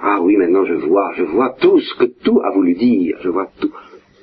Ah 0.00 0.20
oui, 0.22 0.36
maintenant 0.36 0.64
je 0.64 0.74
vois, 0.74 1.12
je 1.16 1.24
vois 1.24 1.54
tout 1.60 1.78
ce 1.78 1.94
que 1.98 2.04
tout 2.04 2.40
a 2.40 2.50
voulu 2.52 2.74
dire, 2.74 3.18
je 3.20 3.28
vois 3.28 3.50
tout, 3.60 3.72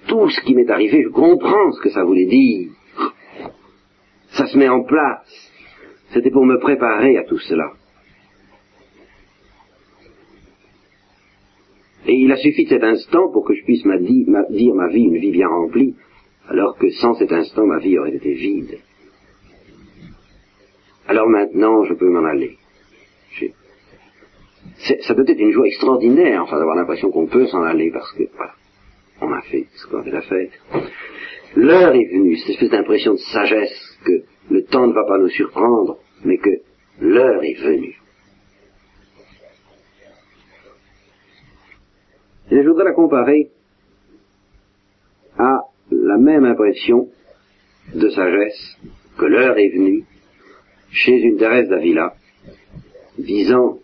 tout 0.08 0.30
ce 0.30 0.42
qui 0.42 0.56
m'est 0.56 0.70
arrivé, 0.70 1.04
je 1.04 1.10
comprends 1.10 1.72
ce 1.74 1.82
que 1.82 1.90
ça 1.90 2.04
voulait 2.04 2.26
dire. 2.26 2.70
Ça 4.32 4.48
se 4.48 4.58
met 4.58 4.70
en 4.70 4.84
place. 4.84 5.52
C'était 6.14 6.32
pour 6.32 6.46
me 6.46 6.60
préparer 6.60 7.18
à 7.18 7.24
tout 7.24 7.40
cela. 7.40 7.72
Et 12.08 12.16
il 12.16 12.32
a 12.32 12.38
suffi 12.38 12.64
de 12.64 12.70
cet 12.70 12.84
instant 12.84 13.30
pour 13.32 13.46
que 13.46 13.54
je 13.54 13.64
puisse 13.64 13.84
dire 13.84 14.76
ma 14.76 14.88
vie 14.88 15.04
une 15.04 15.18
vie 15.18 15.32
bien 15.32 15.50
remplie, 15.50 15.96
alors 16.48 16.78
que 16.78 16.90
sans 16.90 17.14
cet 17.16 17.32
instant 17.34 17.66
ma 17.66 17.80
vie 17.80 18.00
aurait 18.00 18.16
été 18.16 18.34
vide. 18.34 18.80
Alors 21.08 21.28
maintenant 21.28 21.84
je 21.84 21.94
peux 21.94 22.10
m'en 22.10 22.26
aller. 22.26 22.58
Ça 25.06 25.16
peut 25.16 25.26
être 25.28 25.40
une 25.40 25.52
joie 25.52 25.68
extraordinaire, 25.68 26.44
enfin 26.44 26.58
d'avoir 26.58 26.76
l'impression 26.76 27.10
qu'on 27.10 27.26
peut 27.26 27.48
s'en 27.48 27.64
aller 27.64 27.90
parce 27.92 28.12
que 28.14 28.24
voilà, 28.36 28.54
on 29.22 29.32
a 29.32 29.42
fait 29.42 29.66
ce 29.74 29.88
qu'on 29.88 30.00
à 30.00 30.22
faire. 30.22 30.50
L'heure 31.56 31.96
est 31.96 32.10
venue, 32.12 32.38
cette 32.38 32.52
espèce 32.52 32.70
d'impression 32.70 33.14
de 33.14 33.20
sagesse 33.20 33.98
que 34.06 34.24
le 34.52 34.64
temps 34.66 34.88
ne 34.88 34.94
va 34.94 35.06
pas 35.06 35.18
nous 35.18 35.30
surprendre, 35.30 35.98
mais 36.24 36.38
que 36.38 36.62
l'heure 37.02 37.44
est 37.44 37.60
venue. 37.60 37.97
Et 42.52 42.64
je 42.64 42.68
voudrais 42.68 42.86
la 42.86 42.94
comparer 42.94 43.50
à 45.38 45.66
la 45.92 46.18
même 46.18 46.46
impression 46.46 47.10
de 47.94 48.10
sagesse 48.10 48.78
que 49.18 49.26
l'heure 49.26 49.58
est 49.58 49.70
venue 49.70 50.06
chez 50.92 51.20
une 51.20 51.38
Thérèse 51.38 51.70
d'Avila, 51.70 52.14
disant, 53.18 53.80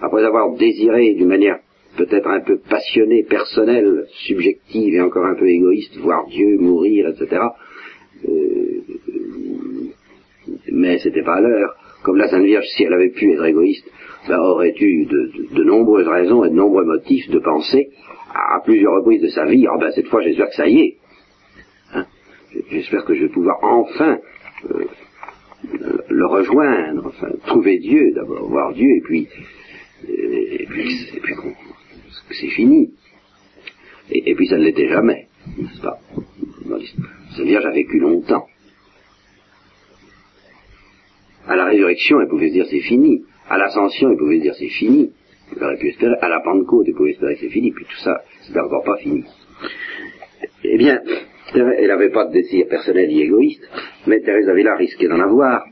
après 0.00 0.24
avoir 0.24 0.54
désiré 0.56 1.14
d'une 1.14 1.28
manière 1.28 1.58
peut-être 1.96 2.28
un 2.28 2.40
peu 2.40 2.58
passionnée, 2.58 3.24
personnelle, 3.24 4.06
subjective 4.26 4.94
et 4.94 5.00
encore 5.00 5.26
un 5.26 5.34
peu 5.34 5.48
égoïste, 5.48 5.96
voir 5.98 6.26
Dieu 6.28 6.56
mourir, 6.58 7.08
etc., 7.08 7.42
euh, 8.26 8.82
mais 10.72 10.98
c'était 10.98 11.22
pas 11.22 11.40
l'heure. 11.40 11.74
Comme 12.02 12.16
la 12.16 12.28
Sainte 12.28 12.44
Vierge, 12.44 12.66
si 12.76 12.84
elle 12.84 12.92
avait 12.92 13.10
pu 13.10 13.32
être 13.32 13.44
égoïste, 13.44 13.90
ben, 14.26 14.38
aurait 14.38 14.74
eu 14.80 15.06
de, 15.06 15.64
nombreuses 15.64 16.08
raisons 16.08 16.44
et 16.44 16.50
de 16.50 16.54
nombreux 16.54 16.84
motifs 16.84 17.28
de 17.30 17.38
penser 17.38 17.90
à, 18.34 18.60
plusieurs 18.64 18.94
reprises 18.94 19.22
de 19.22 19.28
sa 19.28 19.44
vie, 19.44 19.66
ah 19.66 19.78
ben 19.78 19.90
cette 19.92 20.08
fois 20.08 20.22
j'espère 20.22 20.48
que 20.48 20.54
ça 20.54 20.68
y 20.68 20.80
est. 20.80 20.96
Hein? 21.94 22.06
j'espère 22.70 23.04
que 23.04 23.14
je 23.14 23.22
vais 23.22 23.28
pouvoir 23.28 23.58
enfin 23.62 24.18
euh, 24.70 24.84
le 26.08 26.26
rejoindre, 26.26 27.06
enfin 27.06 27.28
trouver 27.46 27.78
Dieu 27.78 28.12
d'abord, 28.14 28.48
voir 28.48 28.72
Dieu 28.72 28.88
et 28.96 29.00
puis 29.00 29.28
et, 30.06 30.66
puis, 30.68 30.96
c'est 32.30 32.48
fini. 32.48 32.90
Et, 34.10 34.34
puis 34.34 34.46
ça 34.46 34.56
ne 34.56 34.64
l'était 34.64 34.88
jamais, 34.88 35.26
n'est-ce 35.56 35.80
pas? 35.80 35.98
Sainte 37.36 37.46
Vierge 37.46 37.66
a 37.66 37.70
vécu 37.70 37.98
longtemps. 37.98 38.46
À 41.46 41.56
la 41.56 41.64
résurrection, 41.64 42.20
elle 42.20 42.28
pouvait 42.28 42.48
se 42.48 42.52
dire 42.52 42.66
c'est 42.70 42.80
fini. 42.80 43.24
À 43.48 43.58
l'ascension, 43.58 44.10
elle 44.10 44.16
pouvait 44.16 44.38
se 44.38 44.42
dire 44.42 44.54
c'est 44.54 44.68
fini. 44.68 45.12
Elle 45.56 45.64
aurait 45.64 45.78
pu 45.78 45.88
espérer. 45.88 46.14
À 46.20 46.28
la 46.28 46.40
Pentecôte, 46.40 46.86
elle 46.86 46.94
pouvait 46.94 47.12
espérer 47.12 47.36
c'est 47.40 47.48
fini. 47.48 47.72
Puis 47.72 47.84
tout 47.84 47.98
ça, 48.02 48.22
c'est 48.42 48.58
encore 48.58 48.84
pas 48.84 48.96
fini. 48.96 49.24
Eh 50.64 50.76
bien, 50.76 51.00
elle 51.54 51.88
n'avait 51.88 52.10
pas 52.10 52.26
de 52.26 52.32
désir 52.32 52.66
personnel 52.68 53.10
et 53.10 53.20
égoïste, 53.22 53.68
mais 54.06 54.20
Thérèse 54.20 54.48
Avila 54.48 54.76
risquait 54.76 55.08
d'en 55.08 55.20
avoir. 55.20 55.64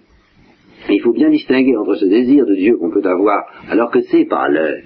il 0.88 1.00
faut 1.02 1.12
bien 1.12 1.28
distinguer 1.28 1.76
entre 1.76 1.96
ce 1.96 2.06
désir 2.06 2.46
de 2.46 2.54
Dieu 2.54 2.76
qu'on 2.76 2.90
peut 2.90 3.04
avoir, 3.04 3.44
alors 3.68 3.90
que 3.90 4.00
c'est 4.02 4.24
pas 4.24 4.48
l'heure. 4.48 4.78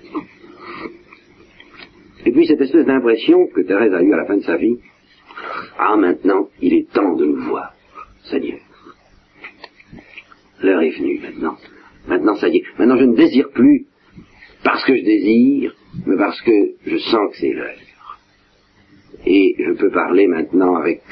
Et 2.26 2.32
puis 2.32 2.46
cette 2.46 2.60
espèce 2.60 2.86
d'impression 2.86 3.46
que 3.48 3.60
Thérèse 3.62 3.94
a 3.94 4.02
eue 4.02 4.12
à 4.12 4.16
la 4.16 4.26
fin 4.26 4.36
de 4.36 4.42
sa 4.42 4.56
vie, 4.56 4.78
ah 5.78 5.96
maintenant, 5.96 6.48
il 6.60 6.74
est 6.74 6.92
temps 6.92 7.14
de 7.14 7.24
nous 7.24 7.42
voir, 7.42 7.72
Seigneur. 8.24 8.58
L'heure 10.62 10.82
est 10.82 10.90
venue 10.90 11.20
maintenant. 11.20 11.56
Maintenant, 12.06 12.34
ça 12.36 12.48
y 12.48 12.58
est. 12.58 12.64
Maintenant, 12.78 12.96
je 12.96 13.04
ne 13.04 13.16
désire 13.16 13.50
plus 13.50 13.86
parce 14.62 14.84
que 14.84 14.94
je 14.96 15.04
désire, 15.04 15.74
mais 16.06 16.16
parce 16.16 16.40
que 16.42 16.52
je 16.86 16.96
sens 16.98 17.30
que 17.30 17.36
c'est 17.38 17.52
l'heure. 17.52 18.18
Et 19.26 19.54
je 19.58 19.72
peux 19.72 19.90
parler 19.90 20.26
maintenant 20.26 20.76
avec, 20.76 21.02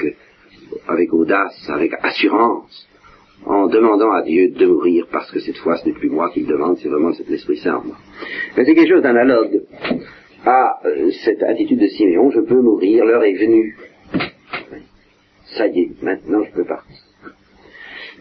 avec 0.87 1.13
audace, 1.13 1.69
avec 1.69 1.93
assurance, 2.01 2.87
en 3.45 3.67
demandant 3.67 4.11
à 4.11 4.21
Dieu 4.23 4.49
de 4.49 4.65
mourir, 4.65 5.07
parce 5.11 5.31
que 5.31 5.39
cette 5.39 5.57
fois, 5.57 5.77
ce 5.77 5.87
n'est 5.87 5.93
plus 5.93 6.09
moi 6.09 6.29
qui 6.31 6.41
le 6.41 6.47
demande, 6.47 6.77
c'est 6.77 6.89
vraiment 6.89 7.11
l'Esprit 7.27 7.57
Saint 7.57 7.77
en 7.77 7.83
moi. 7.83 7.97
Mais 8.57 8.65
c'est 8.65 8.75
quelque 8.75 8.89
chose 8.89 9.03
d'analogue 9.03 9.61
à 10.45 10.79
euh, 10.85 11.11
cette 11.23 11.43
attitude 11.43 11.79
de 11.79 11.87
Siméon, 11.87 12.31
je 12.31 12.41
peux 12.41 12.61
mourir, 12.61 13.05
l'heure 13.05 13.23
est 13.23 13.33
venue. 13.33 13.77
Ça 15.57 15.67
y 15.67 15.81
est, 15.81 16.03
maintenant 16.03 16.43
je 16.43 16.51
peux 16.51 16.65
partir. 16.65 16.95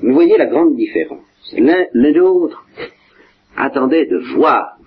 Vous 0.01 0.12
voyez 0.12 0.37
la 0.37 0.47
grande 0.47 0.77
différence. 0.77 1.28
L'un, 1.53 1.86
l'autre 1.94 2.66
attendait 3.57 4.07
de 4.07 4.18
voir 4.34 4.78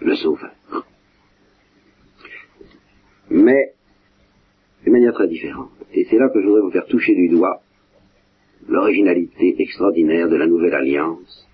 le 0.00 0.14
sauveur. 0.16 0.54
Mais 3.30 3.74
d'une 4.82 4.92
manière 4.92 5.12
très 5.12 5.28
différente. 5.28 5.70
Et 5.92 6.04
c'est 6.04 6.18
là 6.18 6.28
que 6.28 6.40
je 6.40 6.46
voudrais 6.46 6.62
vous 6.62 6.70
faire 6.70 6.86
toucher 6.86 7.14
du 7.14 7.28
doigt 7.28 7.62
l'originalité 8.68 9.56
extraordinaire 9.62 10.28
de 10.28 10.36
la 10.36 10.46
nouvelle 10.46 10.74
alliance, 10.74 11.48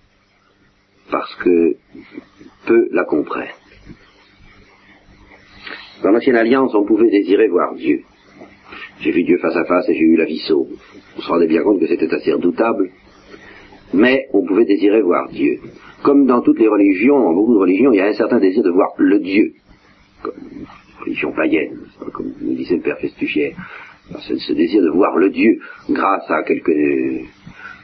parce 1.11 1.33
que 1.35 1.75
peu 2.65 2.89
la 2.91 3.05
comprennent. 3.05 3.47
Dans 6.03 6.11
l'ancienne 6.11 6.35
alliance, 6.35 6.73
on 6.75 6.85
pouvait 6.85 7.09
désirer 7.09 7.47
voir 7.47 7.73
Dieu. 7.75 8.03
J'ai 8.99 9.11
vu 9.11 9.23
Dieu 9.23 9.37
face 9.37 9.55
à 9.55 9.65
face 9.65 9.87
et 9.89 9.93
j'ai 9.93 10.01
eu 10.01 10.17
la 10.17 10.25
vie 10.25 10.39
sauve. 10.39 10.77
On 11.17 11.21
se 11.21 11.27
rendait 11.27 11.47
bien 11.47 11.63
compte 11.63 11.79
que 11.79 11.87
c'était 11.87 12.13
assez 12.13 12.33
redoutable, 12.33 12.89
mais 13.93 14.27
on 14.33 14.45
pouvait 14.45 14.65
désirer 14.65 15.01
voir 15.01 15.29
Dieu. 15.29 15.59
Comme 16.03 16.25
dans 16.25 16.41
toutes 16.41 16.59
les 16.59 16.67
religions, 16.67 17.19
dans 17.19 17.33
beaucoup 17.33 17.53
de 17.53 17.59
religions, 17.59 17.91
il 17.93 17.97
y 17.97 18.01
a 18.01 18.07
un 18.07 18.13
certain 18.13 18.39
désir 18.39 18.63
de 18.63 18.69
voir 18.69 18.89
le 18.97 19.19
Dieu. 19.19 19.53
Comme 20.21 20.33
religion 20.99 21.31
païenne, 21.31 21.77
comme 22.13 22.33
nous 22.41 22.55
disait 22.55 22.75
le 22.75 22.81
père 22.81 22.97
Festuchière. 22.99 23.55
Ce 24.19 24.53
désir 24.53 24.83
de 24.83 24.89
voir 24.89 25.17
le 25.17 25.29
Dieu, 25.29 25.59
grâce 25.89 26.29
à 26.29 26.43
quelques 26.43 27.25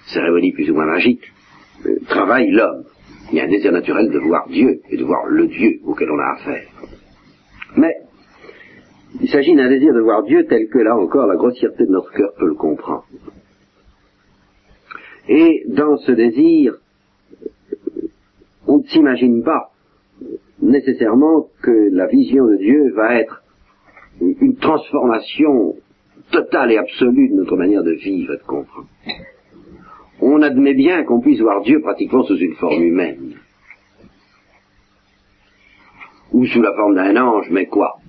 cérémonies 0.08 0.52
plus 0.52 0.70
ou 0.70 0.76
moins 0.76 0.86
magiques, 0.86 1.32
euh, 1.86 1.98
travaille 2.08 2.52
l'homme. 2.52 2.84
Il 3.32 3.38
y 3.38 3.42
a 3.42 3.46
un 3.46 3.48
désir 3.48 3.72
naturel 3.72 4.10
de 4.10 4.20
voir 4.20 4.48
Dieu 4.50 4.82
et 4.90 4.98
de 4.98 5.04
voir 5.04 5.26
le 5.26 5.48
Dieu 5.48 5.80
auquel 5.86 6.10
on 6.12 6.20
a 6.20 6.34
affaire. 6.34 6.68
Mais 7.78 7.94
il 9.20 9.30
s'agit 9.30 9.56
d'un 9.56 9.70
désir 9.70 9.94
de 9.94 10.00
voir 10.00 10.24
Dieu 10.24 10.46
tel 10.48 10.68
que 10.70 10.80
là 10.80 10.96
encore 10.96 11.28
la 11.28 11.36
grossièreté 11.36 11.86
de 11.86 11.92
notre 11.92 12.12
cœur 12.12 12.34
peut 12.38 12.48
le 12.48 12.56
comprendre. 12.56 13.06
Et 15.28 15.64
dans 15.68 15.98
ce 15.98 16.12
désir, 16.12 16.76
on 18.68 18.78
ne 18.78 18.84
s'imagine 18.84 19.44
pas 19.44 19.72
nécessairement 20.62 21.48
que 21.62 21.90
la 21.92 22.08
vision 22.08 22.46
de 22.48 22.58
Dieu 22.58 22.94
va 22.96 23.16
être 23.16 23.44
une 24.22 24.56
transformation 24.56 25.76
totale 26.32 26.72
et 26.72 26.78
absolue 26.78 27.30
de 27.30 27.36
notre 27.36 27.58
manière 27.58 27.84
de 27.84 27.94
vivre 27.94 28.34
et 28.34 28.38
de 28.38 28.44
comprendre. 28.44 28.88
On 30.22 30.42
admet 30.42 30.76
bien 30.76 31.04
qu'on 31.04 31.20
puisse 31.20 31.42
voir 31.42 31.62
Dieu 31.62 31.82
pratiquement 31.82 32.24
sous 32.24 32.38
une 32.38 32.54
forme 32.54 32.84
humaine. 32.84 33.34
Ou 36.32 36.46
sous 36.46 36.62
la 36.62 36.74
forme 36.74 36.96
d'un 36.96 37.18
ange, 37.22 37.50
mais 37.50 37.66
quoi? 37.66 38.01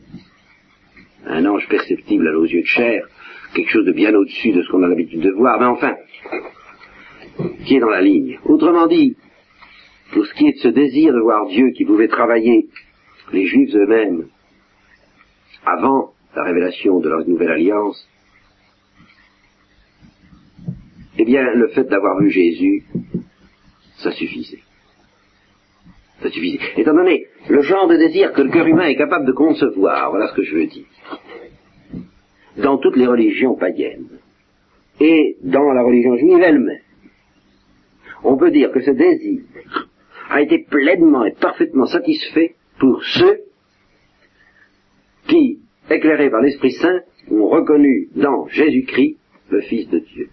Un 1.27 1.47
ange 1.47 1.69
perceptible 1.69 2.29
à 2.29 2.33
nos 2.33 2.45
yeux 2.45 2.63
de 2.63 2.67
chair, 2.67 3.07
quelque 3.55 3.71
chose 3.71 3.87
de 3.87 3.93
bien 3.93 4.15
au-dessus 4.15 4.53
de 4.53 4.63
ce 4.63 4.69
qu'on 4.71 4.83
a 4.83 4.89
l'habitude 4.89 5.21
de 5.21 5.31
voir, 5.31 5.59
mais 5.61 5.67
enfin, 5.67 5.95
qui 7.65 7.77
est 7.77 7.81
dans 7.81 7.91
la 7.91 8.03
ligne? 8.03 8.39
Autrement 8.45 8.87
dit, 8.87 9.17
pour 10.13 10.27
ce 10.27 10.35
qui 10.35 10.49
est 10.49 10.53
de 10.53 10.59
ce 10.59 10.69
désir 10.69 11.13
de 11.13 11.21
voir 11.21 11.47
Dieu 11.47 11.71
qui 11.71 11.85
pouvait 11.85 12.09
travailler 12.09 12.69
les 13.33 13.47
Juifs 13.47 13.75
eux-mêmes 13.75 14.27
avant 15.65 16.13
la 16.35 16.43
révélation 16.43 17.01
de 17.01 17.09
leur 17.09 17.27
nouvelle 17.27 17.53
alliance, 17.53 18.09
eh 21.19 21.25
bien, 21.25 21.53
le 21.55 21.69
fait 21.69 21.85
d'avoir 21.85 22.19
vu 22.21 22.31
Jésus, 22.31 22.85
ça 23.99 24.11
suffisait. 24.13 24.63
Ça 26.23 26.31
suffisait. 26.31 26.59
Étant 26.77 26.95
donné 26.95 27.27
le 27.49 27.63
genre 27.63 27.87
de 27.87 27.97
désir 27.97 28.33
que 28.33 28.43
le 28.43 28.51
cœur 28.51 28.67
humain 28.67 28.87
est 28.87 28.97
capable 28.97 29.27
de 29.27 29.33
concevoir, 29.33 30.11
voilà 30.11 30.29
ce 30.29 30.35
que 30.35 30.43
je 30.43 30.55
veux 30.55 30.67
dire, 30.67 30.87
dans 32.57 32.79
toutes 32.79 32.97
les 32.97 33.07
religions 33.07 33.55
païennes, 33.55 34.09
et 35.01 35.37
dans 35.43 35.73
la 35.73 35.83
religion 35.83 36.17
juive 36.17 36.41
elle-même, 36.43 36.81
on 38.25 38.37
peut 38.37 38.51
dire 38.51 38.71
que 38.73 38.81
ce 38.81 38.91
désir 38.91 39.43
a 40.31 40.41
été 40.41 40.59
pleinement 40.59 41.25
et 41.25 41.33
parfaitement 41.33 41.87
satisfait 41.87 42.55
pour 42.79 43.03
ceux 43.05 43.41
qui, 45.27 45.61
éclairés 45.91 46.31
par 46.31 46.41
l'Esprit 46.41 46.73
Saint, 46.73 47.01
ont 47.31 47.49
reconnu 47.49 48.09
dans 48.17 48.47
Jésus-Christ 48.49 49.19
le 49.51 49.61
Fils 49.63 49.89
de 49.89 49.99
Dieu. 49.99 50.29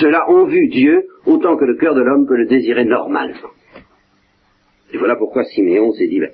Ceux-là 0.00 0.30
ont 0.30 0.46
vu 0.46 0.68
Dieu 0.68 1.06
autant 1.24 1.56
que 1.56 1.64
le 1.64 1.76
cœur 1.76 1.94
de 1.94 2.02
l'homme 2.02 2.26
peut 2.26 2.36
le 2.36 2.46
désirer 2.46 2.84
normalement. 2.84 3.50
Et 4.92 4.98
voilà 4.98 5.16
pourquoi 5.16 5.44
Siméon 5.44 5.92
s'est 5.92 6.08
dit, 6.08 6.20
ben, 6.20 6.30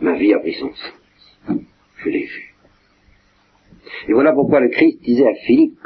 ma 0.00 0.16
vie 0.16 0.34
a 0.34 0.38
pris 0.38 0.54
son 0.54 0.70
sens. 0.70 1.60
Je 1.98 2.08
l'ai 2.08 2.24
vu. 2.24 2.43
Et 4.08 4.12
voilà 4.12 4.32
pourquoi 4.32 4.60
le 4.60 4.68
Christ 4.68 5.00
disait 5.02 5.26
à 5.26 5.34
Philippe, 5.46 5.78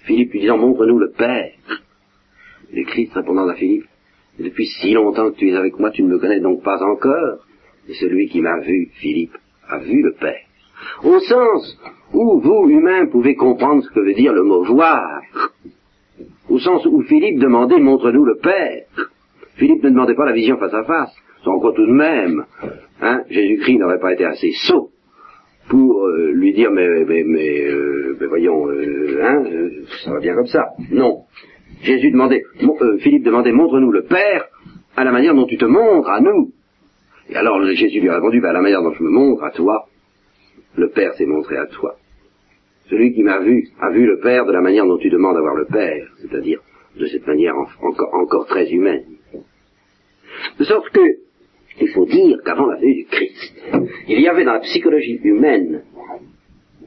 Philippe 0.00 0.32
lui 0.32 0.40
disant, 0.40 0.58
montre-nous 0.58 0.98
le 0.98 1.10
Père. 1.10 1.52
Le 2.72 2.84
Christ 2.84 3.12
répondant 3.14 3.48
à 3.48 3.54
Philippe, 3.54 3.84
depuis 4.38 4.66
si 4.66 4.92
longtemps 4.92 5.30
que 5.30 5.36
tu 5.36 5.50
es 5.50 5.56
avec 5.56 5.78
moi, 5.78 5.90
tu 5.90 6.02
ne 6.02 6.08
me 6.08 6.18
connais 6.18 6.40
donc 6.40 6.62
pas 6.62 6.82
encore. 6.82 7.44
Et 7.88 7.94
celui 7.94 8.28
qui 8.28 8.40
m'a 8.40 8.60
vu, 8.60 8.90
Philippe, 8.94 9.36
a 9.68 9.78
vu 9.78 10.02
le 10.02 10.12
Père. 10.12 10.44
Au 11.02 11.18
sens 11.20 11.78
où 12.12 12.40
vous, 12.40 12.68
humains, 12.68 13.06
pouvez 13.06 13.34
comprendre 13.34 13.82
ce 13.82 13.90
que 13.90 14.00
veut 14.00 14.14
dire 14.14 14.32
le 14.32 14.42
mot 14.42 14.64
voir. 14.64 15.22
Au 16.48 16.58
sens 16.58 16.86
où 16.86 17.02
Philippe 17.02 17.40
demandait, 17.40 17.78
montre-nous 17.78 18.24
le 18.24 18.36
Père. 18.36 18.84
Philippe 19.56 19.82
ne 19.82 19.90
demandait 19.90 20.14
pas 20.14 20.26
la 20.26 20.32
vision 20.32 20.56
face 20.56 20.74
à 20.74 20.84
face. 20.84 21.14
Sans 21.44 21.58
quoi 21.58 21.72
tout 21.72 21.86
de 21.86 21.92
même, 21.92 22.44
hein, 23.00 23.22
Jésus-Christ 23.28 23.78
n'aurait 23.78 24.00
pas 24.00 24.12
été 24.12 24.24
assez 24.24 24.52
sot 24.52 24.90
pour 25.68 26.06
euh, 26.06 26.32
lui 26.32 26.52
dire 26.52 26.70
mais 26.70 27.04
mais, 27.04 27.22
mais, 27.24 27.64
euh, 27.64 28.16
voyons 28.28 28.68
euh, 28.68 29.20
hein, 29.22 29.44
ça 30.04 30.12
va 30.12 30.20
bien 30.20 30.34
comme 30.34 30.46
ça. 30.46 30.64
Non. 30.90 31.24
Jésus 31.82 32.10
demandait, 32.10 32.42
Philippe 32.98 33.24
demandait 33.24 33.52
montre-nous 33.52 33.92
le 33.92 34.02
Père 34.02 34.46
à 34.96 35.04
la 35.04 35.12
manière 35.12 35.34
dont 35.34 35.46
tu 35.46 35.56
te 35.56 35.64
montres 35.64 36.08
à 36.08 36.20
nous. 36.20 36.52
Et 37.28 37.36
alors 37.36 37.62
Jésus 37.72 38.00
lui 38.00 38.08
a 38.08 38.14
répondu 38.14 38.40
ben, 38.40 38.50
à 38.50 38.52
la 38.54 38.62
manière 38.62 38.82
dont 38.82 38.92
je 38.92 39.02
me 39.02 39.10
montre 39.10 39.44
à 39.44 39.50
toi, 39.50 39.86
le 40.76 40.88
Père 40.88 41.14
s'est 41.14 41.26
montré 41.26 41.56
à 41.56 41.66
toi. 41.66 41.96
Celui 42.90 43.12
qui 43.12 43.22
m'a 43.22 43.38
vu 43.38 43.68
a 43.80 43.90
vu 43.90 44.06
le 44.06 44.18
Père 44.18 44.46
de 44.46 44.52
la 44.52 44.60
manière 44.60 44.86
dont 44.86 44.98
tu 44.98 45.10
demandes 45.10 45.36
à 45.36 45.40
voir 45.40 45.54
le 45.54 45.66
Père, 45.66 46.08
c'est-à-dire 46.20 46.60
de 46.98 47.06
cette 47.06 47.26
manière 47.26 47.54
encore, 47.82 48.14
encore 48.14 48.46
très 48.46 48.70
humaine. 48.70 49.04
De 50.58 50.64
sorte 50.64 50.88
que 50.90 51.27
il 51.80 51.88
faut 51.88 52.06
dire 52.06 52.38
qu'avant 52.44 52.66
la 52.66 52.76
venue 52.76 52.94
du 52.94 53.04
Christ, 53.06 53.54
il 54.08 54.20
y 54.20 54.28
avait 54.28 54.44
dans 54.44 54.54
la 54.54 54.60
psychologie 54.60 55.20
humaine 55.22 55.82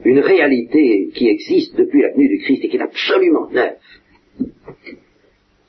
une 0.04 0.18
réalité 0.18 1.10
qui 1.14 1.28
existe 1.28 1.76
depuis 1.76 2.02
la 2.02 2.12
venue 2.12 2.28
du 2.28 2.38
Christ 2.38 2.64
et 2.64 2.68
qui 2.68 2.76
est 2.76 2.82
absolument 2.82 3.48
neuve. 3.50 3.76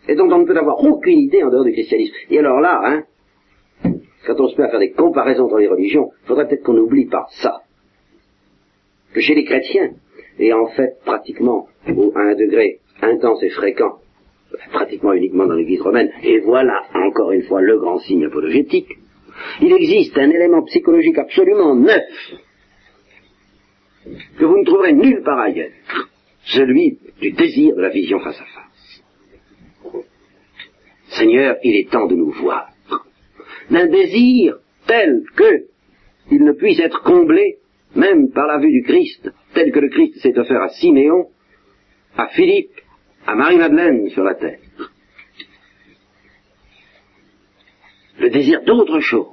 Et 0.07 0.15
dont 0.15 0.29
on 0.31 0.39
ne 0.39 0.45
peut 0.45 0.57
avoir 0.57 0.83
aucune 0.83 1.19
idée 1.19 1.43
en 1.43 1.49
dehors 1.49 1.63
du 1.63 1.71
christianisme. 1.71 2.13
Et 2.29 2.39
alors 2.39 2.59
là, 2.59 2.81
hein, 2.83 3.03
quand 4.25 4.39
on 4.39 4.47
se 4.47 4.59
met 4.59 4.67
à 4.67 4.69
faire 4.69 4.79
des 4.79 4.91
comparaisons 4.91 5.47
dans 5.47 5.57
les 5.57 5.67
religions, 5.67 6.11
il 6.23 6.27
faudrait 6.27 6.47
peut-être 6.47 6.63
qu'on 6.63 6.73
n'oublie 6.73 7.05
pas 7.05 7.27
ça. 7.41 7.61
Que 9.13 9.21
chez 9.21 9.35
les 9.35 9.45
chrétiens, 9.45 9.91
et 10.39 10.51
en 10.53 10.67
fait 10.67 10.97
pratiquement 11.05 11.67
à 11.85 12.19
un 12.19 12.35
degré 12.35 12.79
intense 13.01 13.43
et 13.43 13.49
fréquent, 13.49 13.99
pratiquement 14.71 15.13
uniquement 15.13 15.45
dans 15.45 15.55
l'église 15.55 15.81
romaine, 15.81 16.09
et 16.23 16.39
voilà 16.39 16.81
encore 16.93 17.31
une 17.31 17.43
fois 17.43 17.61
le 17.61 17.77
grand 17.77 17.99
signe 17.99 18.25
apologétique, 18.25 18.89
il 19.61 19.73
existe 19.73 20.17
un 20.17 20.29
élément 20.29 20.63
psychologique 20.63 21.17
absolument 21.17 21.75
neuf 21.75 22.03
que 24.37 24.45
vous 24.45 24.57
ne 24.57 24.65
trouverez 24.65 24.93
nulle 24.93 25.23
part 25.23 25.39
ailleurs, 25.39 25.71
celui 26.45 26.97
du 27.21 27.31
désir 27.31 27.75
de 27.75 27.81
la 27.81 27.89
vision 27.89 28.19
face 28.19 28.39
à 28.39 28.45
face. 28.45 30.03
Seigneur, 31.09 31.57
il 31.63 31.75
est 31.75 31.89
temps 31.89 32.07
de 32.07 32.15
nous 32.15 32.31
voir. 32.31 32.69
D'un 33.69 33.87
désir 33.87 34.57
tel 34.87 35.23
que 35.35 35.65
il 36.31 36.43
ne 36.43 36.53
puisse 36.53 36.79
être 36.79 37.01
comblé 37.03 37.57
même 37.95 38.31
par 38.31 38.47
la 38.47 38.57
vue 38.57 38.71
du 38.71 38.83
Christ, 38.83 39.31
tel 39.53 39.71
que 39.71 39.79
le 39.79 39.89
Christ 39.89 40.19
s'est 40.19 40.37
offert 40.37 40.61
à 40.61 40.69
Siméon, 40.69 41.27
à 42.17 42.27
Philippe, 42.29 42.71
à 43.25 43.35
Marie-Madeleine 43.35 44.09
sur 44.09 44.23
la 44.23 44.35
terre. 44.35 44.59
Le 48.19 48.29
désir 48.29 48.63
d'autre 48.63 48.99
chose. 48.99 49.27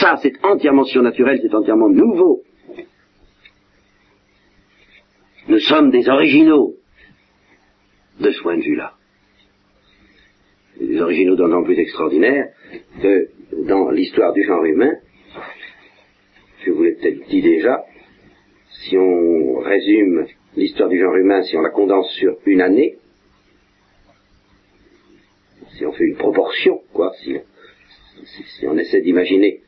Ça, 0.00 0.16
c'est 0.22 0.32
entièrement 0.44 0.84
surnaturel, 0.84 1.38
c'est 1.42 1.54
entièrement 1.54 1.88
nouveau. 1.88 2.42
Nous 5.48 5.60
sommes 5.60 5.90
des 5.90 6.08
originaux 6.08 6.74
de 8.20 8.30
ce 8.30 8.42
point 8.42 8.56
de 8.56 8.62
vue-là. 8.62 8.94
Des 10.80 11.00
originaux 11.00 11.36
d'autant 11.36 11.62
plus 11.62 11.78
extraordinaires 11.78 12.48
que 13.00 13.28
dans 13.66 13.90
l'histoire 13.90 14.32
du 14.32 14.44
genre 14.44 14.64
humain, 14.64 14.92
je 16.64 16.70
vous 16.72 16.82
l'ai 16.82 16.92
peut-être 16.92 17.28
dit 17.28 17.42
déjà, 17.42 17.84
si 18.70 18.96
on 18.98 19.58
résume 19.60 20.26
l'histoire 20.56 20.88
du 20.88 20.98
genre 20.98 21.14
humain, 21.14 21.42
si 21.42 21.56
on 21.56 21.62
la 21.62 21.70
condense 21.70 22.10
sur 22.14 22.36
une 22.44 22.60
année, 22.60 22.96
si 25.76 25.86
on 25.86 25.92
fait 25.92 26.04
une 26.04 26.16
proportion, 26.16 26.80
quoi, 26.92 27.12
si 27.22 27.36
si 28.26 28.66
on 28.66 28.76
essaie 28.76 29.00
d'imaginer 29.00 29.60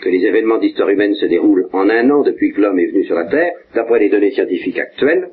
que 0.00 0.08
les 0.08 0.24
événements 0.24 0.58
d'histoire 0.58 0.88
humaine 0.88 1.14
se 1.14 1.26
déroulent 1.26 1.68
en 1.72 1.88
un 1.88 2.10
an 2.10 2.22
depuis 2.22 2.52
que 2.52 2.60
l'homme 2.60 2.78
est 2.78 2.86
venu 2.86 3.04
sur 3.04 3.16
la 3.16 3.26
Terre, 3.26 3.52
d'après 3.74 4.00
les 4.00 4.08
données 4.08 4.30
scientifiques 4.30 4.78
actuelles, 4.78 5.30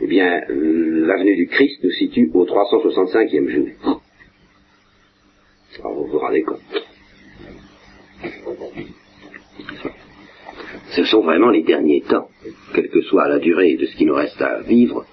eh 0.00 0.06
bien, 0.06 0.42
l'avenue 0.48 1.36
du 1.36 1.46
Christ 1.46 1.82
nous 1.82 1.90
situe 1.90 2.30
au 2.34 2.44
365e 2.44 3.48
jour. 3.48 4.00
Alors 5.80 5.94
vous 5.94 6.06
vous 6.06 6.18
rendez 6.18 6.42
compte. 6.42 6.60
Ce 10.90 11.04
sont 11.04 11.22
vraiment 11.22 11.50
les 11.50 11.62
derniers 11.62 12.02
temps, 12.02 12.28
quelle 12.74 12.88
que 12.88 13.02
soit 13.02 13.28
la 13.28 13.38
durée 13.38 13.76
de 13.76 13.86
ce 13.86 13.96
qui 13.96 14.04
nous 14.04 14.14
reste 14.14 14.40
à 14.40 14.60
vivre. 14.60 15.04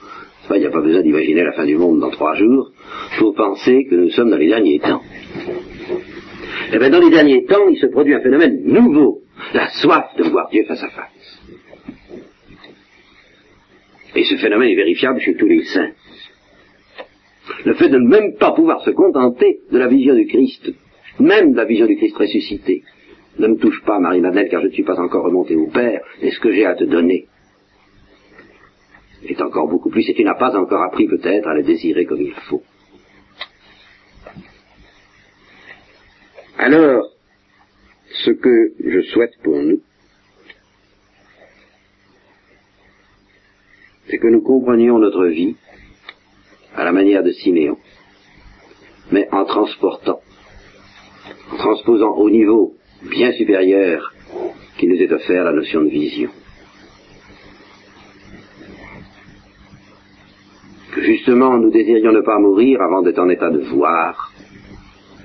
Il 0.54 0.60
n'y 0.60 0.66
a 0.66 0.72
pas 0.72 0.82
besoin 0.82 1.02
d'imaginer 1.02 1.44
la 1.44 1.54
fin 1.54 1.66
du 1.66 1.78
monde 1.78 2.00
dans 2.00 2.12
trois 2.12 2.36
jours 2.36 2.72
pour 3.18 3.34
penser 3.36 3.86
que 3.90 3.96
nous 3.96 4.10
sommes 4.10 4.30
dans 4.30 4.38
les 4.38 4.50
derniers 4.50 4.80
temps. 4.80 5.02
Eh 6.74 6.80
bien, 6.80 6.90
dans 6.90 7.02
les 7.02 7.10
derniers 7.10 7.46
temps, 7.46 7.68
il 7.70 7.78
se 7.78 7.88
produit 7.88 8.14
un 8.14 8.22
phénomène 8.22 8.64
nouveau, 8.64 9.22
la 9.54 9.70
soif 9.70 10.16
de 10.18 10.24
voir 10.24 10.50
Dieu 10.50 10.64
face 10.64 10.84
à 10.84 10.90
face. 10.90 11.42
Et 14.16 14.24
ce 14.24 14.36
phénomène 14.38 14.70
est 14.70 14.76
vérifiable 14.76 15.20
chez 15.20 15.36
tous 15.36 15.48
les 15.48 15.64
saints. 15.66 15.92
Le 17.66 17.74
fait 17.74 17.90
de 17.90 17.98
ne 17.98 18.08
même 18.08 18.36
pas 18.38 18.52
pouvoir 18.52 18.82
se 18.84 18.92
contenter 18.92 19.60
de 19.70 19.78
la 19.78 19.88
vision 19.88 20.16
du 20.16 20.26
Christ, 20.28 20.72
même 21.20 21.52
de 21.52 21.58
la 21.58 21.66
vision 21.66 21.88
du 21.88 21.98
Christ 21.98 22.16
ressuscité, 22.16 22.84
ne 23.38 23.48
me 23.48 23.58
touche 23.58 23.82
pas, 23.84 24.00
Marie-Madeleine, 24.00 24.50
car 24.50 24.62
je 24.62 24.68
ne 24.68 24.72
suis 24.72 24.84
pas 24.84 25.00
encore 25.00 25.26
remonté 25.26 25.56
au 25.56 25.68
Père, 25.68 26.02
et 26.22 26.32
ce 26.32 26.40
que 26.40 26.52
j'ai 26.52 26.66
à 26.66 26.76
te 26.76 26.84
donner 26.84 27.28
est 29.26 29.42
encore 29.42 29.68
beaucoup 29.68 29.90
plus, 29.90 30.10
et 30.10 30.14
tu 30.14 30.24
n'as 30.24 30.36
pas 30.36 30.58
encore 30.58 30.84
appris 30.84 31.08
peut-être 31.08 31.48
à 31.48 31.54
le 31.54 31.64
désirer 31.64 32.06
comme 32.06 32.22
il 32.22 32.34
faut. 32.50 32.64
Alors, 36.64 37.10
ce 38.24 38.30
que 38.30 38.74
je 38.86 39.02
souhaite 39.02 39.34
pour 39.42 39.58
nous, 39.58 39.82
c'est 44.08 44.20
que 44.20 44.28
nous 44.28 44.44
comprenions 44.44 45.00
notre 45.00 45.26
vie 45.26 45.56
à 46.76 46.84
la 46.84 46.92
manière 46.92 47.24
de 47.24 47.32
Siméon, 47.32 47.80
mais 49.12 49.28
en 49.32 49.46
transportant, 49.46 50.22
en 51.52 51.58
transposant 51.58 52.12
au 52.12 52.30
niveau 52.30 52.76
bien 53.10 53.32
supérieur 53.32 54.14
qui 54.78 54.86
nous 54.86 55.02
est 55.02 55.12
offert 55.12 55.44
la 55.44 55.54
notion 55.54 55.82
de 55.82 55.90
vision. 55.90 56.30
Que 60.94 61.02
justement 61.02 61.58
nous 61.58 61.72
désirions 61.72 62.12
ne 62.12 62.22
pas 62.22 62.38
mourir 62.38 62.84
avant 62.84 63.02
d'être 63.02 63.18
en 63.18 63.30
état 63.30 63.50
de 63.50 63.62
voir 63.62 64.32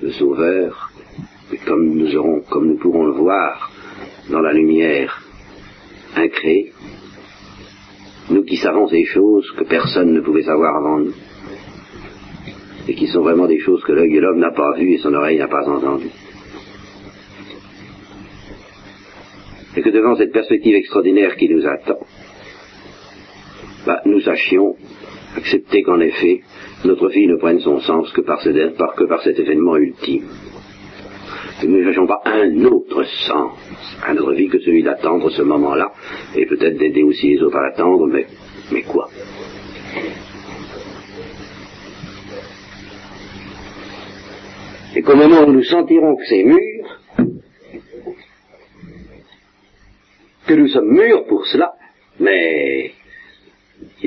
le 0.01 0.11
Sauveur, 0.13 0.96
comme 1.65 1.95
nous 1.95 2.15
aurons, 2.15 2.41
comme 2.49 2.67
nous 2.67 2.77
pourrons 2.77 3.05
le 3.05 3.13
voir 3.13 3.71
dans 4.29 4.41
la 4.41 4.53
lumière 4.53 5.23
incréée, 6.15 6.73
nous 8.29 8.43
qui 8.43 8.57
savons 8.57 8.87
ces 8.87 9.05
choses 9.05 9.49
que 9.57 9.63
personne 9.63 10.13
ne 10.13 10.21
pouvait 10.21 10.43
savoir 10.43 10.75
avant 10.77 10.99
nous, 10.99 11.13
et 12.87 12.95
qui 12.95 13.07
sont 13.07 13.21
vraiment 13.21 13.47
des 13.47 13.59
choses 13.59 13.83
que 13.83 13.93
l'œil 13.93 14.13
de 14.13 14.19
l'homme 14.19 14.39
n'a 14.39 14.51
pas 14.51 14.73
vues 14.77 14.93
et 14.93 14.97
son 14.97 15.13
oreille 15.13 15.37
n'a 15.37 15.47
pas 15.47 15.67
entendues. 15.67 16.11
Et 19.75 19.81
que 19.81 19.89
devant 19.89 20.15
cette 20.15 20.31
perspective 20.31 20.75
extraordinaire 20.75 21.35
qui 21.35 21.49
nous 21.49 21.65
attend, 21.65 21.99
bah, 23.85 24.01
nous 24.05 24.21
sachions 24.21 24.75
accepter 25.37 25.83
qu'en 25.83 25.99
effet, 25.99 26.41
notre 26.83 27.09
vie 27.09 27.27
ne 27.27 27.35
prenne 27.35 27.59
son 27.59 27.79
sens 27.81 28.11
que 28.11 28.21
par, 28.21 28.39
que 28.41 29.03
par 29.03 29.21
cet 29.21 29.39
événement 29.39 29.77
ultime. 29.77 30.25
Que 31.59 31.65
nous 31.65 31.79
ne 31.79 31.83
cherchons 31.85 32.05
pas 32.05 32.21
un 32.25 32.65
autre 32.65 33.03
sens 33.27 33.57
à 34.05 34.13
notre 34.13 34.33
vie 34.33 34.47
que 34.47 34.59
celui 34.59 34.83
d'attendre 34.83 35.29
ce 35.31 35.41
moment-là, 35.41 35.91
et 36.35 36.45
peut-être 36.45 36.77
d'aider 36.77 37.01
aussi 37.01 37.29
les 37.29 37.41
autres 37.41 37.57
à 37.57 37.63
l'attendre, 37.63 38.05
mais, 38.07 38.27
mais 38.71 38.83
quoi? 38.83 39.09
Et 44.95 45.01
qu'au 45.01 45.15
moment 45.15 45.43
où 45.47 45.51
nous 45.51 45.63
sentirons 45.63 46.15
que 46.15 46.25
c'est 46.25 46.43
mûr, 46.43 46.99
que 50.47 50.53
nous 50.53 50.67
sommes 50.67 50.91
mûrs 50.91 51.25
pour 51.25 51.45
cela, 51.47 51.73
mais 52.19 52.91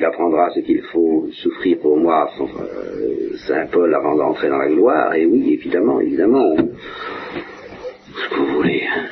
il 0.00 0.04
apprendra 0.06 0.48
ce 0.54 0.60
qu'il 0.60 0.80
faut 0.90 1.28
souffrir 1.30 1.78
pour 1.78 1.98
moi, 1.98 2.30
euh, 2.40 3.36
Saint 3.46 3.66
Paul, 3.66 3.94
avant 3.94 4.16
d'entrer 4.16 4.48
dans 4.48 4.56
la 4.56 4.68
gloire, 4.68 5.14
et 5.14 5.26
oui, 5.26 5.52
évidemment, 5.52 6.00
évidemment, 6.00 6.56
ce 6.56 8.28
que 8.30 8.34
vous 8.34 8.54
voulez. 8.54 8.82
Hein. 8.82 9.04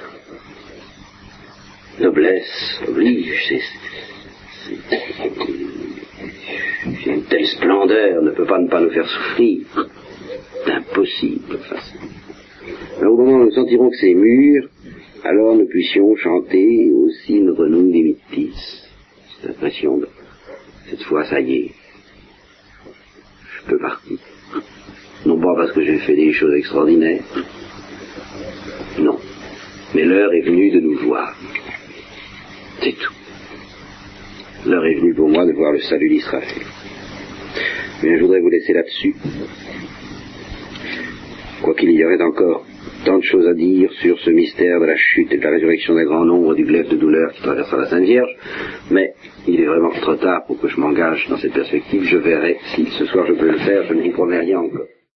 Noblesse 2.00 2.80
oblige, 2.88 3.52
c'est, 4.64 4.80
une 7.10 7.24
telle 7.24 7.46
splendeur 7.46 8.22
ne 8.22 8.30
peut 8.30 8.46
pas 8.46 8.58
ne 8.58 8.68
pas 8.68 8.80
nous 8.80 8.90
faire 8.90 9.06
souffrir. 9.06 9.66
C'est 10.64 10.72
impossible. 10.72 11.58
au 13.02 13.16
moment 13.16 13.32
où 13.32 13.44
nous 13.44 13.50
sentirons 13.50 13.90
que 13.90 13.96
c'est 13.96 14.14
mûr, 14.14 14.70
alors 15.22 15.54
nous 15.54 15.68
puissions 15.68 16.16
chanter 16.16 16.90
aussi 16.92 17.42
notre 17.42 17.66
nom 17.66 17.82
Dimittis. 17.82 18.54
Cette 19.42 19.50
impression 19.50 19.98
de, 19.98 20.08
cette 20.90 21.02
fois, 21.02 21.24
ça 21.24 21.40
y 21.40 21.54
est, 21.54 21.72
je 23.56 23.70
peux 23.70 23.78
partir. 23.78 24.18
Non 25.26 25.40
pas 25.40 25.54
parce 25.56 25.72
que 25.72 25.84
j'ai 25.84 25.98
fait 25.98 26.16
des 26.16 26.32
choses 26.32 26.54
extraordinaires, 26.54 27.22
non, 28.98 29.18
mais 29.94 30.04
l'heure 30.04 30.32
est 30.32 30.42
venue 30.42 30.70
de 30.70 30.80
nous 30.80 30.98
voir. 30.98 31.36
C'est 32.80 32.92
tout. 32.92 33.14
L'heure 34.66 34.84
est 34.84 34.94
venue 34.94 35.14
pour 35.14 35.28
moi 35.28 35.46
de 35.46 35.52
voir 35.52 35.72
le 35.72 35.80
salut 35.80 36.08
d'Israël. 36.08 36.48
Mais 38.02 38.16
je 38.16 38.22
voudrais 38.22 38.40
vous 38.40 38.48
laisser 38.48 38.72
là-dessus. 38.72 39.14
Quoiqu'il 41.62 41.90
y 41.90 42.04
aurait 42.04 42.22
encore 42.22 42.64
tant 43.04 43.18
de 43.18 43.24
choses 43.24 43.46
à 43.46 43.54
dire 43.54 43.90
sur 44.00 44.18
ce 44.20 44.30
mystère 44.30 44.80
de 44.80 44.86
la 44.86 44.96
chute 44.96 45.32
et 45.32 45.38
de 45.38 45.42
la 45.42 45.50
résurrection 45.50 45.94
d'un 45.94 46.04
grand 46.04 46.24
nombre 46.24 46.54
du 46.54 46.64
glaive 46.64 46.88
de 46.88 46.96
douleur 46.96 47.32
qui 47.32 47.42
traversera 47.42 47.82
la 47.82 47.86
Sainte 47.86 48.04
Vierge, 48.04 48.34
mais 48.90 49.14
il 49.46 49.60
est 49.60 49.66
vraiment 49.66 49.90
trop 49.90 50.16
tard 50.16 50.44
pour 50.46 50.60
que 50.60 50.68
je 50.68 50.78
m'engage 50.80 51.26
dans 51.28 51.36
cette 51.38 51.54
perspective. 51.54 52.04
Je 52.04 52.18
verrai 52.18 52.58
si 52.74 52.86
ce 52.86 53.06
soir 53.06 53.26
je 53.26 53.34
peux 53.34 53.50
le 53.50 53.58
faire, 53.58 53.84
je 53.84 53.94
ne 53.94 54.02
vous 54.02 54.12
promets 54.12 54.40
rien 54.40 54.58
encore. 54.58 54.86